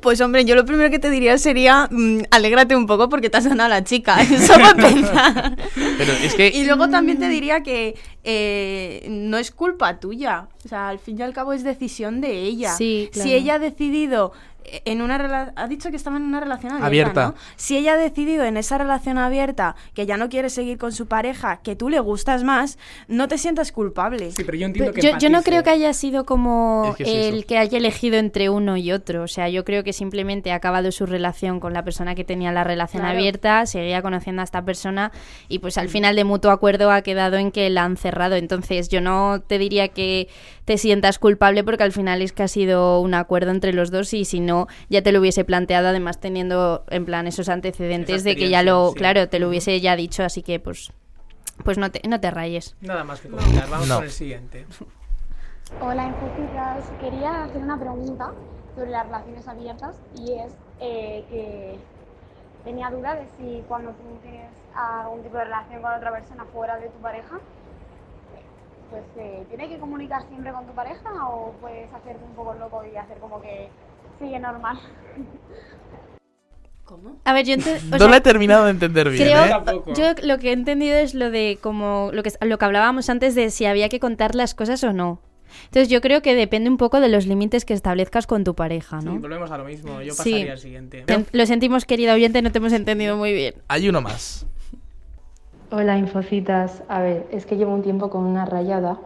Pues 0.03 0.21
hombre, 0.21 0.45
yo 0.45 0.57
lo 0.57 0.67
primero 0.67 0.91
que 0.91 0.99
te 0.99 1.11
diría 1.11 1.39
sería 1.39 1.89
mm, 1.91 2.23
alégrate 2.31 2.75
un 2.75 2.87
poco 2.87 3.09
porque 3.09 3.31
te 3.31 3.37
has 3.39 3.47
ganado 3.47 3.67
a 3.67 3.81
la 3.81 3.85
chica. 3.85 4.21
Eso 4.21 4.55
va 4.59 4.71
a 4.71 5.57
Pero 5.97 6.13
es 6.13 6.35
que... 6.35 6.49
Y 6.49 6.65
luego 6.65 6.91
también 6.91 7.19
te 7.19 7.29
diría 7.29 7.63
que 7.63 7.95
eh, 8.25 9.07
no 9.09 9.39
es 9.39 9.53
culpa 9.53 10.01
tuya. 10.01 10.49
O 10.65 10.69
sea, 10.69 10.89
al 10.89 10.99
fin 10.99 11.19
y 11.19 11.23
al 11.23 11.33
cabo 11.33 11.53
es 11.53 11.63
decisión 11.63 12.21
de 12.21 12.33
ella. 12.33 12.75
Sí, 12.75 13.11
Si 13.13 13.33
ella 13.33 13.55
ha 13.55 13.59
decidido 13.61 14.33
en 14.85 15.03
una 15.03 15.53
ha 15.57 15.69
dicho 15.69 15.91
que 15.91 15.97
estaba 15.97 16.17
en 16.17 16.23
una 16.23 16.41
relación 16.41 16.83
abierta, 16.83 17.35
Si 17.57 17.77
ella 17.77 17.95
ha 17.95 17.97
decidido 17.97 18.45
en 18.45 18.57
esa 18.57 18.79
relación 18.79 19.19
abierta 19.19 19.77
que 19.95 20.07
ya 20.07 20.17
no 20.17 20.29
quiere 20.29 20.51
seguir 20.51 20.79
con 20.79 20.93
su 20.93 21.07
pareja, 21.07 21.61
que 21.63 21.77
tú 21.77 21.89
le 21.89 22.01
gustas 22.01 22.45
más, 22.45 22.79
no 23.09 23.29
te 23.29 23.39
sientas 23.39 23.73
culpable. 23.73 24.33
Sí, 24.33 24.45
pero 24.45 24.57
yo 24.59 24.67
entiendo 24.67 24.93
que 24.93 25.15
yo, 25.19 25.31
no 25.31 25.43
creo 25.43 25.63
que 25.63 25.71
haya 25.71 25.93
sido 25.93 26.25
como 26.25 26.95
el 26.99 27.47
que 27.47 27.59
haya 27.59 27.79
elegido 27.79 28.17
entre 28.17 28.49
uno 28.49 28.77
y 28.77 28.93
otro. 28.93 29.23
O 29.23 29.29
sea, 29.29 29.49
yo 29.49 29.65
creo 29.65 29.85
que 29.85 29.93
simplemente 29.93 30.53
ha 30.53 30.57
acabado 30.57 30.93
su 30.93 31.07
relación 31.07 31.61
con 31.61 31.73
la 31.73 31.85
persona 31.85 32.15
que 32.15 32.25
tenía 32.25 32.53
la 32.53 32.65
relación 32.65 33.05
abierta, 33.05 33.67
seguía 33.67 34.03
conociendo 34.03 34.43
a 34.43 34.45
esta 34.45 34.65
persona 34.65 35.13
y 35.49 35.59
pues 35.59 35.79
al 35.79 35.89
final 35.89 36.17
de 36.17 36.25
mutuo 36.25 36.51
acuerdo 36.51 36.91
ha 36.91 37.03
quedado 37.03 37.37
en 37.37 37.51
que 37.51 37.69
la 37.71 37.85
han 37.85 37.97
cerrado. 37.97 38.37
Entonces 38.37 38.89
yo 38.89 39.01
no 39.01 39.43
te 39.47 39.59
diría 39.59 39.89
que 39.89 40.29
te 40.65 40.79
sientas 40.79 41.19
culpable 41.19 41.65
porque 41.65 41.83
al 41.83 41.93
final 41.93 42.23
es 42.23 42.33
que 42.33 42.45
ha 42.45 42.49
sido 42.49 43.01
un 43.01 43.15
acuerdo 43.15 43.51
entre 43.51 43.73
los 43.73 43.91
dos 43.91 44.15
y 44.15 44.25
si 44.25 44.41
no 44.41 44.52
ya 44.89 45.03
te 45.03 45.13
lo 45.13 45.21
hubiese 45.21 45.45
planteado 45.45 45.89
además 45.89 46.21
teniendo 46.21 46.85
en 46.89 47.05
plan 47.05 47.27
esos 47.27 47.49
antecedentes 47.49 48.25
de 48.25 48.37
que 48.37 48.49
ya 48.49 48.63
lo 48.63 48.93
claro 48.95 49.29
te 49.29 49.39
lo 49.39 49.49
hubiese 49.49 49.81
ya 49.81 49.97
dicho 49.97 50.23
así 50.23 50.43
que 50.43 50.61
pues 50.61 50.93
pues 51.65 51.79
no 51.79 51.91
te, 51.91 52.07
no 52.09 52.19
te 52.19 52.31
rayes. 52.31 52.77
Nada 52.81 53.05
más 53.05 53.21
que 53.21 53.29
comentar 53.29 53.69
vamos 53.69 53.89
con 53.89 54.05
el 54.05 54.11
siguiente. 54.11 54.67
Hola 55.81 56.07
Infocitas 56.07 56.85
quería 57.01 57.45
hacer 57.45 57.63
una 57.63 57.79
pregunta 57.79 58.33
sobre 58.75 58.91
las 58.91 59.07
relaciones 59.07 59.49
abiertas 59.49 59.97
y 60.15 60.33
es 60.33 60.53
eh, 60.81 61.25
que 61.31 61.79
tenía 62.65 62.91
duda 62.91 63.15
de 63.15 63.27
si 63.39 63.63
cuando 63.69 63.91
tú 63.93 64.19
tienes 64.23 64.51
algún 64.75 65.23
tipo 65.23 65.37
de 65.37 65.45
relación 65.45 65.83
con 65.83 65.93
otra 65.93 66.13
persona 66.13 66.45
fuera 66.53 66.77
de 66.77 66.89
tu 66.89 66.99
pareja 66.99 67.41
pues 68.93 69.05
eh, 69.17 69.47
¿tiene 69.49 69.71
que 69.71 69.79
comunicar 69.79 70.23
siempre 70.29 70.53
con 70.53 70.67
tu 70.67 70.73
pareja 70.75 71.29
o 71.29 71.53
puedes 71.63 71.93
hacerte 71.93 72.23
un 72.23 72.35
poco 72.35 72.53
loco 72.55 72.85
y 72.85 72.95
hacer 72.95 73.17
como 73.19 73.41
que 73.41 73.71
sigue 74.23 74.39
normal? 74.39 74.79
¿Cómo? 76.85 77.17
A 77.25 77.33
ver, 77.33 77.47
yo 77.47 77.57
no 77.57 78.09
lo 78.09 78.15
he 78.15 78.21
terminado 78.21 78.65
de 78.65 78.71
entender 78.71 79.11
bien. 79.11 79.29
¿eh? 79.29 79.51
Yo 79.97 80.13
lo 80.23 80.39
que 80.39 80.51
he 80.51 80.53
entendido 80.53 80.97
es 80.97 81.15
lo 81.15 81.31
de 81.31 81.59
como 81.61 82.11
lo 82.13 82.23
que, 82.23 82.33
lo 82.41 82.59
que 82.59 82.65
hablábamos 82.65 83.09
antes 83.11 83.35
de 83.35 83.51
si 83.51 83.65
había 83.67 83.89
que 83.89 84.01
contar 84.01 84.35
las 84.35 84.55
cosas 84.55 84.83
o 84.85 84.93
no. 84.93 85.21
Entonces 85.65 85.89
yo 85.89 86.01
creo 86.01 86.23
que 86.23 86.35
depende 86.35 86.71
un 86.71 86.79
poco 86.79 87.01
de 87.01 87.09
los 87.09 87.27
límites 87.27 87.65
que 87.65 87.75
establezcas 87.75 88.27
con 88.27 88.43
tu 88.43 88.55
pareja, 88.55 89.01
¿no? 89.01 89.13
Sí, 89.13 89.19
volvemos 89.19 89.51
a 89.51 89.59
lo 89.59 89.65
mismo. 89.65 90.01
Yo 90.01 90.15
pasaría 90.15 90.53
al 90.53 90.59
siguiente. 90.59 91.05
Lo 91.33 91.47
sentimos, 91.47 91.85
querida 91.85 92.15
oyente, 92.15 92.41
no 92.43 92.53
te 92.53 92.59
hemos 92.59 92.73
entendido 92.73 93.17
muy 93.17 93.33
bien. 93.33 93.55
Hay 93.69 93.89
uno 93.89 94.01
más. 94.01 94.47
Hola 95.71 95.97
Infocitas, 95.97 96.83
a 96.89 97.01
ver, 97.01 97.27
es 97.33 97.47
que 97.47 97.57
llevo 97.57 97.75
un 97.75 97.83
tiempo 97.83 98.11
con 98.11 98.25
una 98.25 98.45
rayada 98.45 98.99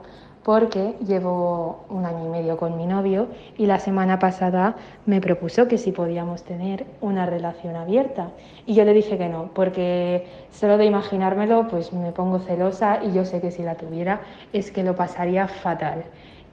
porque 0.46 0.94
llevo 1.04 1.86
un 1.90 2.06
año 2.06 2.24
y 2.24 2.28
medio 2.28 2.56
con 2.56 2.76
mi 2.76 2.86
novio 2.86 3.26
y 3.58 3.66
la 3.66 3.80
semana 3.80 4.20
pasada 4.20 4.76
me 5.04 5.20
propuso 5.20 5.66
que 5.66 5.76
si 5.76 5.90
podíamos 5.90 6.44
tener 6.44 6.86
una 7.00 7.26
relación 7.26 7.74
abierta 7.74 8.30
y 8.64 8.74
yo 8.74 8.84
le 8.84 8.94
dije 8.94 9.18
que 9.18 9.28
no, 9.28 9.50
porque 9.54 10.24
solo 10.52 10.78
de 10.78 10.84
imaginármelo 10.84 11.66
pues 11.66 11.92
me 11.92 12.12
pongo 12.12 12.38
celosa 12.38 13.00
y 13.02 13.12
yo 13.12 13.24
sé 13.24 13.40
que 13.40 13.50
si 13.50 13.64
la 13.64 13.74
tuviera 13.74 14.20
es 14.52 14.70
que 14.70 14.84
lo 14.84 14.94
pasaría 14.94 15.48
fatal. 15.48 16.04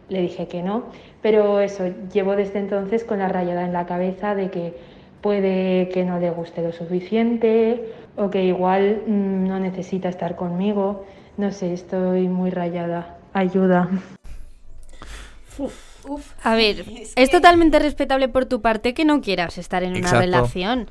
Le 0.10 0.22
dije 0.22 0.48
que 0.48 0.64
no, 0.64 0.86
pero 1.22 1.60
eso, 1.60 1.84
llevo 2.12 2.36
desde 2.36 2.58
entonces 2.58 3.04
con 3.04 3.20
la 3.20 3.28
rayada 3.28 3.64
en 3.64 3.74
la 3.74 3.86
cabeza 3.86 4.34
de 4.34 4.50
que 4.50 4.74
puede 5.22 5.90
que 5.90 6.04
no 6.04 6.18
le 6.18 6.32
guste 6.32 6.64
lo 6.64 6.72
suficiente 6.72 7.94
o 8.18 8.32
que 8.32 8.44
igual 8.44 9.04
mm, 9.06 9.48
no 9.48 9.60
necesita 9.60 10.10
estar 10.10 10.36
conmigo. 10.36 11.04
No 11.38 11.52
sé, 11.52 11.74
estoy 11.74 12.28
muy 12.28 12.50
rayada. 12.50 13.20
Ayuda. 13.34 13.90
A 16.44 16.56
ver, 16.56 16.86
es, 17.16 17.30
totalmente 17.30 17.80
respetable 17.80 18.30
por 18.30 18.46
tu 18.46 18.62
parte 18.62 18.94
que 18.94 19.06
no 19.06 19.22
quieras 19.22 19.58
estar 19.58 19.84
en 19.84 19.96
una 19.98 20.12
relación. 20.12 20.90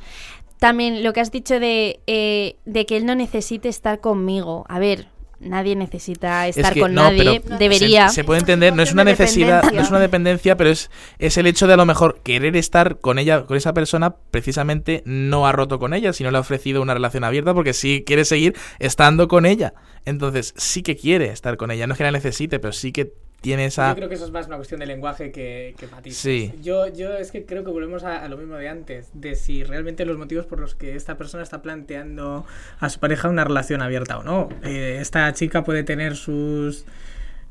También 0.59 1.03
lo 1.03 1.13
que 1.13 1.21
has 1.21 1.33
dicho 1.33 1.59
de, 1.59 2.01
eh, 2.07 2.57
de 2.65 2.87
que 2.87 2.97
él 2.97 3.07
no 3.07 3.15
necesite 3.15 3.69
estar 3.69 4.01
conmigo. 4.01 4.65
A 4.69 4.79
ver, 4.79 5.09
nadie 5.43 5.77
necesita 5.77 6.47
estar 6.47 6.79
con 6.79 6.95
nadie, 6.95 7.43
debería. 7.59 8.09
Se, 8.09 8.25
puede 8.25 8.41
entender, 8.41 8.75
no 8.75 8.83
es 8.83 8.93
una 8.93 9.05
necesidad, 9.05 9.71
no 9.73 9.81
es 9.81 9.91
una 9.91 10.01
dependencia, 10.01 10.57
pero 10.57 10.71
es, 10.71 10.91
es 11.19 11.37
el 11.37 11.47
hecho 11.47 11.67
de 11.67 11.75
a 11.75 11.77
lo 11.77 11.87
mejor 11.87 12.21
querer 12.23 12.57
estar 12.57 12.99
con 13.01 13.19
ella, 13.19 13.45
con 13.45 13.57
esa 13.57 13.75
persona, 13.75 14.15
precisamente 14.31 15.03
no 15.05 15.47
ha 15.47 15.53
roto 15.53 15.79
con 15.79 15.95
ella, 15.95 16.13
sino 16.13 16.31
le 16.31 16.39
ha 16.39 16.41
ofrecido 16.41 16.83
una 16.83 16.95
relación 16.95 17.25
abierta 17.25 17.55
porque 17.55 17.73
sí 17.73 18.05
quiere 18.07 18.25
seguir 18.25 18.57
estando 18.79 19.29
con 19.29 19.47
ella. 19.47 19.75
Entonces, 20.05 20.55
sí 20.57 20.83
que 20.83 20.97
quiere 20.97 21.27
estar 21.27 21.57
con 21.57 21.71
ella, 21.71 21.87
no 21.87 21.95
es 21.95 21.99
que 21.99 22.05
la 22.05 22.13
necesite, 22.13 22.59
pero 22.59 22.73
sí 22.73 22.93
que 22.93 23.13
tiene 23.43 23.67
esa... 23.67 23.91
Yo 23.91 23.97
creo 23.97 24.09
que 24.09 24.15
eso 24.15 24.25
es 24.25 24.31
más 24.31 24.47
una 24.47 24.57
cuestión 24.57 24.81
de 24.81 24.87
lenguaje 24.87 25.31
que, 25.31 25.75
que 25.77 25.87
matices. 25.88 26.19
Sí. 26.19 26.55
Yo, 26.63 26.87
yo 26.87 27.13
es 27.15 27.31
que 27.31 27.45
creo 27.45 27.65
que 27.65 27.71
volvemos 27.71 28.05
a, 28.05 28.25
a, 28.25 28.29
lo 28.29 28.38
mismo 28.38 28.55
de 28.55 28.69
antes, 28.69 29.11
de 29.13 29.35
si 29.35 29.65
realmente 29.65 30.07
los 30.07 30.17
motivos 30.17 30.47
por 30.47 30.61
los 30.61 30.75
que 30.75 30.97
esta 30.97 31.19
persona 31.19 31.43
está 31.43 31.61
planteando 31.61 32.47
a 32.79 32.88
su 32.88 33.01
pareja 33.01 33.29
una 33.29 33.45
relación 33.45 33.83
abierta 33.83 34.17
o 34.19 34.23
no. 34.23 34.49
Eh, 34.65 34.99
esta 35.01 35.31
chica 35.35 35.65
puede 35.65 35.83
tener 35.83 36.17
sus 36.17 36.87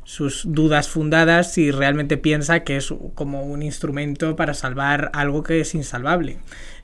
sus 0.04 0.44
dudas 0.48 0.90
fundadas 0.90 1.54
si 1.54 1.70
realmente 1.70 2.18
piensa 2.18 2.62
que 2.62 2.78
es 2.78 2.92
como 3.14 3.44
un 3.44 3.62
instrumento 3.62 4.36
para 4.36 4.54
salvar 4.56 5.12
algo 5.14 5.44
que 5.44 5.62
es 5.62 5.76
insalvable. 5.76 6.40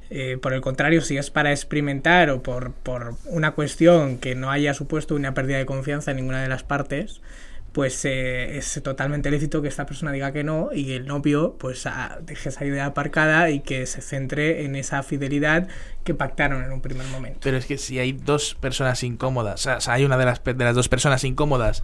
Eh, 0.10 0.38
por 0.42 0.54
el 0.54 0.62
contrario, 0.62 1.02
si 1.02 1.18
es 1.18 1.30
para 1.30 1.52
experimentar 1.52 2.30
o 2.30 2.42
por, 2.42 2.72
por, 2.72 3.16
una 3.26 3.52
cuestión 3.52 4.20
que 4.20 4.36
no 4.36 4.52
haya 4.52 4.74
supuesto 4.74 5.16
una 5.16 5.34
pérdida 5.34 5.58
de 5.58 5.66
confianza 5.66 6.12
en 6.12 6.18
ninguna 6.18 6.42
de 6.42 6.48
las 6.48 6.64
partes, 6.64 7.22
pues 7.78 8.06
eh, 8.06 8.58
es 8.58 8.82
totalmente 8.84 9.30
lícito 9.30 9.62
que 9.62 9.68
esta 9.68 9.86
persona 9.86 10.12
diga 10.12 10.32
que 10.32 10.44
no 10.44 10.70
y 10.74 10.94
el 10.94 11.06
novio 11.06 11.58
pues 11.60 11.86
a, 11.86 12.18
deje 12.24 12.50
esa 12.50 12.66
idea 12.66 12.88
aparcada 12.88 13.52
y 13.52 13.60
que 13.60 13.86
se 13.86 14.02
centre 14.02 14.66
en 14.66 14.76
esa 14.76 15.04
fidelidad 15.04 15.68
que 16.04 16.16
pactaron 16.16 16.64
en 16.64 16.72
un 16.72 16.82
primer 16.82 17.06
momento. 17.06 17.42
Pero 17.44 17.56
es 17.56 17.68
que 17.68 17.78
si 17.78 18.00
hay 18.00 18.14
dos 18.14 18.56
personas 18.56 19.04
incómodas, 19.04 19.68
o 19.68 19.80
sea, 19.80 19.94
hay 19.94 20.06
una 20.06 20.18
de 20.18 20.26
las, 20.26 20.44
de 20.44 20.56
las 20.56 20.74
dos 20.74 20.90
personas 20.90 21.24
incómodas 21.24 21.84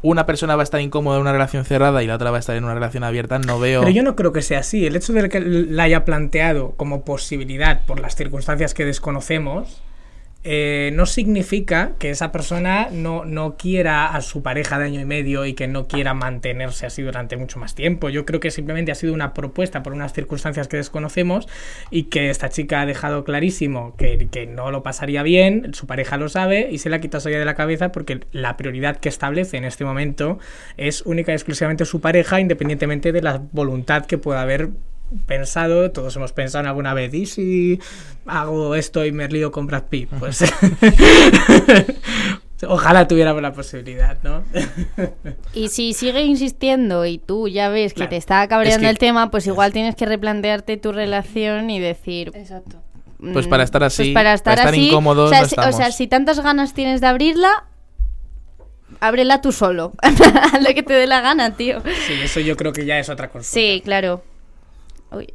una 0.00 0.24
persona 0.24 0.56
va 0.56 0.62
a 0.62 0.64
estar 0.64 0.80
incómoda 0.80 1.16
en 1.16 1.20
una 1.20 1.32
relación 1.32 1.66
cerrada 1.66 2.02
y 2.02 2.06
la 2.06 2.14
otra 2.14 2.30
va 2.30 2.38
a 2.38 2.40
estar 2.40 2.56
en 2.56 2.64
una 2.64 2.72
relación 2.72 3.04
abierta, 3.04 3.38
no 3.38 3.58
veo... 3.58 3.80
Pero 3.80 3.92
yo 3.92 4.02
no 4.02 4.16
creo 4.16 4.32
que 4.32 4.40
sea 4.40 4.60
así. 4.60 4.86
El 4.86 4.96
hecho 4.96 5.12
de 5.12 5.28
que 5.28 5.40
la 5.40 5.82
haya 5.82 6.06
planteado 6.06 6.72
como 6.76 7.04
posibilidad 7.04 7.84
por 7.84 8.00
las 8.00 8.14
circunstancias 8.14 8.72
que 8.72 8.86
desconocemos, 8.86 9.82
eh, 10.44 10.90
no 10.94 11.06
significa 11.06 11.92
que 11.98 12.10
esa 12.10 12.30
persona 12.30 12.88
no, 12.92 13.24
no 13.24 13.56
quiera 13.56 14.14
a 14.14 14.20
su 14.20 14.42
pareja 14.42 14.78
de 14.78 14.84
año 14.84 15.00
y 15.00 15.04
medio 15.06 15.46
y 15.46 15.54
que 15.54 15.66
no 15.66 15.88
quiera 15.88 16.12
mantenerse 16.12 16.84
así 16.84 17.00
durante 17.02 17.38
mucho 17.38 17.58
más 17.58 17.74
tiempo. 17.74 18.10
Yo 18.10 18.26
creo 18.26 18.40
que 18.40 18.50
simplemente 18.50 18.92
ha 18.92 18.94
sido 18.94 19.14
una 19.14 19.32
propuesta 19.32 19.82
por 19.82 19.94
unas 19.94 20.12
circunstancias 20.12 20.68
que 20.68 20.76
desconocemos 20.76 21.48
y 21.90 22.04
que 22.04 22.28
esta 22.28 22.50
chica 22.50 22.82
ha 22.82 22.86
dejado 22.86 23.24
clarísimo 23.24 23.96
que, 23.96 24.28
que 24.30 24.46
no 24.46 24.70
lo 24.70 24.82
pasaría 24.82 25.22
bien, 25.22 25.72
su 25.72 25.86
pareja 25.86 26.18
lo 26.18 26.28
sabe 26.28 26.68
y 26.70 26.78
se 26.78 26.90
la 26.90 26.96
ha 26.96 27.00
quitado 27.00 27.30
ya 27.30 27.38
de 27.38 27.44
la 27.44 27.54
cabeza 27.54 27.92
porque 27.92 28.20
la 28.32 28.56
prioridad 28.56 28.96
que 28.98 29.08
establece 29.08 29.56
en 29.56 29.64
este 29.64 29.84
momento 29.84 30.38
es 30.76 31.02
única 31.02 31.32
y 31.32 31.36
exclusivamente 31.36 31.84
su 31.84 32.00
pareja, 32.00 32.40
independientemente 32.40 33.12
de 33.12 33.22
la 33.22 33.40
voluntad 33.52 34.06
que 34.06 34.18
pueda 34.18 34.42
haber 34.42 34.70
pensado, 35.26 35.90
todos 35.90 36.14
hemos 36.16 36.32
pensado 36.32 36.66
alguna 36.66 36.94
vez, 36.94 37.14
¿y 37.14 37.26
si 37.26 37.80
hago 38.26 38.74
esto 38.74 39.04
y 39.04 39.12
me 39.12 39.28
lío 39.28 39.50
con 39.52 39.66
Brad 39.66 39.84
Pitt? 39.84 40.08
Pues 40.18 40.44
ojalá 42.68 43.06
tuviéramos 43.06 43.42
la 43.42 43.52
posibilidad, 43.52 44.18
¿no? 44.22 44.44
y 45.52 45.68
si 45.68 45.92
sigue 45.92 46.22
insistiendo 46.22 47.04
y 47.06 47.18
tú 47.18 47.48
ya 47.48 47.68
ves 47.68 47.92
que 47.92 47.98
claro. 47.98 48.10
te 48.10 48.16
está 48.16 48.48
cabreando 48.48 48.86
es 48.86 48.88
que... 48.88 48.90
el 48.90 48.98
tema, 48.98 49.30
pues 49.30 49.46
igual 49.46 49.72
tienes 49.72 49.94
que 49.94 50.06
replantearte 50.06 50.76
tu 50.76 50.92
relación 50.92 51.70
y 51.70 51.80
decir... 51.80 52.32
Exacto. 52.34 52.82
Pues 53.32 53.46
para 53.46 53.62
estar 53.62 53.82
así, 53.82 54.02
pues 54.02 54.14
para 54.14 54.34
estar, 54.34 54.56
para 54.56 54.68
estar 54.68 54.74
así, 54.74 54.88
incómodos, 54.88 55.30
o 55.30 55.32
sea, 55.32 55.42
no 55.42 55.48
si, 55.48 55.56
o 55.56 55.72
sea, 55.72 55.92
si 55.92 56.06
tantas 56.06 56.40
ganas 56.40 56.74
tienes 56.74 57.00
de 57.00 57.06
abrirla, 57.06 57.64
ábrela 59.00 59.40
tú 59.40 59.50
solo. 59.50 59.92
Haz 60.02 60.62
lo 60.62 60.74
que 60.74 60.82
te 60.82 60.92
dé 60.92 61.06
la 61.06 61.22
gana, 61.22 61.56
tío. 61.56 61.80
Sí, 62.06 62.14
eso 62.22 62.40
yo 62.40 62.56
creo 62.56 62.74
que 62.74 62.84
ya 62.84 62.98
es 62.98 63.08
otra 63.08 63.30
cosa. 63.30 63.50
Sí, 63.50 63.80
claro. 63.82 64.22
Uy. 65.16 65.32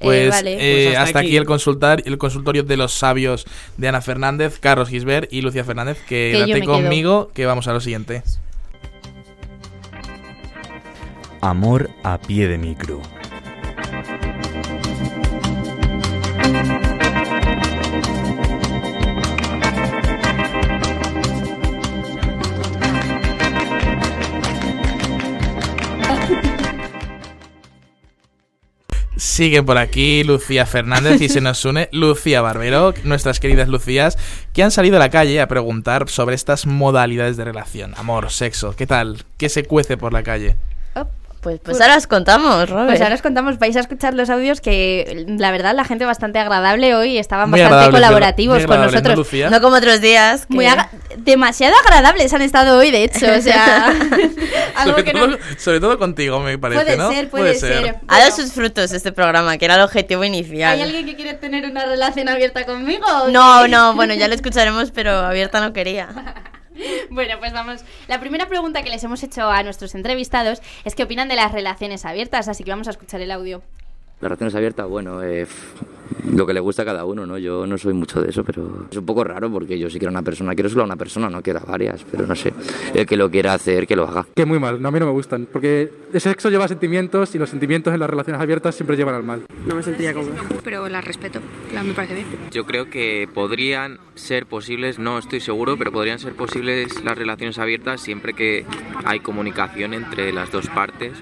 Pues, 0.00 0.26
eh, 0.26 0.28
vale. 0.30 0.52
eh, 0.54 0.84
Pues 0.86 0.96
hasta 0.96 1.02
hasta, 1.02 1.18
aquí, 1.18 1.28
aquí. 1.28 1.36
el, 1.36 1.44
consultar, 1.44 2.02
el 2.06 2.16
consultorio 2.16 2.62
de 2.62 2.76
los 2.78 2.92
sabios 2.92 3.44
de 3.76 3.88
Ana 3.88 4.00
Fernández, 4.00 4.58
Carlos 4.58 4.88
Gisbert 4.88 5.30
y 5.30 5.42
Lucía 5.42 5.62
Fernández. 5.64 5.98
Que 6.08 6.32
Quédate 6.34 6.60
quedo. 6.62 6.72
conmigo, 6.72 7.30
que 7.34 7.44
vamos 7.44 7.68
a 7.68 7.72
lo 7.74 7.80
siguiente. 7.80 8.22
Amor 11.42 11.90
a 12.02 12.18
pie 12.18 12.48
de 12.48 12.58
micro. 12.58 13.00
Siguen 29.40 29.64
por 29.64 29.78
aquí 29.78 30.22
Lucía 30.22 30.66
Fernández 30.66 31.18
y 31.22 31.30
se 31.30 31.40
nos 31.40 31.64
une 31.64 31.88
Lucía 31.92 32.42
Barbero, 32.42 32.92
nuestras 33.04 33.40
queridas 33.40 33.68
Lucías, 33.68 34.18
que 34.52 34.62
han 34.62 34.70
salido 34.70 34.96
a 34.96 34.98
la 34.98 35.08
calle 35.08 35.40
a 35.40 35.48
preguntar 35.48 36.10
sobre 36.10 36.34
estas 36.34 36.66
modalidades 36.66 37.38
de 37.38 37.46
relación. 37.46 37.94
Amor, 37.96 38.30
sexo, 38.30 38.76
¿qué 38.76 38.86
tal? 38.86 39.24
¿Qué 39.38 39.48
se 39.48 39.64
cuece 39.64 39.96
por 39.96 40.12
la 40.12 40.22
calle? 40.22 40.58
Pues, 41.40 41.58
pues 41.64 41.80
ahora 41.80 41.96
os 41.96 42.06
contamos, 42.06 42.68
Robert. 42.68 42.88
Pues 42.88 43.00
ahora 43.00 43.14
os 43.14 43.22
contamos, 43.22 43.58
vais 43.58 43.74
a 43.74 43.80
escuchar 43.80 44.12
los 44.12 44.28
audios 44.28 44.60
que 44.60 45.24
la 45.38 45.50
verdad 45.50 45.74
la 45.74 45.84
gente 45.84 46.04
bastante 46.04 46.38
agradable 46.38 46.94
hoy, 46.94 47.16
estaban 47.16 47.48
Muy 47.48 47.60
bastante 47.60 47.90
colaborativos 47.92 48.66
con 48.66 48.76
¿no, 48.78 48.84
nosotros. 48.90 49.26
No 49.50 49.60
como 49.62 49.76
otros 49.76 50.02
días. 50.02 50.44
que- 50.44 50.54
Muy 50.54 50.66
aga- 50.66 50.90
demasiado 51.16 51.74
agradables 51.82 52.32
han 52.34 52.42
estado 52.42 52.76
hoy, 52.78 52.90
de 52.90 53.04
hecho, 53.04 53.26
o 53.32 53.40
sea, 53.40 53.86
algo 54.76 54.90
Sobre 54.98 55.04
que 55.04 55.12
no 55.14 55.26
todo, 55.28 55.38
sobre 55.56 55.80
todo 55.80 55.98
contigo, 55.98 56.40
me 56.40 56.58
parece, 56.58 56.82
puede 56.84 56.96
¿no? 56.98 57.10
ser, 57.10 57.30
puede, 57.30 57.54
ser. 57.54 57.96
Ha 58.06 58.18
dado 58.18 58.32
sus 58.32 58.52
frutos 58.52 58.92
este 58.92 59.10
programa, 59.12 59.56
que 59.56 59.64
era 59.64 59.76
el 59.76 59.80
objetivo 59.80 60.24
inicial. 60.24 60.74
¿Hay 60.74 60.82
alguien 60.82 61.06
que 61.06 61.16
quiere 61.16 61.34
tener 61.34 61.64
una 61.64 61.86
relación 61.86 62.28
abierta 62.28 62.66
conmigo? 62.66 63.06
No, 63.30 63.66
no, 63.66 63.94
bueno, 63.94 64.12
ya 64.12 64.28
lo 64.28 64.34
escucharemos, 64.34 64.90
pero 64.90 65.12
abierta 65.12 65.60
no 65.60 65.72
quería. 65.72 66.08
Bueno, 67.10 67.34
pues 67.38 67.52
vamos. 67.52 67.84
La 68.08 68.20
primera 68.20 68.48
pregunta 68.48 68.82
que 68.82 68.90
les 68.90 69.02
hemos 69.04 69.22
hecho 69.22 69.48
a 69.48 69.62
nuestros 69.62 69.94
entrevistados 69.94 70.62
es 70.84 70.94
qué 70.94 71.02
opinan 71.02 71.28
de 71.28 71.36
las 71.36 71.52
relaciones 71.52 72.04
abiertas, 72.04 72.48
así 72.48 72.64
que 72.64 72.70
vamos 72.70 72.88
a 72.88 72.90
escuchar 72.90 73.20
el 73.20 73.30
audio. 73.30 73.62
Las 74.20 74.30
relaciones 74.30 74.54
abiertas, 74.54 74.88
bueno, 74.88 75.22
eh, 75.22 75.46
lo 76.32 76.46
que 76.46 76.54
le 76.54 76.60
gusta 76.60 76.82
a 76.82 76.84
cada 76.84 77.04
uno, 77.04 77.26
¿no? 77.26 77.38
Yo 77.38 77.66
no 77.66 77.78
soy 77.78 77.92
mucho 77.92 78.20
de 78.20 78.30
eso, 78.30 78.44
pero 78.44 78.86
es 78.90 78.96
un 78.96 79.06
poco 79.06 79.24
raro 79.24 79.50
porque 79.50 79.78
yo 79.78 79.90
si 79.90 79.98
quiero 79.98 80.10
una 80.10 80.22
persona, 80.22 80.54
quiero 80.54 80.68
solo 80.68 80.82
a 80.82 80.86
una 80.86 80.96
persona, 80.96 81.28
no 81.28 81.42
quiero 81.42 81.60
a 81.60 81.64
varias, 81.64 82.04
pero 82.10 82.26
no 82.26 82.34
sé. 82.34 82.52
El 82.94 83.06
que 83.06 83.16
lo 83.16 83.30
quiera 83.30 83.54
hacer, 83.54 83.86
que 83.86 83.96
lo 83.96 84.06
haga. 84.06 84.26
Que 84.34 84.44
muy 84.44 84.58
mal, 84.58 84.80
no, 84.80 84.88
a 84.88 84.90
mí 84.90 85.00
no 85.00 85.06
me 85.06 85.12
gustan, 85.12 85.46
porque 85.50 85.90
el 86.12 86.20
sexo 86.20 86.50
lleva 86.50 86.68
sentimientos 86.68 87.34
y 87.34 87.38
los 87.38 87.50
sentimientos 87.50 87.92
en 87.92 88.00
las 88.00 88.10
relaciones 88.10 88.40
abiertas 88.40 88.74
siempre 88.74 88.96
llevan 88.96 89.14
al 89.14 89.22
mal. 89.22 89.42
No 89.66 89.74
me 89.74 89.82
sentiría 89.82 90.14
cómoda. 90.14 90.36
Pero 90.64 90.88
la 90.88 91.00
respeto, 91.00 91.40
la 91.74 91.82
me 91.82 91.94
parece 91.94 92.14
bien. 92.14 92.26
Yo 92.50 92.64
creo 92.66 92.90
que 92.90 93.28
podrían 93.32 93.98
ser 94.14 94.46
posibles, 94.46 94.98
no 94.98 95.18
estoy 95.18 95.40
seguro, 95.40 95.76
pero 95.76 95.92
podrían 95.92 96.18
ser 96.18 96.34
posibles 96.34 97.02
las 97.04 97.16
relaciones 97.16 97.58
abiertas 97.58 98.00
siempre 98.00 98.34
que 98.34 98.64
hay 99.04 99.20
comunicación 99.20 99.94
entre 99.94 100.32
las 100.32 100.50
dos 100.50 100.68
partes 100.68 101.12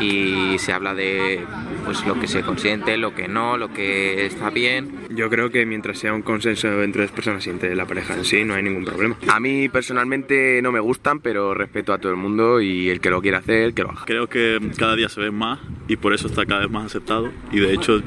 y 0.00 0.58
se 0.58 0.72
habla 0.72 0.94
de 0.94 1.44
pues 1.84 2.04
lo 2.06 2.18
que 2.18 2.26
se 2.26 2.42
consiente, 2.42 2.96
lo 2.96 3.14
que 3.14 3.28
no, 3.28 3.56
lo 3.56 3.72
que 3.72 4.23
está 4.26 4.50
bien. 4.50 5.06
Yo 5.10 5.30
creo 5.30 5.50
que 5.50 5.66
mientras 5.66 5.98
sea 5.98 6.12
un 6.12 6.22
consenso 6.22 6.82
entre 6.82 7.02
dos 7.02 7.12
personas 7.12 7.46
y 7.46 7.50
entre 7.50 7.74
la 7.74 7.86
pareja 7.86 8.14
en 8.14 8.24
sí, 8.24 8.44
no 8.44 8.54
hay 8.54 8.62
ningún 8.62 8.84
problema. 8.84 9.16
A 9.28 9.40
mí 9.40 9.68
personalmente 9.68 10.60
no 10.62 10.72
me 10.72 10.80
gustan, 10.80 11.20
pero 11.20 11.54
respeto 11.54 11.92
a 11.92 11.98
todo 11.98 12.12
el 12.12 12.18
mundo 12.18 12.60
y 12.60 12.90
el 12.90 13.00
que 13.00 13.10
lo 13.10 13.20
quiera 13.20 13.38
hacer, 13.38 13.74
que 13.74 13.82
lo 13.82 13.90
haga. 13.90 14.04
Creo 14.06 14.28
que 14.28 14.58
cada 14.78 14.96
día 14.96 15.08
se 15.08 15.20
ve 15.20 15.30
más 15.30 15.60
y 15.88 15.96
por 15.96 16.14
eso 16.14 16.26
está 16.26 16.46
cada 16.46 16.60
vez 16.60 16.70
más 16.70 16.86
aceptado 16.86 17.30
y 17.52 17.60
de 17.60 17.74
hecho 17.74 18.02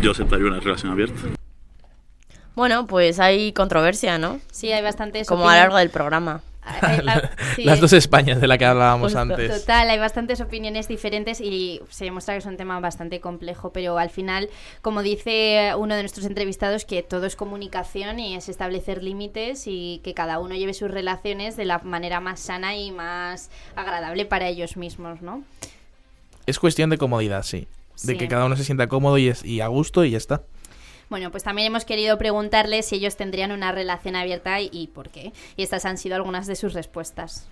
yo 0.00 0.12
aceptaría 0.12 0.46
una 0.46 0.60
relación 0.60 0.92
abierta. 0.92 1.20
Bueno, 2.54 2.86
pues 2.86 3.18
hay 3.18 3.52
controversia, 3.52 4.18
¿no? 4.18 4.40
Sí, 4.50 4.70
hay 4.72 4.82
bastantes. 4.82 5.26
Como 5.26 5.48
a 5.48 5.54
lo 5.54 5.60
largo 5.60 5.78
del 5.78 5.90
programa. 5.90 6.42
Sí, 7.56 7.64
Las 7.64 7.80
dos 7.80 7.92
Españas 7.92 8.40
de 8.40 8.46
la 8.46 8.56
que 8.56 8.64
hablábamos 8.64 9.12
Justo. 9.12 9.18
antes. 9.18 9.60
Total, 9.60 9.90
hay 9.90 9.98
bastantes 9.98 10.40
opiniones 10.40 10.88
diferentes 10.88 11.40
y 11.40 11.80
se 11.90 12.04
demuestra 12.04 12.34
que 12.34 12.38
es 12.38 12.46
un 12.46 12.56
tema 12.56 12.78
bastante 12.80 13.20
complejo, 13.20 13.72
pero 13.72 13.98
al 13.98 14.10
final, 14.10 14.48
como 14.80 15.02
dice 15.02 15.72
uno 15.76 15.94
de 15.96 16.02
nuestros 16.02 16.24
entrevistados, 16.26 16.84
que 16.84 17.02
todo 17.02 17.26
es 17.26 17.36
comunicación 17.36 18.18
y 18.20 18.36
es 18.36 18.48
establecer 18.48 19.02
límites 19.02 19.64
y 19.66 20.00
que 20.04 20.14
cada 20.14 20.38
uno 20.38 20.54
lleve 20.54 20.72
sus 20.74 20.90
relaciones 20.90 21.56
de 21.56 21.64
la 21.64 21.78
manera 21.80 22.20
más 22.20 22.40
sana 22.40 22.76
y 22.76 22.90
más 22.92 23.50
agradable 23.76 24.24
para 24.24 24.48
ellos 24.48 24.76
mismos, 24.76 25.20
¿no? 25.20 25.42
Es 26.46 26.58
cuestión 26.58 26.90
de 26.90 26.98
comodidad, 26.98 27.42
sí. 27.42 27.66
De 28.04 28.12
Sí. 28.14 28.18
que 28.18 28.26
cada 28.28 28.46
uno 28.46 28.56
se 28.56 28.64
sienta 28.64 28.88
cómodo 28.88 29.18
y, 29.18 29.28
es, 29.28 29.44
y 29.44 29.60
a 29.60 29.66
gusto 29.68 30.04
y 30.04 30.10
ya 30.12 30.18
está. 30.18 30.42
Bueno, 31.08 31.30
pues 31.30 31.42
también 31.42 31.66
hemos 31.66 31.84
querido 31.84 32.18
preguntarles 32.18 32.86
si 32.86 32.96
ellos 32.96 33.16
tendrían 33.16 33.52
una 33.52 33.72
relación 33.72 34.16
abierta 34.16 34.60
y, 34.60 34.68
y 34.72 34.88
por 34.88 35.10
qué. 35.10 35.32
Y 35.56 35.62
estas 35.62 35.84
han 35.84 35.98
sido 35.98 36.16
algunas 36.16 36.46
de 36.46 36.56
sus 36.56 36.74
respuestas. 36.74 37.48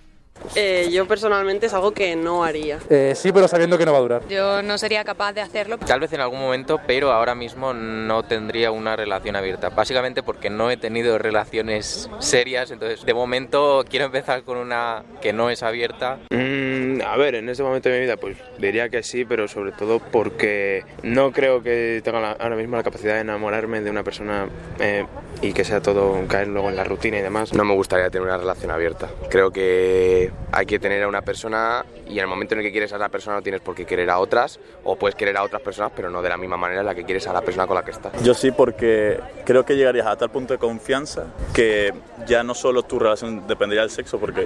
Eh, 0.55 0.89
yo 0.91 1.07
personalmente 1.07 1.67
es 1.67 1.73
algo 1.73 1.91
que 1.91 2.15
no 2.15 2.43
haría. 2.43 2.79
Eh, 2.89 3.13
sí, 3.15 3.31
pero 3.31 3.47
sabiendo 3.47 3.77
que 3.77 3.85
no 3.85 3.91
va 3.91 3.99
a 3.99 4.01
durar. 4.01 4.27
Yo 4.27 4.63
no 4.63 4.77
sería 4.77 5.03
capaz 5.03 5.33
de 5.33 5.41
hacerlo. 5.41 5.77
Tal 5.77 5.99
vez 5.99 6.11
en 6.13 6.21
algún 6.21 6.39
momento, 6.39 6.79
pero 6.87 7.11
ahora 7.11 7.35
mismo 7.35 7.73
no 7.73 8.23
tendría 8.23 8.71
una 8.71 8.95
relación 8.95 9.35
abierta. 9.35 9.69
Básicamente 9.69 10.23
porque 10.23 10.49
no 10.49 10.71
he 10.71 10.77
tenido 10.77 11.17
relaciones 11.17 12.09
serias, 12.19 12.71
entonces 12.71 13.05
de 13.05 13.13
momento 13.13 13.85
quiero 13.87 14.05
empezar 14.05 14.43
con 14.43 14.57
una 14.57 15.03
que 15.21 15.31
no 15.31 15.49
es 15.49 15.61
abierta. 15.61 16.17
Mm, 16.31 16.80
A 17.05 17.15
ver, 17.17 17.35
en 17.35 17.47
este 17.49 17.63
momento 17.63 17.89
de 17.89 17.95
mi 17.95 18.01
vida, 18.05 18.17
pues 18.17 18.37
diría 18.57 18.89
que 18.89 19.03
sí, 19.03 19.23
pero 19.25 19.47
sobre 19.47 19.71
todo 19.71 19.99
porque 19.99 20.83
no 21.03 21.31
creo 21.31 21.61
que 21.63 22.01
tenga 22.03 22.19
la- 22.19 22.31
ahora 22.33 22.55
mismo 22.55 22.75
la 22.75 22.83
capacidad 22.83 23.15
de 23.15 23.21
enamorarme 23.21 23.81
de 23.81 23.89
una 23.89 24.03
persona 24.03 24.47
eh, 24.79 25.05
y 25.41 25.53
que 25.53 25.63
sea 25.63 25.81
todo 25.81 26.27
caer 26.27 26.47
luego 26.47 26.69
en 26.69 26.75
la 26.75 26.83
rutina 26.83 27.17
y 27.19 27.21
demás. 27.21 27.53
No 27.53 27.63
me 27.65 27.73
gustaría 27.73 28.09
tener 28.09 28.27
una 28.27 28.37
relación 28.37 28.71
abierta. 28.71 29.09
Creo 29.29 29.51
que 29.51 30.31
hay 30.51 30.65
que 30.65 30.79
tener 30.79 31.03
a 31.03 31.07
una 31.07 31.21
persona 31.21 31.85
y 32.07 32.13
en 32.13 32.19
el 32.19 32.27
momento 32.27 32.55
en 32.55 32.59
el 32.59 32.65
que 32.65 32.71
quieres 32.71 32.91
a 32.93 32.97
esa 32.97 33.07
persona 33.09 33.37
no 33.37 33.41
tienes 33.41 33.61
por 33.61 33.73
qué 33.73 33.85
querer 33.85 34.09
a 34.09 34.19
otras 34.19 34.59
o 34.83 34.97
puedes 34.97 35.15
querer 35.15 35.37
a 35.37 35.43
otras 35.43 35.61
personas 35.61 35.93
pero 35.95 36.09
no 36.09 36.21
de 36.21 36.27
la 36.27 36.35
misma 36.37 36.57
manera 36.57 36.81
en 36.81 36.85
la 36.85 36.93
que 36.93 37.05
quieres 37.05 37.25
a 37.27 37.31
la 37.33 37.41
persona 37.41 37.67
con 37.67 37.75
la 37.75 37.83
que 37.85 37.91
estás. 37.91 38.11
Yo 38.23 38.33
sí, 38.33 38.51
porque 38.51 39.17
creo 39.45 39.65
que 39.65 39.77
llegarías 39.77 40.07
a 40.07 40.17
tal 40.17 40.29
punto 40.29 40.53
de 40.53 40.57
confianza 40.59 41.27
que 41.53 41.93
ya 42.27 42.43
no 42.43 42.53
solo 42.53 42.83
tu 42.83 42.99
relación 42.99 43.47
dependería 43.47 43.81
del 43.81 43.91
sexo, 43.91 44.19
porque 44.19 44.45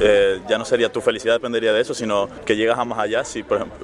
eh, 0.00 0.40
ya 0.48 0.56
no 0.58 0.64
sería 0.64 0.88
tu 0.90 1.00
felicidad 1.00 1.34
dependería 1.34 1.65
de 1.72 1.80
eso, 1.80 1.94
sino 1.94 2.28
que 2.44 2.56
llegas 2.56 2.78
a 2.78 2.84
más 2.84 2.98
allá 2.98 3.22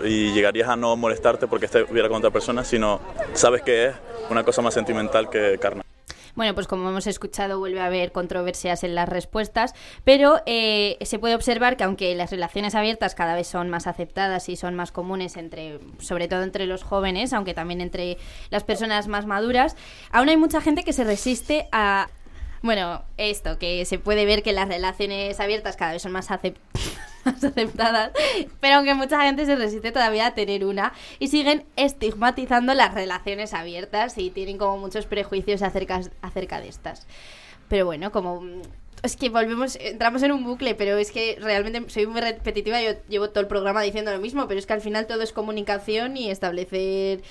y 0.04 0.32
llegarías 0.32 0.68
a 0.68 0.76
no 0.76 0.96
molestarte 0.96 1.46
porque 1.46 1.66
estuviera 1.66 2.08
con 2.08 2.18
otra 2.18 2.30
persona, 2.30 2.64
sino 2.64 3.00
sabes 3.34 3.62
que 3.62 3.86
es 3.86 3.94
una 4.30 4.44
cosa 4.44 4.62
más 4.62 4.74
sentimental 4.74 5.28
que 5.28 5.58
carnal. 5.60 5.84
Bueno, 6.34 6.54
pues 6.54 6.66
como 6.66 6.88
hemos 6.88 7.06
escuchado, 7.06 7.58
vuelve 7.58 7.80
a 7.80 7.86
haber 7.86 8.10
controversias 8.10 8.84
en 8.84 8.94
las 8.94 9.06
respuestas, 9.06 9.74
pero 10.04 10.40
eh, 10.46 10.96
se 11.02 11.18
puede 11.18 11.34
observar 11.34 11.76
que 11.76 11.84
aunque 11.84 12.14
las 12.14 12.30
relaciones 12.30 12.74
abiertas 12.74 13.14
cada 13.14 13.34
vez 13.34 13.46
son 13.46 13.68
más 13.68 13.86
aceptadas 13.86 14.48
y 14.48 14.56
son 14.56 14.74
más 14.74 14.92
comunes 14.92 15.36
entre, 15.36 15.78
sobre 15.98 16.28
todo 16.28 16.42
entre 16.42 16.66
los 16.66 16.84
jóvenes, 16.84 17.34
aunque 17.34 17.52
también 17.52 17.82
entre 17.82 18.16
las 18.48 18.64
personas 18.64 19.08
más 19.08 19.26
maduras, 19.26 19.76
aún 20.10 20.30
hay 20.30 20.38
mucha 20.38 20.62
gente 20.62 20.84
que 20.84 20.94
se 20.94 21.04
resiste 21.04 21.68
a 21.70 22.08
bueno, 22.62 23.02
esto, 23.16 23.58
que 23.58 23.84
se 23.84 23.98
puede 23.98 24.24
ver 24.24 24.42
que 24.42 24.52
las 24.52 24.68
relaciones 24.68 25.38
abiertas 25.40 25.76
cada 25.76 25.92
vez 25.92 26.02
son 26.02 26.12
más, 26.12 26.30
acep- 26.30 26.56
más 27.24 27.42
aceptadas, 27.44 28.12
pero 28.60 28.76
aunque 28.76 28.94
mucha 28.94 29.22
gente 29.22 29.46
se 29.46 29.56
resiste 29.56 29.92
todavía 29.92 30.26
a 30.28 30.34
tener 30.34 30.64
una 30.64 30.92
y 31.18 31.28
siguen 31.28 31.64
estigmatizando 31.76 32.74
las 32.74 32.94
relaciones 32.94 33.54
abiertas 33.54 34.16
y 34.18 34.30
tienen 34.30 34.58
como 34.58 34.78
muchos 34.78 35.06
prejuicios 35.06 35.62
acerca, 35.62 36.00
acerca 36.20 36.60
de 36.60 36.68
estas. 36.68 37.06
Pero 37.68 37.86
bueno, 37.86 38.10
como... 38.12 38.42
Es 39.02 39.16
que 39.16 39.30
volvemos, 39.30 39.74
entramos 39.80 40.22
en 40.22 40.30
un 40.30 40.44
bucle, 40.44 40.76
pero 40.76 40.96
es 40.96 41.10
que 41.10 41.36
realmente 41.40 41.90
soy 41.90 42.06
muy 42.06 42.20
repetitiva, 42.20 42.80
yo 42.80 42.92
llevo 43.08 43.30
todo 43.30 43.40
el 43.40 43.48
programa 43.48 43.82
diciendo 43.82 44.12
lo 44.12 44.20
mismo, 44.20 44.46
pero 44.46 44.60
es 44.60 44.66
que 44.66 44.74
al 44.74 44.80
final 44.80 45.08
todo 45.08 45.22
es 45.22 45.32
comunicación 45.32 46.16
y 46.16 46.30
establecer 46.30 47.22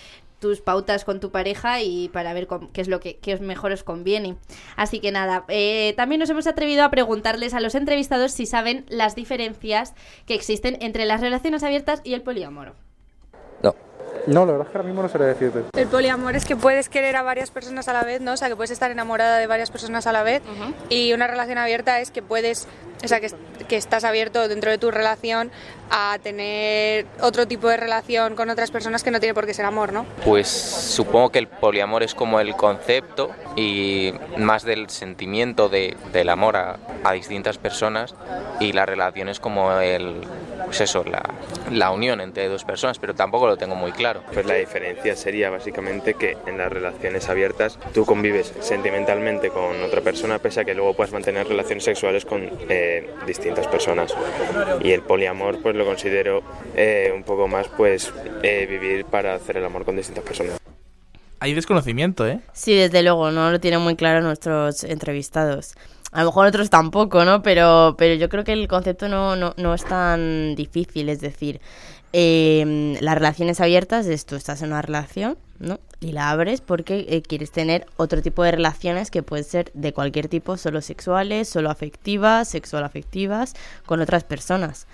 tus 0.41 0.59
pautas 0.59 1.05
con 1.05 1.21
tu 1.21 1.31
pareja 1.31 1.81
y 1.81 2.09
para 2.09 2.33
ver 2.33 2.47
qué 2.73 2.81
es 2.81 2.89
lo 2.89 2.99
que 2.99 3.37
mejor 3.39 3.71
os 3.71 3.83
conviene. 3.83 4.35
Así 4.75 4.99
que 4.99 5.11
nada, 5.11 5.45
eh, 5.47 5.93
también 5.95 6.19
nos 6.19 6.29
hemos 6.29 6.47
atrevido 6.47 6.83
a 6.83 6.91
preguntarles 6.91 7.53
a 7.53 7.61
los 7.61 7.75
entrevistados 7.75 8.33
si 8.33 8.45
saben 8.45 8.85
las 8.89 9.15
diferencias 9.15 9.93
que 10.25 10.33
existen 10.33 10.77
entre 10.81 11.05
las 11.05 11.21
relaciones 11.21 11.63
abiertas 11.63 12.01
y 12.03 12.15
el 12.15 12.23
poliamor. 12.23 12.73
No, 14.27 14.45
la 14.45 14.51
verdad 14.53 14.67
es 14.67 14.71
que 14.71 14.77
ahora 14.77 14.87
mismo 14.87 15.01
no 15.01 15.09
sabría 15.09 15.29
decirte. 15.29 15.63
El 15.79 15.87
poliamor 15.87 16.35
es 16.35 16.45
que 16.45 16.55
puedes 16.55 16.89
querer 16.89 17.15
a 17.15 17.23
varias 17.23 17.51
personas 17.51 17.87
a 17.87 17.93
la 17.93 18.03
vez, 18.03 18.21
¿no? 18.21 18.33
O 18.33 18.37
sea, 18.37 18.47
que 18.49 18.55
puedes 18.55 18.71
estar 18.71 18.91
enamorada 18.91 19.37
de 19.37 19.47
varias 19.47 19.71
personas 19.71 20.07
a 20.07 20.11
la 20.11 20.23
vez. 20.23 20.41
Y 20.89 21.13
una 21.13 21.27
relación 21.27 21.57
abierta 21.57 21.99
es 21.99 22.11
que 22.11 22.21
puedes, 22.21 22.67
o 23.03 23.07
sea, 23.07 23.19
que, 23.19 23.31
que 23.67 23.77
estás 23.77 24.03
abierto 24.03 24.47
dentro 24.47 24.69
de 24.69 24.77
tu 24.77 24.91
relación 24.91 25.51
a 25.89 26.17
tener 26.21 27.05
otro 27.21 27.47
tipo 27.47 27.67
de 27.67 27.77
relación 27.77 28.35
con 28.35 28.49
otras 28.49 28.71
personas 28.71 29.03
que 29.03 29.11
no 29.11 29.19
tiene 29.19 29.33
por 29.33 29.45
qué 29.45 29.53
ser 29.53 29.65
amor, 29.65 29.91
¿no? 29.91 30.05
Pues 30.23 30.47
supongo 30.47 31.29
que 31.29 31.39
el 31.39 31.47
poliamor 31.47 32.03
es 32.03 32.15
como 32.15 32.39
el 32.39 32.55
concepto 32.55 33.31
y 33.55 34.13
más 34.37 34.63
del 34.63 34.89
sentimiento 34.89 35.67
de, 35.67 35.97
del 36.13 36.29
amor 36.29 36.57
a, 36.57 36.77
a 37.03 37.11
distintas 37.13 37.57
personas 37.57 38.15
y 38.59 38.73
la 38.73 38.85
relación 38.85 39.27
es 39.29 39.39
como 39.39 39.71
el, 39.79 40.21
pues 40.65 40.81
eso, 40.81 41.03
la, 41.03 41.23
la 41.71 41.91
unión 41.91 42.21
entre 42.21 42.47
dos 42.47 42.63
personas, 42.63 42.99
pero 42.99 43.13
tampoco 43.13 43.47
lo 43.47 43.57
tengo 43.57 43.75
muy 43.75 43.91
claro. 43.91 44.21
Pues 44.33 44.45
la 44.45 44.55
diferencia 44.55 45.15
sería 45.15 45.49
básicamente 45.49 46.13
que 46.13 46.37
en 46.45 46.57
las 46.57 46.71
relaciones 46.71 47.29
abiertas 47.29 47.77
tú 47.93 48.05
convives 48.05 48.53
sentimentalmente 48.59 49.49
con 49.49 49.81
otra 49.83 50.01
persona 50.01 50.39
pese 50.39 50.61
a 50.61 50.65
que 50.65 50.73
luego 50.73 50.93
puedas 50.93 51.11
mantener 51.11 51.47
relaciones 51.47 51.83
sexuales 51.83 52.25
con 52.25 52.49
eh, 52.69 53.09
distintas 53.25 53.67
personas. 53.67 54.13
Y 54.81 54.91
el 54.91 55.01
poliamor 55.01 55.61
pues 55.61 55.75
lo 55.75 55.85
considero 55.85 56.43
eh, 56.75 57.11
un 57.13 57.23
poco 57.23 57.47
más 57.47 57.67
pues 57.69 58.13
eh, 58.43 58.65
vivir 58.69 59.05
para 59.05 59.35
hacer 59.35 59.57
el 59.57 59.65
amor 59.65 59.85
con 59.85 59.95
distintas 59.95 60.23
personas. 60.23 60.57
Hay 61.39 61.55
desconocimiento, 61.55 62.27
¿eh? 62.27 62.39
Sí, 62.53 62.75
desde 62.75 63.01
luego, 63.01 63.31
no 63.31 63.49
lo 63.49 63.59
tienen 63.59 63.81
muy 63.81 63.95
claro 63.95 64.21
nuestros 64.21 64.83
entrevistados. 64.83 65.73
A 66.11 66.21
lo 66.21 66.27
mejor 66.27 66.47
otros 66.47 66.69
tampoco, 66.69 67.23
¿no? 67.23 67.41
Pero, 67.41 67.95
pero 67.97 68.15
yo 68.15 68.27
creo 68.27 68.43
que 68.43 68.53
el 68.53 68.67
concepto 68.67 69.07
no, 69.07 69.35
no, 69.35 69.53
no 69.57 69.73
es 69.73 69.85
tan 69.85 70.55
difícil, 70.55 71.07
es 71.07 71.21
decir, 71.21 71.61
eh, 72.13 72.97
las 72.99 73.15
relaciones 73.15 73.61
abiertas 73.61 74.05
es 74.07 74.25
tú 74.25 74.35
estás 74.35 74.61
en 74.61 74.69
una 74.69 74.81
relación, 74.81 75.37
¿no? 75.59 75.79
Y 76.01 76.11
la 76.11 76.29
abres 76.29 76.59
porque 76.59 77.05
eh, 77.07 77.21
quieres 77.21 77.51
tener 77.51 77.85
otro 77.95 78.21
tipo 78.21 78.43
de 78.43 78.51
relaciones 78.51 79.09
que 79.11 79.23
pueden 79.23 79.45
ser 79.45 79.71
de 79.73 79.93
cualquier 79.93 80.27
tipo, 80.27 80.57
solo 80.57 80.81
sexuales, 80.81 81.47
solo 81.47 81.69
afectivas, 81.69 82.49
sexual 82.49 82.83
afectivas, 82.83 83.53
con 83.85 84.01
otras 84.01 84.25
personas. 84.25 84.87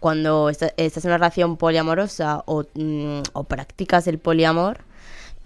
Cuando 0.00 0.48
estás 0.48 0.72
en 0.76 1.10
una 1.10 1.18
relación 1.18 1.56
poliamorosa 1.56 2.42
o, 2.46 2.64
mm, 2.74 3.22
o 3.32 3.44
practicas 3.44 4.08
el 4.08 4.18
poliamor, 4.18 4.80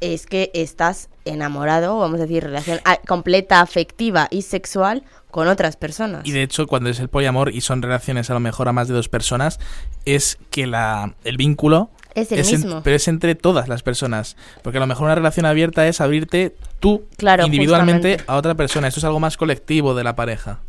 es 0.00 0.26
que 0.26 0.50
estás 0.54 1.08
enamorado, 1.24 1.98
vamos 1.98 2.18
a 2.20 2.22
decir, 2.22 2.44
relación 2.44 2.80
a- 2.84 2.96
completa, 2.98 3.60
afectiva 3.60 4.28
y 4.30 4.42
sexual 4.42 5.02
con 5.30 5.48
otras 5.48 5.76
personas. 5.76 6.24
Y 6.24 6.32
de 6.32 6.42
hecho, 6.42 6.66
cuando 6.66 6.88
es 6.88 7.00
el 7.00 7.08
poliamor 7.08 7.52
y 7.54 7.60
son 7.60 7.82
relaciones 7.82 8.30
a 8.30 8.34
lo 8.34 8.40
mejor 8.40 8.68
a 8.68 8.72
más 8.72 8.88
de 8.88 8.94
dos 8.94 9.08
personas, 9.08 9.58
es 10.06 10.38
que 10.50 10.66
la, 10.66 11.14
el 11.24 11.36
vínculo 11.36 11.90
Es 12.14 12.32
el 12.32 12.44
mismo. 12.46 12.82
pero 12.82 12.96
es 12.96 13.08
entre 13.08 13.34
todas 13.34 13.68
las 13.68 13.82
personas. 13.82 14.36
Porque 14.62 14.78
a 14.78 14.80
lo 14.80 14.86
mejor 14.86 15.04
una 15.04 15.14
relación 15.16 15.44
abierta 15.44 15.86
es 15.86 16.00
abrirte 16.00 16.54
tú 16.80 17.04
Claro, 17.18 17.44
individualmente 17.44 18.12
justamente. 18.12 18.32
a 18.32 18.36
otra 18.36 18.54
persona. 18.54 18.88
Esto 18.88 19.00
es 19.00 19.04
algo 19.04 19.20
más 19.20 19.36
colectivo 19.36 19.94
de 19.94 20.04
la 20.04 20.16
pareja, 20.16 20.60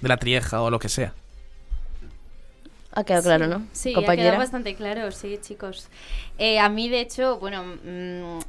de 0.00 0.08
la 0.08 0.16
trieja 0.16 0.62
o 0.62 0.70
lo 0.70 0.78
que 0.80 0.88
sea. 0.88 1.12
Ha 2.94 3.04
quedado 3.04 3.22
claro, 3.22 3.46
¿no? 3.46 3.66
Sí, 3.72 3.94
ha 3.96 4.16
quedado 4.16 4.36
bastante 4.36 4.74
claro, 4.74 5.10
sí, 5.12 5.38
chicos. 5.40 5.88
Eh, 6.38 6.58
a 6.58 6.68
mí, 6.68 6.88
de 6.90 7.00
hecho, 7.00 7.38
bueno, 7.38 7.64
mm, 7.64 8.40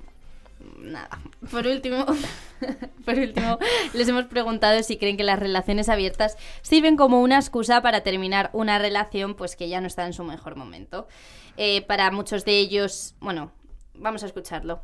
nada. 0.78 1.20
Por 1.52 1.68
último, 1.68 2.06
por 3.06 3.16
último, 3.16 3.58
les 3.94 4.08
hemos 4.08 4.26
preguntado 4.26 4.82
si 4.84 4.98
creen 4.98 5.18
que 5.18 5.24
las 5.24 5.40
relaciones 5.40 5.90
abiertas 5.90 6.38
sirven 6.62 6.98
como 6.98 7.22
una 7.22 7.38
excusa 7.38 7.82
para 7.82 8.02
terminar 8.02 8.50
una 8.54 8.80
relación, 8.80 9.36
pues 9.36 9.56
que 9.56 9.70
ya 9.70 9.82
no 9.82 9.88
está 9.88 10.06
en 10.06 10.14
su 10.14 10.24
mejor 10.24 10.56
momento. 10.56 11.08
Eh, 11.58 11.82
para 11.84 12.12
muchos 12.12 12.46
de 12.46 12.58
ellos, 12.58 13.16
bueno, 13.20 13.52
vamos 13.94 14.24
a 14.24 14.26
escucharlo. 14.26 14.82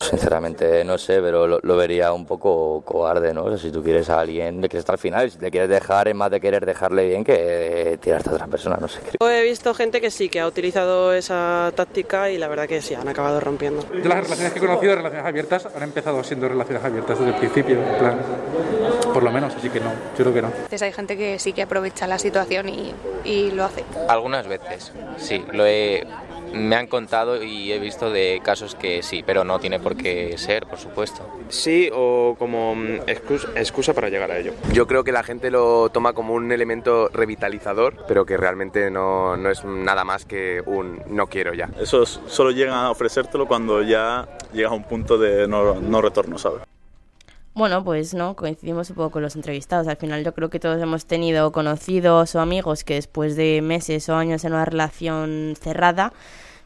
Sinceramente 0.00 0.84
no 0.84 0.96
sé, 0.96 1.20
pero 1.20 1.46
lo, 1.46 1.58
lo 1.60 1.76
vería 1.76 2.12
un 2.12 2.24
poco 2.24 2.82
cobarde, 2.82 3.34
¿no? 3.34 3.44
O 3.44 3.48
sea, 3.48 3.58
si 3.58 3.72
tú 3.72 3.82
quieres 3.82 4.08
a 4.10 4.20
alguien, 4.20 4.60
le 4.60 4.68
quieres 4.68 4.82
hasta 4.82 4.92
el 4.92 4.98
final, 4.98 5.26
y 5.26 5.30
si 5.30 5.38
te 5.38 5.50
quieres 5.50 5.68
dejar, 5.68 6.06
es 6.06 6.14
más 6.14 6.30
de 6.30 6.40
querer 6.40 6.64
dejarle 6.64 7.06
bien 7.08 7.24
que 7.24 7.34
eh, 7.92 7.98
tirarte 7.98 8.30
a 8.30 8.34
otra 8.34 8.46
persona, 8.46 8.78
no 8.80 8.86
sé. 8.86 9.00
Yo 9.20 9.28
he 9.28 9.42
visto 9.42 9.74
gente 9.74 10.00
que 10.00 10.10
sí, 10.12 10.28
que 10.28 10.38
ha 10.38 10.46
utilizado 10.46 11.12
esa 11.12 11.72
táctica 11.74 12.30
y 12.30 12.38
la 12.38 12.46
verdad 12.46 12.68
que 12.68 12.80
sí, 12.80 12.94
han 12.94 13.08
acabado 13.08 13.40
rompiendo. 13.40 13.82
Yo 13.92 14.08
las 14.08 14.22
relaciones 14.22 14.52
que 14.52 14.58
he 14.60 14.62
conocido, 14.62 14.94
relaciones 14.94 15.26
abiertas, 15.26 15.68
han 15.74 15.82
empezado 15.82 16.22
siendo 16.22 16.48
relaciones 16.48 16.84
abiertas 16.84 17.18
desde 17.18 17.32
el 17.32 17.38
principio, 17.38 17.82
en 17.82 17.98
plan, 17.98 18.20
por 19.12 19.22
lo 19.24 19.32
menos, 19.32 19.54
así 19.56 19.68
que 19.68 19.80
no, 19.80 19.90
yo 20.16 20.24
creo 20.24 20.32
que 20.32 20.42
no. 20.42 20.48
Entonces 20.48 20.82
hay 20.82 20.92
gente 20.92 21.16
que 21.16 21.40
sí 21.40 21.52
que 21.52 21.62
aprovecha 21.62 22.06
la 22.06 22.20
situación 22.20 22.68
y, 22.68 22.94
y 23.24 23.50
lo 23.50 23.64
hace. 23.64 23.84
Algunas 24.08 24.46
veces, 24.46 24.92
sí, 25.16 25.44
lo 25.52 25.66
he, 25.66 26.06
me 26.52 26.76
han 26.76 26.86
contado 26.86 27.42
y 27.42 27.72
he 27.72 27.78
visto 27.78 28.10
de 28.10 28.40
casos 28.42 28.74
que 28.74 29.02
sí, 29.02 29.22
pero 29.24 29.44
no 29.44 29.58
tiene 29.58 29.78
por 29.80 29.96
qué 29.96 30.36
ser, 30.38 30.66
por 30.66 30.78
supuesto. 30.78 31.28
Sí, 31.48 31.90
o 31.92 32.36
como 32.38 32.74
mm, 32.74 33.00
excus- 33.06 33.48
excusa 33.56 33.94
para 33.94 34.08
llegar 34.08 34.30
a 34.30 34.38
ello. 34.38 34.52
Yo 34.72 34.86
creo 34.86 35.04
que 35.04 35.12
la 35.12 35.22
gente 35.22 35.50
lo 35.50 35.88
toma 35.90 36.12
como 36.12 36.34
un 36.34 36.50
elemento 36.52 37.08
revitalizador, 37.12 38.04
pero 38.06 38.24
que 38.26 38.36
realmente 38.36 38.90
no, 38.90 39.36
no 39.36 39.50
es 39.50 39.64
nada 39.64 40.04
más 40.04 40.24
que 40.24 40.62
un 40.66 41.00
no 41.08 41.26
quiero 41.26 41.54
ya. 41.54 41.68
Eso 41.80 42.02
es- 42.02 42.20
solo 42.26 42.50
llegan 42.50 42.74
a 42.74 42.90
ofrecértelo 42.90 43.46
cuando 43.46 43.82
ya 43.82 44.28
llegas 44.52 44.72
a 44.72 44.74
un 44.74 44.84
punto 44.84 45.18
de 45.18 45.46
no, 45.48 45.74
no 45.80 46.00
retorno, 46.02 46.38
¿sabes? 46.38 46.60
Bueno, 47.58 47.82
pues 47.82 48.14
no, 48.14 48.34
coincidimos 48.36 48.88
un 48.90 48.96
poco 48.96 49.10
con 49.10 49.22
los 49.22 49.34
entrevistados. 49.34 49.88
Al 49.88 49.96
final 49.96 50.24
yo 50.24 50.32
creo 50.32 50.48
que 50.48 50.60
todos 50.60 50.80
hemos 50.80 51.06
tenido 51.06 51.50
conocidos 51.50 52.34
o 52.36 52.40
amigos 52.40 52.84
que 52.84 52.94
después 52.94 53.34
de 53.34 53.60
meses 53.62 54.08
o 54.08 54.14
años 54.14 54.44
en 54.44 54.52
una 54.52 54.64
relación 54.64 55.54
cerrada 55.60 56.12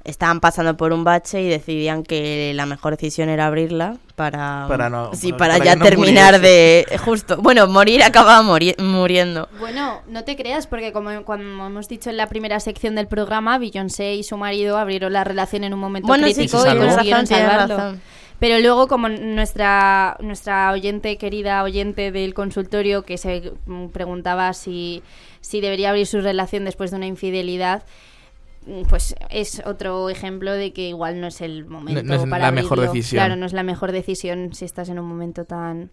estaban 0.04 0.40
pasando 0.40 0.76
por 0.76 0.92
un 0.92 1.04
bache 1.04 1.40
y 1.40 1.48
decidían 1.48 2.02
que 2.02 2.52
la 2.54 2.66
mejor 2.66 2.96
decisión 2.96 3.28
era 3.30 3.46
abrirla 3.46 3.96
para, 4.16 4.66
Para 4.68 4.90
no- 4.90 5.14
sí, 5.14 5.32
para- 5.32 5.58
ya 5.58 5.76
no 5.76 5.84
terminar 5.84 6.34
muriese. 6.40 6.84
de 6.90 6.98
justo. 6.98 7.36
Bueno, 7.38 7.66
morir 7.68 8.02
acababa 8.02 8.42
muri- 8.42 8.74
muriendo. 8.78 9.48
Bueno, 9.60 10.02
no 10.08 10.24
te 10.24 10.36
creas, 10.36 10.66
porque 10.66 10.92
como, 10.92 11.24
como 11.24 11.66
hemos 11.68 11.88
dicho 11.88 12.10
en 12.10 12.16
la 12.18 12.26
primera 12.26 12.58
sección 12.60 12.96
del 12.96 13.06
programa, 13.06 13.56
Beyoncé 13.58 14.14
y 14.14 14.24
su 14.24 14.36
marido 14.36 14.76
abrieron 14.76 15.12
la 15.12 15.24
relación 15.24 15.64
en 15.64 15.72
un 15.72 15.80
momento 15.80 16.06
Bueno, 16.08 16.24
crítico 16.24 16.58
sí, 16.60 16.68
y 16.68 16.76
consiguieron 16.78 17.26
salvarlo. 17.26 17.76
razón. 17.78 18.02
Pero 18.42 18.58
luego, 18.58 18.88
como 18.88 19.08
nuestra, 19.08 20.16
nuestra 20.18 20.72
oyente, 20.72 21.16
querida 21.16 21.62
oyente 21.62 22.10
del 22.10 22.34
consultorio, 22.34 23.04
que 23.04 23.16
se 23.16 23.52
mm, 23.66 23.86
preguntaba 23.90 24.52
si, 24.52 25.00
si 25.40 25.60
debería 25.60 25.90
abrir 25.90 26.08
su 26.08 26.20
relación 26.20 26.64
después 26.64 26.90
de 26.90 26.96
una 26.96 27.06
infidelidad, 27.06 27.84
mm, 28.66 28.82
pues 28.90 29.14
es 29.30 29.62
otro 29.64 30.10
ejemplo 30.10 30.52
de 30.54 30.72
que 30.72 30.88
igual 30.88 31.20
no 31.20 31.28
es 31.28 31.40
el 31.40 31.66
momento 31.66 32.02
No- 32.02 32.16
no 32.16 32.22
es 32.24 32.28
para 32.28 32.46
la 32.46 32.50
mejor 32.50 32.80
decisión. 32.80 33.18
Claro, 33.20 33.36
no 33.36 33.46
es 33.46 33.52
la 33.52 33.62
mejor 33.62 33.92
decisión 33.92 34.52
si 34.54 34.64
estás 34.64 34.88
en 34.88 34.98
un 34.98 35.06
momento 35.06 35.44
tan... 35.44 35.92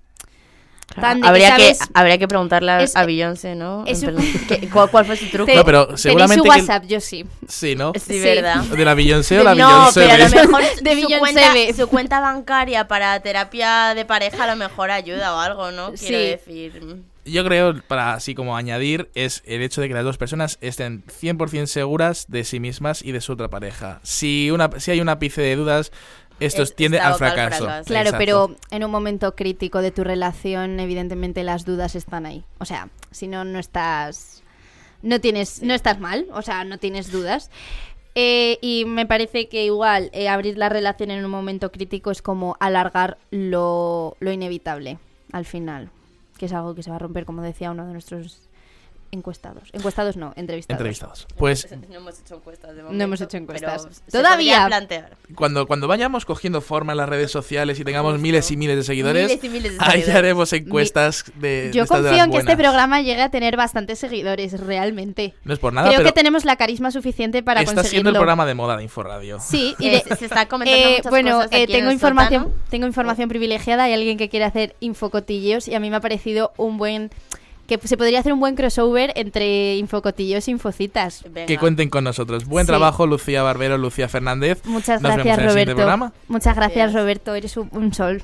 Claro, 0.93 1.01
tan 1.09 1.21
de 1.21 1.27
habría, 1.27 1.55
que, 1.55 1.73
sabes- 1.75 1.89
habría 1.93 2.17
que 2.17 2.27
preguntarle 2.27 2.71
a, 2.71 2.81
Es- 2.83 2.95
a 2.95 3.05
Beyoncé, 3.05 3.55
¿no? 3.55 3.83
es 3.85 4.01
En 4.03 4.09
un- 4.09 4.15
plan, 4.15 4.27
¿qué- 4.47 4.69
cuál, 4.69 4.89
cuál 4.89 5.05
fue 5.05 5.15
su 5.17 5.27
truco? 5.27 5.51
No, 5.53 5.63
pero 5.63 5.97
seguramente 5.97 6.37
su 6.39 6.43
que- 6.43 6.49
WhatsApp, 6.49 6.83
yo 6.85 6.99
sí. 6.99 7.25
Sí, 7.47 7.75
¿no? 7.75 7.91
Sí, 7.95 8.13
Sí. 8.13 8.19
¿verdad? 8.19 8.63
¿De 8.63 8.85
la 8.85 8.93
Beyoncé 8.93 9.39
o 9.39 9.43
la 9.43 9.55
no, 9.55 9.67
Beyoncé? 9.67 10.01
pero 10.01 10.13
a 10.25 10.29
lo 10.29 10.35
mejor 10.51 10.61
De 10.81 10.89
su, 10.91 10.95
Beyoncé 10.95 11.19
cuenta, 11.19 11.53
B. 11.53 11.73
su 11.75 11.87
cuenta 11.87 12.19
bancaria 12.19 12.87
para 12.87 13.19
terapia 13.21 13.93
de 13.95 14.05
pareja 14.05 14.43
a 14.43 14.47
lo 14.47 14.55
mejor 14.55 14.91
ayuda 14.91 15.35
o 15.35 15.39
algo, 15.39 15.71
¿no? 15.71 15.93
Quiero 15.93 16.17
Sí. 16.17 16.25
decir... 16.25 16.97
Yo 17.25 17.45
creo, 17.45 17.79
para 17.87 18.13
así 18.13 18.33
como 18.33 18.57
añadir, 18.57 19.11
es 19.13 19.43
el 19.45 19.61
hecho 19.61 19.81
de 19.81 19.87
que 19.87 19.93
las 19.93 20.03
dos 20.03 20.17
personas 20.17 20.57
estén 20.61 21.03
100% 21.05 21.67
seguras 21.67 22.25
de 22.27 22.43
sí 22.43 22.59
mismas 22.59 23.03
y 23.03 23.11
de 23.11 23.21
su 23.21 23.33
otra 23.33 23.49
pareja. 23.49 23.99
Si, 24.01 24.49
una, 24.49 24.71
si 24.79 24.89
hay 24.89 24.99
un 25.01 25.09
ápice 25.09 25.41
de 25.41 25.55
dudas, 25.55 25.91
esto 26.39 26.63
Es- 26.63 26.75
tiende 26.75 26.99
al 26.99 27.15
fracaso. 27.15 27.65
Claro, 27.65 27.81
Exacto. 28.09 28.15
pero 28.17 28.55
en 28.71 28.83
un 28.83 28.91
momento 28.91 29.35
crítico 29.35 29.81
de 29.81 29.91
tu 29.91 30.03
relación, 30.03 30.79
evidentemente 30.79 31.43
las 31.43 31.65
dudas 31.65 31.95
están 31.95 32.25
ahí. 32.25 32.43
O 32.59 32.65
sea, 32.65 32.89
si 33.11 33.27
no, 33.27 33.43
no 33.45 33.59
estás. 33.59 34.43
No 35.01 35.19
tienes. 35.21 35.61
No 35.63 35.73
estás 35.73 35.99
mal. 35.99 36.27
O 36.33 36.41
sea, 36.41 36.63
no 36.65 36.77
tienes 36.77 37.11
dudas. 37.11 37.49
Eh, 38.15 38.57
y 38.61 38.85
me 38.85 39.05
parece 39.05 39.47
que 39.47 39.63
igual 39.65 40.09
eh, 40.13 40.27
abrir 40.27 40.57
la 40.57 40.67
relación 40.67 41.11
en 41.11 41.23
un 41.23 41.31
momento 41.31 41.71
crítico 41.71 42.11
es 42.11 42.21
como 42.21 42.57
alargar 42.59 43.17
lo, 43.29 44.17
lo 44.19 44.31
inevitable 44.31 44.97
al 45.31 45.45
final. 45.45 45.89
Que 46.37 46.47
es 46.47 46.53
algo 46.53 46.73
que 46.75 46.83
se 46.83 46.89
va 46.89 46.95
a 46.97 46.99
romper, 46.99 47.25
como 47.25 47.41
decía 47.43 47.71
uno 47.71 47.85
de 47.85 47.93
nuestros 47.93 48.48
encuestados. 49.11 49.69
Encuestados 49.73 50.17
no, 50.17 50.33
entrevistados. 50.35 50.79
Entrevistados. 50.79 51.27
Pues 51.37 51.67
No 51.89 51.95
hemos 51.97 52.19
hecho 52.19 52.35
encuestas 52.35 52.71
de 52.71 52.77
No 52.77 52.83
momento, 52.85 53.03
hemos 53.03 53.21
hecho 53.21 53.37
encuestas. 53.37 54.01
Todavía. 54.11 54.65
plantear. 54.67 55.17
cuando, 55.35 55.65
cuando 55.67 55.87
vayamos 55.87 56.25
cogiendo 56.25 56.61
forma 56.61 56.93
en 56.93 56.97
las 56.97 57.09
redes 57.09 57.31
sociales 57.31 57.79
y 57.79 57.83
tengamos 57.83 58.19
miles 58.19 58.49
y 58.51 58.57
miles 58.57 58.75
de 58.77 58.83
seguidores, 58.83 59.27
Miles 59.27 59.43
y 59.43 59.49
miles 59.49 59.71
de 59.73 59.77
ahí 59.81 59.91
seguidores. 59.91 60.15
haremos 60.15 60.53
encuestas 60.53 61.25
de, 61.35 61.67
de 61.67 61.71
Yo 61.73 61.83
de 61.83 61.87
confío 61.87 62.23
en 62.23 62.31
que 62.31 62.37
este 62.37 62.57
programa 62.57 63.01
llegue 63.01 63.21
a 63.21 63.29
tener 63.29 63.55
bastantes 63.57 63.99
seguidores, 63.99 64.59
realmente. 64.59 65.33
No 65.43 65.53
es 65.53 65.59
por 65.59 65.73
nada, 65.73 65.87
Creo 65.89 65.99
pero 65.99 66.09
que 66.09 66.13
tenemos 66.13 66.45
la 66.45 66.55
carisma 66.55 66.91
suficiente 66.91 67.41
para 67.43 67.61
está 67.61 67.73
conseguirlo. 67.75 67.89
siendo 67.91 68.09
el 68.11 68.15
programa 68.15 68.45
de 68.45 68.53
moda 68.55 68.77
de 68.77 68.83
Inforradio. 68.83 69.39
Sí, 69.39 69.75
y 69.79 69.89
de- 69.89 70.03
se 70.17 70.25
está 70.25 70.47
comentando 70.47 70.85
eh, 70.87 70.95
muchas 70.97 71.09
bueno, 71.09 71.31
cosas 71.37 71.47
aquí 71.47 71.55
eh, 71.57 71.63
en 71.63 71.71
tengo 71.71 71.91
información, 71.91 72.53
tengo 72.69 72.85
información 72.87 73.29
privilegiada. 73.29 73.83
Hay 73.85 73.93
alguien 73.93 74.17
que 74.17 74.29
quiere 74.29 74.45
hacer 74.45 74.75
infocotillos 74.79 75.67
y 75.67 75.75
a 75.75 75.79
mí 75.79 75.89
me 75.89 75.95
ha 75.97 76.01
parecido 76.01 76.53
un 76.57 76.77
buen 76.77 77.09
que 77.69 77.87
se 77.87 77.95
podría 77.95 78.19
hacer 78.19 78.33
un 78.33 78.39
buen 78.39 78.55
crossover 78.55 79.13
entre 79.15 79.77
infocotillos 79.77 80.47
y 80.47 80.51
infocitas. 80.51 81.23
Que 81.47 81.57
cuenten 81.57 81.89
con 81.89 82.03
nosotros. 82.03 82.45
Buen 82.45 82.65
Sí. 82.65 82.67
trabajo, 82.71 83.07
Lucía 83.07 83.43
Barbero, 83.43 83.77
Lucía 83.77 84.09
Fernández. 84.09 84.61
Muchas 84.65 85.01
Nos 85.01 85.13
gracias, 85.13 85.25
vemos 85.25 85.39
en 85.39 85.43
el 85.45 85.49
siguiente 85.51 85.53
Roberto. 85.73 85.75
programa. 85.75 86.13
Muchas 86.27 86.55
gracias, 86.55 86.93
Roberto. 86.93 87.35
Eres 87.35 87.55
un, 87.57 87.69
un 87.71 87.93
sol. 87.93 88.21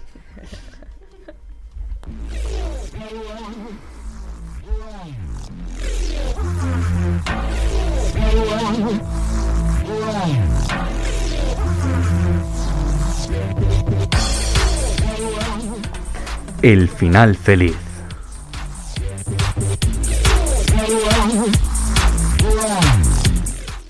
El 16.61 16.89
final 16.89 17.35
feliz. 17.35 17.75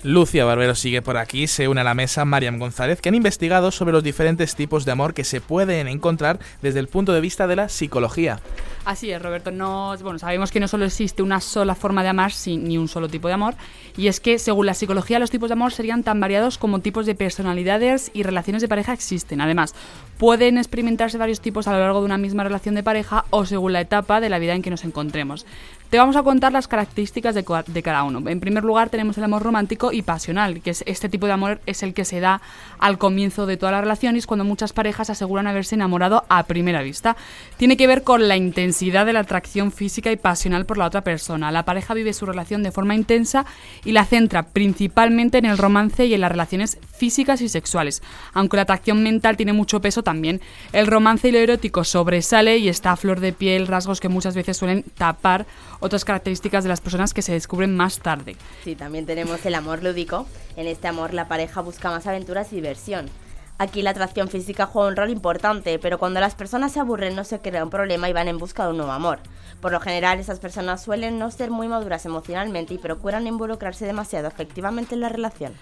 Lucia 0.06 0.44
Barbero 0.44 0.76
sigue 0.76 1.02
por 1.02 1.16
aquí, 1.16 1.48
se 1.48 1.66
une 1.66 1.80
a 1.80 1.84
la 1.84 1.92
mesa 1.94 2.24
Mariam 2.24 2.60
González, 2.60 3.00
que 3.00 3.08
han 3.08 3.16
investigado 3.16 3.72
sobre 3.72 3.92
los 3.92 4.04
diferentes 4.04 4.54
tipos 4.54 4.84
de 4.84 4.92
amor 4.92 5.14
que 5.14 5.24
se 5.24 5.40
pueden 5.40 5.88
encontrar 5.88 6.38
desde 6.62 6.78
el 6.78 6.86
punto 6.86 7.12
de 7.12 7.20
vista 7.20 7.48
de 7.48 7.56
la 7.56 7.68
psicología. 7.68 8.38
Así 8.84 9.10
es, 9.10 9.20
Roberto. 9.20 9.50
No, 9.50 9.96
bueno, 10.04 10.20
sabemos 10.20 10.52
que 10.52 10.60
no 10.60 10.68
solo 10.68 10.84
existe 10.84 11.24
una 11.24 11.40
sola 11.40 11.74
forma 11.74 12.04
de 12.04 12.10
amar, 12.10 12.30
sin, 12.30 12.68
ni 12.68 12.78
un 12.78 12.86
solo 12.86 13.08
tipo 13.08 13.26
de 13.26 13.34
amor, 13.34 13.54
y 13.96 14.06
es 14.06 14.20
que 14.20 14.38
según 14.38 14.66
la 14.66 14.74
psicología 14.74 15.18
los 15.18 15.32
tipos 15.32 15.48
de 15.48 15.54
amor 15.54 15.72
serían 15.72 16.04
tan 16.04 16.20
variados 16.20 16.56
como 16.56 16.78
tipos 16.78 17.04
de 17.04 17.16
personalidades 17.16 18.12
y 18.14 18.22
relaciones 18.22 18.62
de 18.62 18.68
pareja 18.68 18.92
existen. 18.92 19.40
Además, 19.40 19.74
pueden 20.18 20.56
experimentarse 20.56 21.18
varios 21.18 21.40
tipos 21.40 21.66
a 21.66 21.72
lo 21.72 21.80
largo 21.80 21.98
de 21.98 22.06
una 22.06 22.16
misma 22.16 22.44
relación 22.44 22.76
de 22.76 22.84
pareja 22.84 23.24
o 23.30 23.44
según 23.44 23.72
la 23.72 23.80
etapa 23.80 24.20
de 24.20 24.28
la 24.28 24.38
vida 24.38 24.54
en 24.54 24.62
que 24.62 24.70
nos 24.70 24.84
encontremos. 24.84 25.46
Te 25.90 25.98
vamos 25.98 26.16
a 26.16 26.24
contar 26.24 26.52
las 26.52 26.66
características 26.66 27.36
de, 27.36 27.44
cada 27.82 28.02
uno. 28.02 28.28
En 28.28 28.40
primer 28.40 28.64
lugar 28.64 28.90
tenemos 28.90 29.16
el 29.18 29.24
amor 29.24 29.44
romántico 29.44 29.92
y 29.92 30.02
pasional, 30.02 30.60
que 30.60 30.70
es 30.70 30.82
este 30.84 31.08
tipo 31.08 31.26
de 31.26 31.32
amor 31.32 31.60
es 31.64 31.84
el 31.84 31.94
que 31.94 32.04
se 32.04 32.18
da 32.18 32.40
al 32.80 32.98
comienzo 32.98 33.46
de 33.46 33.56
toda 33.56 33.70
la 33.70 33.82
relación 33.82 34.16
y 34.16 34.18
es 34.18 34.26
cuando 34.26 34.44
muchas 34.44 34.72
parejas 34.72 35.10
aseguran 35.10 35.46
haberse 35.46 35.76
enamorado 35.76 36.24
a 36.28 36.42
primera 36.42 36.82
vista. 36.82 37.16
Tiene 37.56 37.76
que 37.76 37.86
ver 37.86 38.02
con 38.02 38.26
la 38.26 38.36
intensidad 38.36 39.06
de 39.06 39.12
la 39.12 39.20
atracción 39.20 39.70
física 39.70 40.10
y 40.10 40.16
pasional 40.16 40.66
por 40.66 40.76
la 40.76 40.86
otra 40.86 41.02
persona. 41.02 41.52
La 41.52 41.64
pareja 41.64 41.94
vive 41.94 42.12
su 42.14 42.26
relación 42.26 42.64
de 42.64 42.72
forma 42.72 42.96
intensa 42.96 43.46
y 43.84 43.92
la 43.92 44.04
centra 44.04 44.42
principalmente 44.42 45.38
en 45.38 45.44
el 45.44 45.56
romance 45.56 46.04
y 46.04 46.14
en 46.14 46.20
las 46.20 46.32
relaciones 46.32 46.78
físicas 46.96 47.40
y 47.42 47.48
sexuales, 47.48 48.02
aunque 48.32 48.56
la 48.56 48.64
atracción 48.64 49.04
mental 49.04 49.36
tiene 49.36 49.52
mucho 49.52 49.80
peso 49.80 50.02
también. 50.02 50.40
El 50.72 50.88
romance 50.88 51.28
y 51.28 51.30
lo 51.30 51.38
erótico 51.38 51.84
sobresale 51.84 52.58
y 52.58 52.68
está 52.68 52.90
a 52.90 52.96
flor 52.96 53.20
de 53.20 53.32
piel, 53.32 53.68
rasgos 53.68 54.00
que 54.00 54.08
muchas 54.08 54.34
veces 54.34 54.56
suelen 54.56 54.84
tapar 54.96 55.46
otras 55.80 56.04
características 56.04 56.64
de 56.64 56.68
las 56.68 56.80
personas 56.80 57.14
que 57.14 57.22
se 57.22 57.32
descubren 57.32 57.76
más 57.76 57.98
tarde. 57.98 58.36
Sí, 58.64 58.74
también 58.74 59.06
tenemos 59.06 59.44
el 59.46 59.54
amor 59.54 59.82
lúdico. 59.82 60.26
En 60.56 60.66
este 60.66 60.88
amor 60.88 61.14
la 61.14 61.28
pareja 61.28 61.60
busca 61.60 61.90
más 61.90 62.06
aventuras 62.06 62.52
y 62.52 62.56
diversión. 62.56 63.10
Aquí 63.58 63.80
la 63.80 63.90
atracción 63.90 64.28
física 64.28 64.66
juega 64.66 64.88
un 64.88 64.96
rol 64.96 65.10
importante, 65.10 65.78
pero 65.78 65.98
cuando 65.98 66.20
las 66.20 66.34
personas 66.34 66.72
se 66.72 66.80
aburren 66.80 67.16
no 67.16 67.24
se 67.24 67.40
crea 67.40 67.64
un 67.64 67.70
problema 67.70 68.08
y 68.08 68.12
van 68.12 68.28
en 68.28 68.36
busca 68.36 68.64
de 68.64 68.70
un 68.70 68.76
nuevo 68.76 68.92
amor. 68.92 69.18
Por 69.60 69.72
lo 69.72 69.80
general, 69.80 70.20
esas 70.20 70.38
personas 70.38 70.82
suelen 70.82 71.18
no 71.18 71.30
ser 71.30 71.50
muy 71.50 71.66
maduras 71.66 72.04
emocionalmente 72.04 72.74
y 72.74 72.78
procuran 72.78 73.26
involucrarse 73.26 73.86
demasiado 73.86 74.28
afectivamente 74.28 74.94
en 74.94 75.00
la 75.00 75.08
relación. 75.08 75.52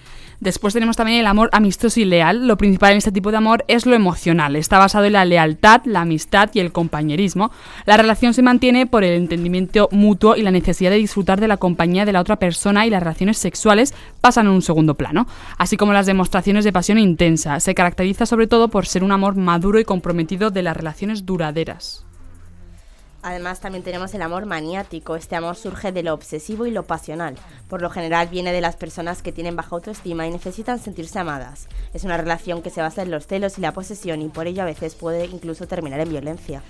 Después 0.41 0.75
tenemos 0.75 0.97
también 0.97 1.21
el 1.21 1.27
amor 1.29 1.49
amistoso 1.53 2.01
y 2.01 2.05
leal. 2.05 2.49
Lo 2.49 2.57
principal 2.57 2.93
en 2.93 2.99
este 2.99 3.13
tipo 3.13 3.31
de 3.31 3.37
amor 3.37 3.65
es 3.69 3.87
lo 3.87 3.95
emocional. 3.95 4.57
Está 4.57 4.79
basado 4.79 5.05
en 5.05 5.13
la 5.13 5.25
lealtad, 5.25 5.83
la 5.85 6.01
amistad 6.01 6.51
y 6.53 6.59
el 6.59 6.73
compañerismo. 6.73 7.53
La 7.87 7.97
relación 7.97 8.35
se 8.35 8.43
mantiene 8.43 8.87
por 8.87 9.05
el 9.05 9.15
entendimiento 9.15 9.89
mutuo 9.93 10.35
y 10.35 10.43
la 10.43 10.51
necesidad 10.51 10.91
de 10.91 10.97
disfrutar 10.97 11.41
de 11.41 11.47
la 11.49 11.57
compañía 11.57 12.05
de 12.05 12.13
la 12.13 12.21
otra 12.21 12.37
persona 12.37 12.85
y 12.87 12.91
las 12.91 13.03
relaciones 13.03 13.39
sexuales 13.39 13.95
pasan 14.21 14.49
a 14.49 14.51
un 14.51 14.63
segundo 14.63 14.97
plano, 14.97 15.27
así 15.57 15.77
como 15.77 15.93
las 15.93 16.07
demostraciones 16.07 16.65
de 16.65 16.73
pasión 16.73 16.99
intensa. 16.99 17.61
Caracteriza 17.85 18.25
sobre 18.25 18.47
todo 18.47 18.69
por 18.69 18.87
ser 18.87 19.05
un 19.05 19.13
amor 19.13 19.37
maduro 19.37 19.79
y 19.79 19.85
comprometido 19.85 20.51
de 20.51 20.63
las 20.63 20.75
relaciones 20.75 21.27
duraderas. 21.27 22.07
Además 23.21 23.61
también 23.61 23.85
tenemos 23.85 24.15
el 24.15 24.23
amor 24.23 24.47
maniático. 24.47 25.17
Este 25.17 25.37
amor 25.37 25.57
surge 25.57 25.93
de 25.93 26.03
lo 26.03 26.15
obsesivo 26.15 26.65
y 26.65 26.71
lo 26.71 26.85
pasional. 26.85 27.37
Por 27.69 27.83
lo 27.83 27.91
general 27.91 28.29
viene 28.29 28.55
de 28.55 28.63
las 28.63 28.77
personas 28.77 29.21
que 29.21 29.33
tienen 29.33 29.55
baja 29.55 29.77
autoestima 29.77 30.27
y 30.27 30.31
necesitan 30.31 30.79
sentirse 30.79 31.19
amadas. 31.19 31.69
Es 31.93 32.05
una 32.05 32.17
relación 32.17 32.63
que 32.63 32.71
se 32.71 32.81
basa 32.81 33.03
en 33.03 33.11
los 33.11 33.27
celos 33.27 33.59
y 33.59 33.61
la 33.61 33.73
posesión 33.73 34.23
y 34.23 34.31
por 34.31 34.47
ello 34.47 34.63
a 34.63 34.67
veces 34.67 34.95
puede 34.95 35.27
incluso 35.27 35.67
terminar 35.67 36.01
en 36.01 36.09
violencia. 36.09 36.63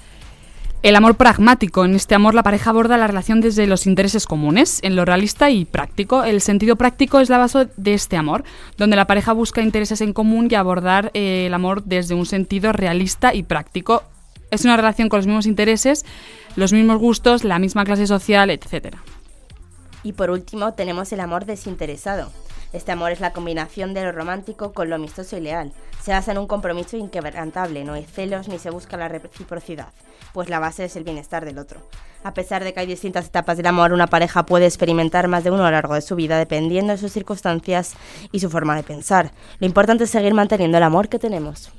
El 0.84 0.96
amor 0.96 1.14
pragmático. 1.14 1.86
En 1.86 1.94
este 1.94 2.14
amor 2.14 2.34
la 2.34 2.42
pareja 2.42 2.68
aborda 2.68 2.98
la 2.98 3.06
relación 3.06 3.40
desde 3.40 3.66
los 3.66 3.86
intereses 3.86 4.26
comunes, 4.26 4.80
en 4.82 4.96
lo 4.96 5.06
realista 5.06 5.48
y 5.48 5.64
práctico. 5.64 6.24
El 6.24 6.42
sentido 6.42 6.76
práctico 6.76 7.20
es 7.20 7.30
la 7.30 7.38
base 7.38 7.68
de 7.78 7.94
este 7.94 8.18
amor, 8.18 8.44
donde 8.76 8.94
la 8.94 9.06
pareja 9.06 9.32
busca 9.32 9.62
intereses 9.62 10.02
en 10.02 10.12
común 10.12 10.46
y 10.50 10.56
abordar 10.56 11.10
eh, 11.14 11.46
el 11.46 11.54
amor 11.54 11.84
desde 11.84 12.14
un 12.14 12.26
sentido 12.26 12.70
realista 12.74 13.32
y 13.32 13.44
práctico. 13.44 14.02
Es 14.50 14.66
una 14.66 14.76
relación 14.76 15.08
con 15.08 15.20
los 15.20 15.26
mismos 15.26 15.46
intereses, 15.46 16.04
los 16.54 16.74
mismos 16.74 16.98
gustos, 16.98 17.44
la 17.44 17.58
misma 17.58 17.86
clase 17.86 18.06
social, 18.06 18.50
etc. 18.50 18.94
Y 20.02 20.12
por 20.12 20.28
último 20.28 20.74
tenemos 20.74 21.10
el 21.14 21.20
amor 21.20 21.46
desinteresado. 21.46 22.30
Este 22.74 22.90
amor 22.90 23.12
es 23.12 23.20
la 23.20 23.32
combinación 23.32 23.94
de 23.94 24.02
lo 24.02 24.10
romántico 24.10 24.72
con 24.72 24.90
lo 24.90 24.96
amistoso 24.96 25.36
y 25.36 25.40
leal. 25.40 25.72
Se 26.02 26.10
basa 26.10 26.32
en 26.32 26.38
un 26.38 26.48
compromiso 26.48 26.96
inquebrantable, 26.96 27.84
no 27.84 27.92
hay 27.92 28.02
celos 28.04 28.48
ni 28.48 28.58
se 28.58 28.70
busca 28.70 28.96
la 28.96 29.06
reciprocidad, 29.06 29.92
pues 30.32 30.48
la 30.48 30.58
base 30.58 30.86
es 30.86 30.96
el 30.96 31.04
bienestar 31.04 31.44
del 31.44 31.58
otro. 31.58 31.78
A 32.24 32.34
pesar 32.34 32.64
de 32.64 32.74
que 32.74 32.80
hay 32.80 32.86
distintas 32.86 33.26
etapas 33.26 33.58
del 33.58 33.66
amor, 33.66 33.92
una 33.92 34.08
pareja 34.08 34.44
puede 34.44 34.66
experimentar 34.66 35.28
más 35.28 35.44
de 35.44 35.52
uno 35.52 35.62
a 35.62 35.66
lo 35.66 35.76
largo 35.76 35.94
de 35.94 36.02
su 36.02 36.16
vida 36.16 36.36
dependiendo 36.36 36.92
de 36.92 36.98
sus 36.98 37.12
circunstancias 37.12 37.94
y 38.32 38.40
su 38.40 38.50
forma 38.50 38.74
de 38.74 38.82
pensar. 38.82 39.30
Lo 39.60 39.66
importante 39.68 40.02
es 40.02 40.10
seguir 40.10 40.34
manteniendo 40.34 40.76
el 40.76 40.82
amor 40.82 41.08
que 41.08 41.20
tenemos. 41.20 41.70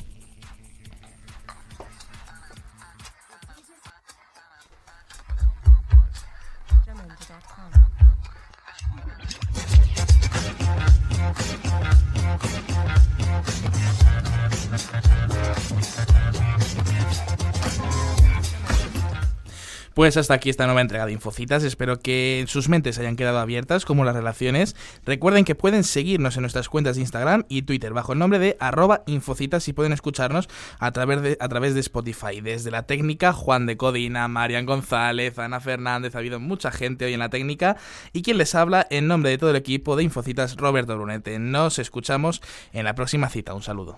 Pues 19.96 20.18
hasta 20.18 20.34
aquí 20.34 20.50
esta 20.50 20.66
nueva 20.66 20.82
entrega 20.82 21.06
de 21.06 21.14
Infocitas. 21.14 21.64
Espero 21.64 22.02
que 22.02 22.44
sus 22.50 22.68
mentes 22.68 23.00
hayan 23.00 23.16
quedado 23.16 23.40
abiertas 23.40 23.86
como 23.86 24.04
las 24.04 24.14
relaciones. 24.14 24.76
Recuerden 25.06 25.46
que 25.46 25.56
pueden 25.56 25.86
seguirnos 25.86 26.36
en 26.36 26.42
nuestras 26.42 26.68
cuentas 26.68 26.98
de 26.98 27.02
Instagram 27.02 27.46
y 27.48 27.62
Twitter 27.62 27.94
bajo 27.94 28.12
el 28.12 28.20
nombre 28.20 28.38
de 28.38 28.58
arroba 28.60 29.04
Infocitas 29.08 29.70
y 29.70 29.74
pueden 29.74 29.94
escucharnos 29.94 30.50
a 30.80 30.92
través 30.92 31.22
de, 31.22 31.38
a 31.40 31.48
través 31.48 31.76
de 31.76 31.80
Spotify. 31.80 32.42
Desde 32.42 32.72
la 32.72 32.84
técnica, 32.84 33.32
Juan 33.32 33.68
de 33.68 33.78
Codina, 33.78 34.28
Marian 34.28 34.66
González, 34.66 35.40
Ana 35.40 35.62
Fernández, 35.62 36.14
ha 36.14 36.18
habido 36.18 36.42
mucha 36.42 36.72
gente 36.72 37.06
hoy 37.06 37.14
en 37.14 37.20
la 37.20 37.30
técnica. 37.30 37.78
Y 38.12 38.22
quien 38.22 38.38
les 38.38 38.54
habla 38.54 38.86
en 38.90 39.08
nombre 39.08 39.30
de 39.30 39.38
todo 39.38 39.52
el 39.52 39.56
equipo 39.56 39.96
de 39.96 40.04
Infocitas, 40.04 40.58
Roberto 40.58 40.98
Brunete. 40.98 41.40
Nos 41.40 41.80
escuchamos 41.80 42.42
en 42.74 42.84
la 42.84 42.96
próxima 42.96 43.30
cita. 43.30 43.54
Un 43.54 43.64
saludo. 43.64 43.98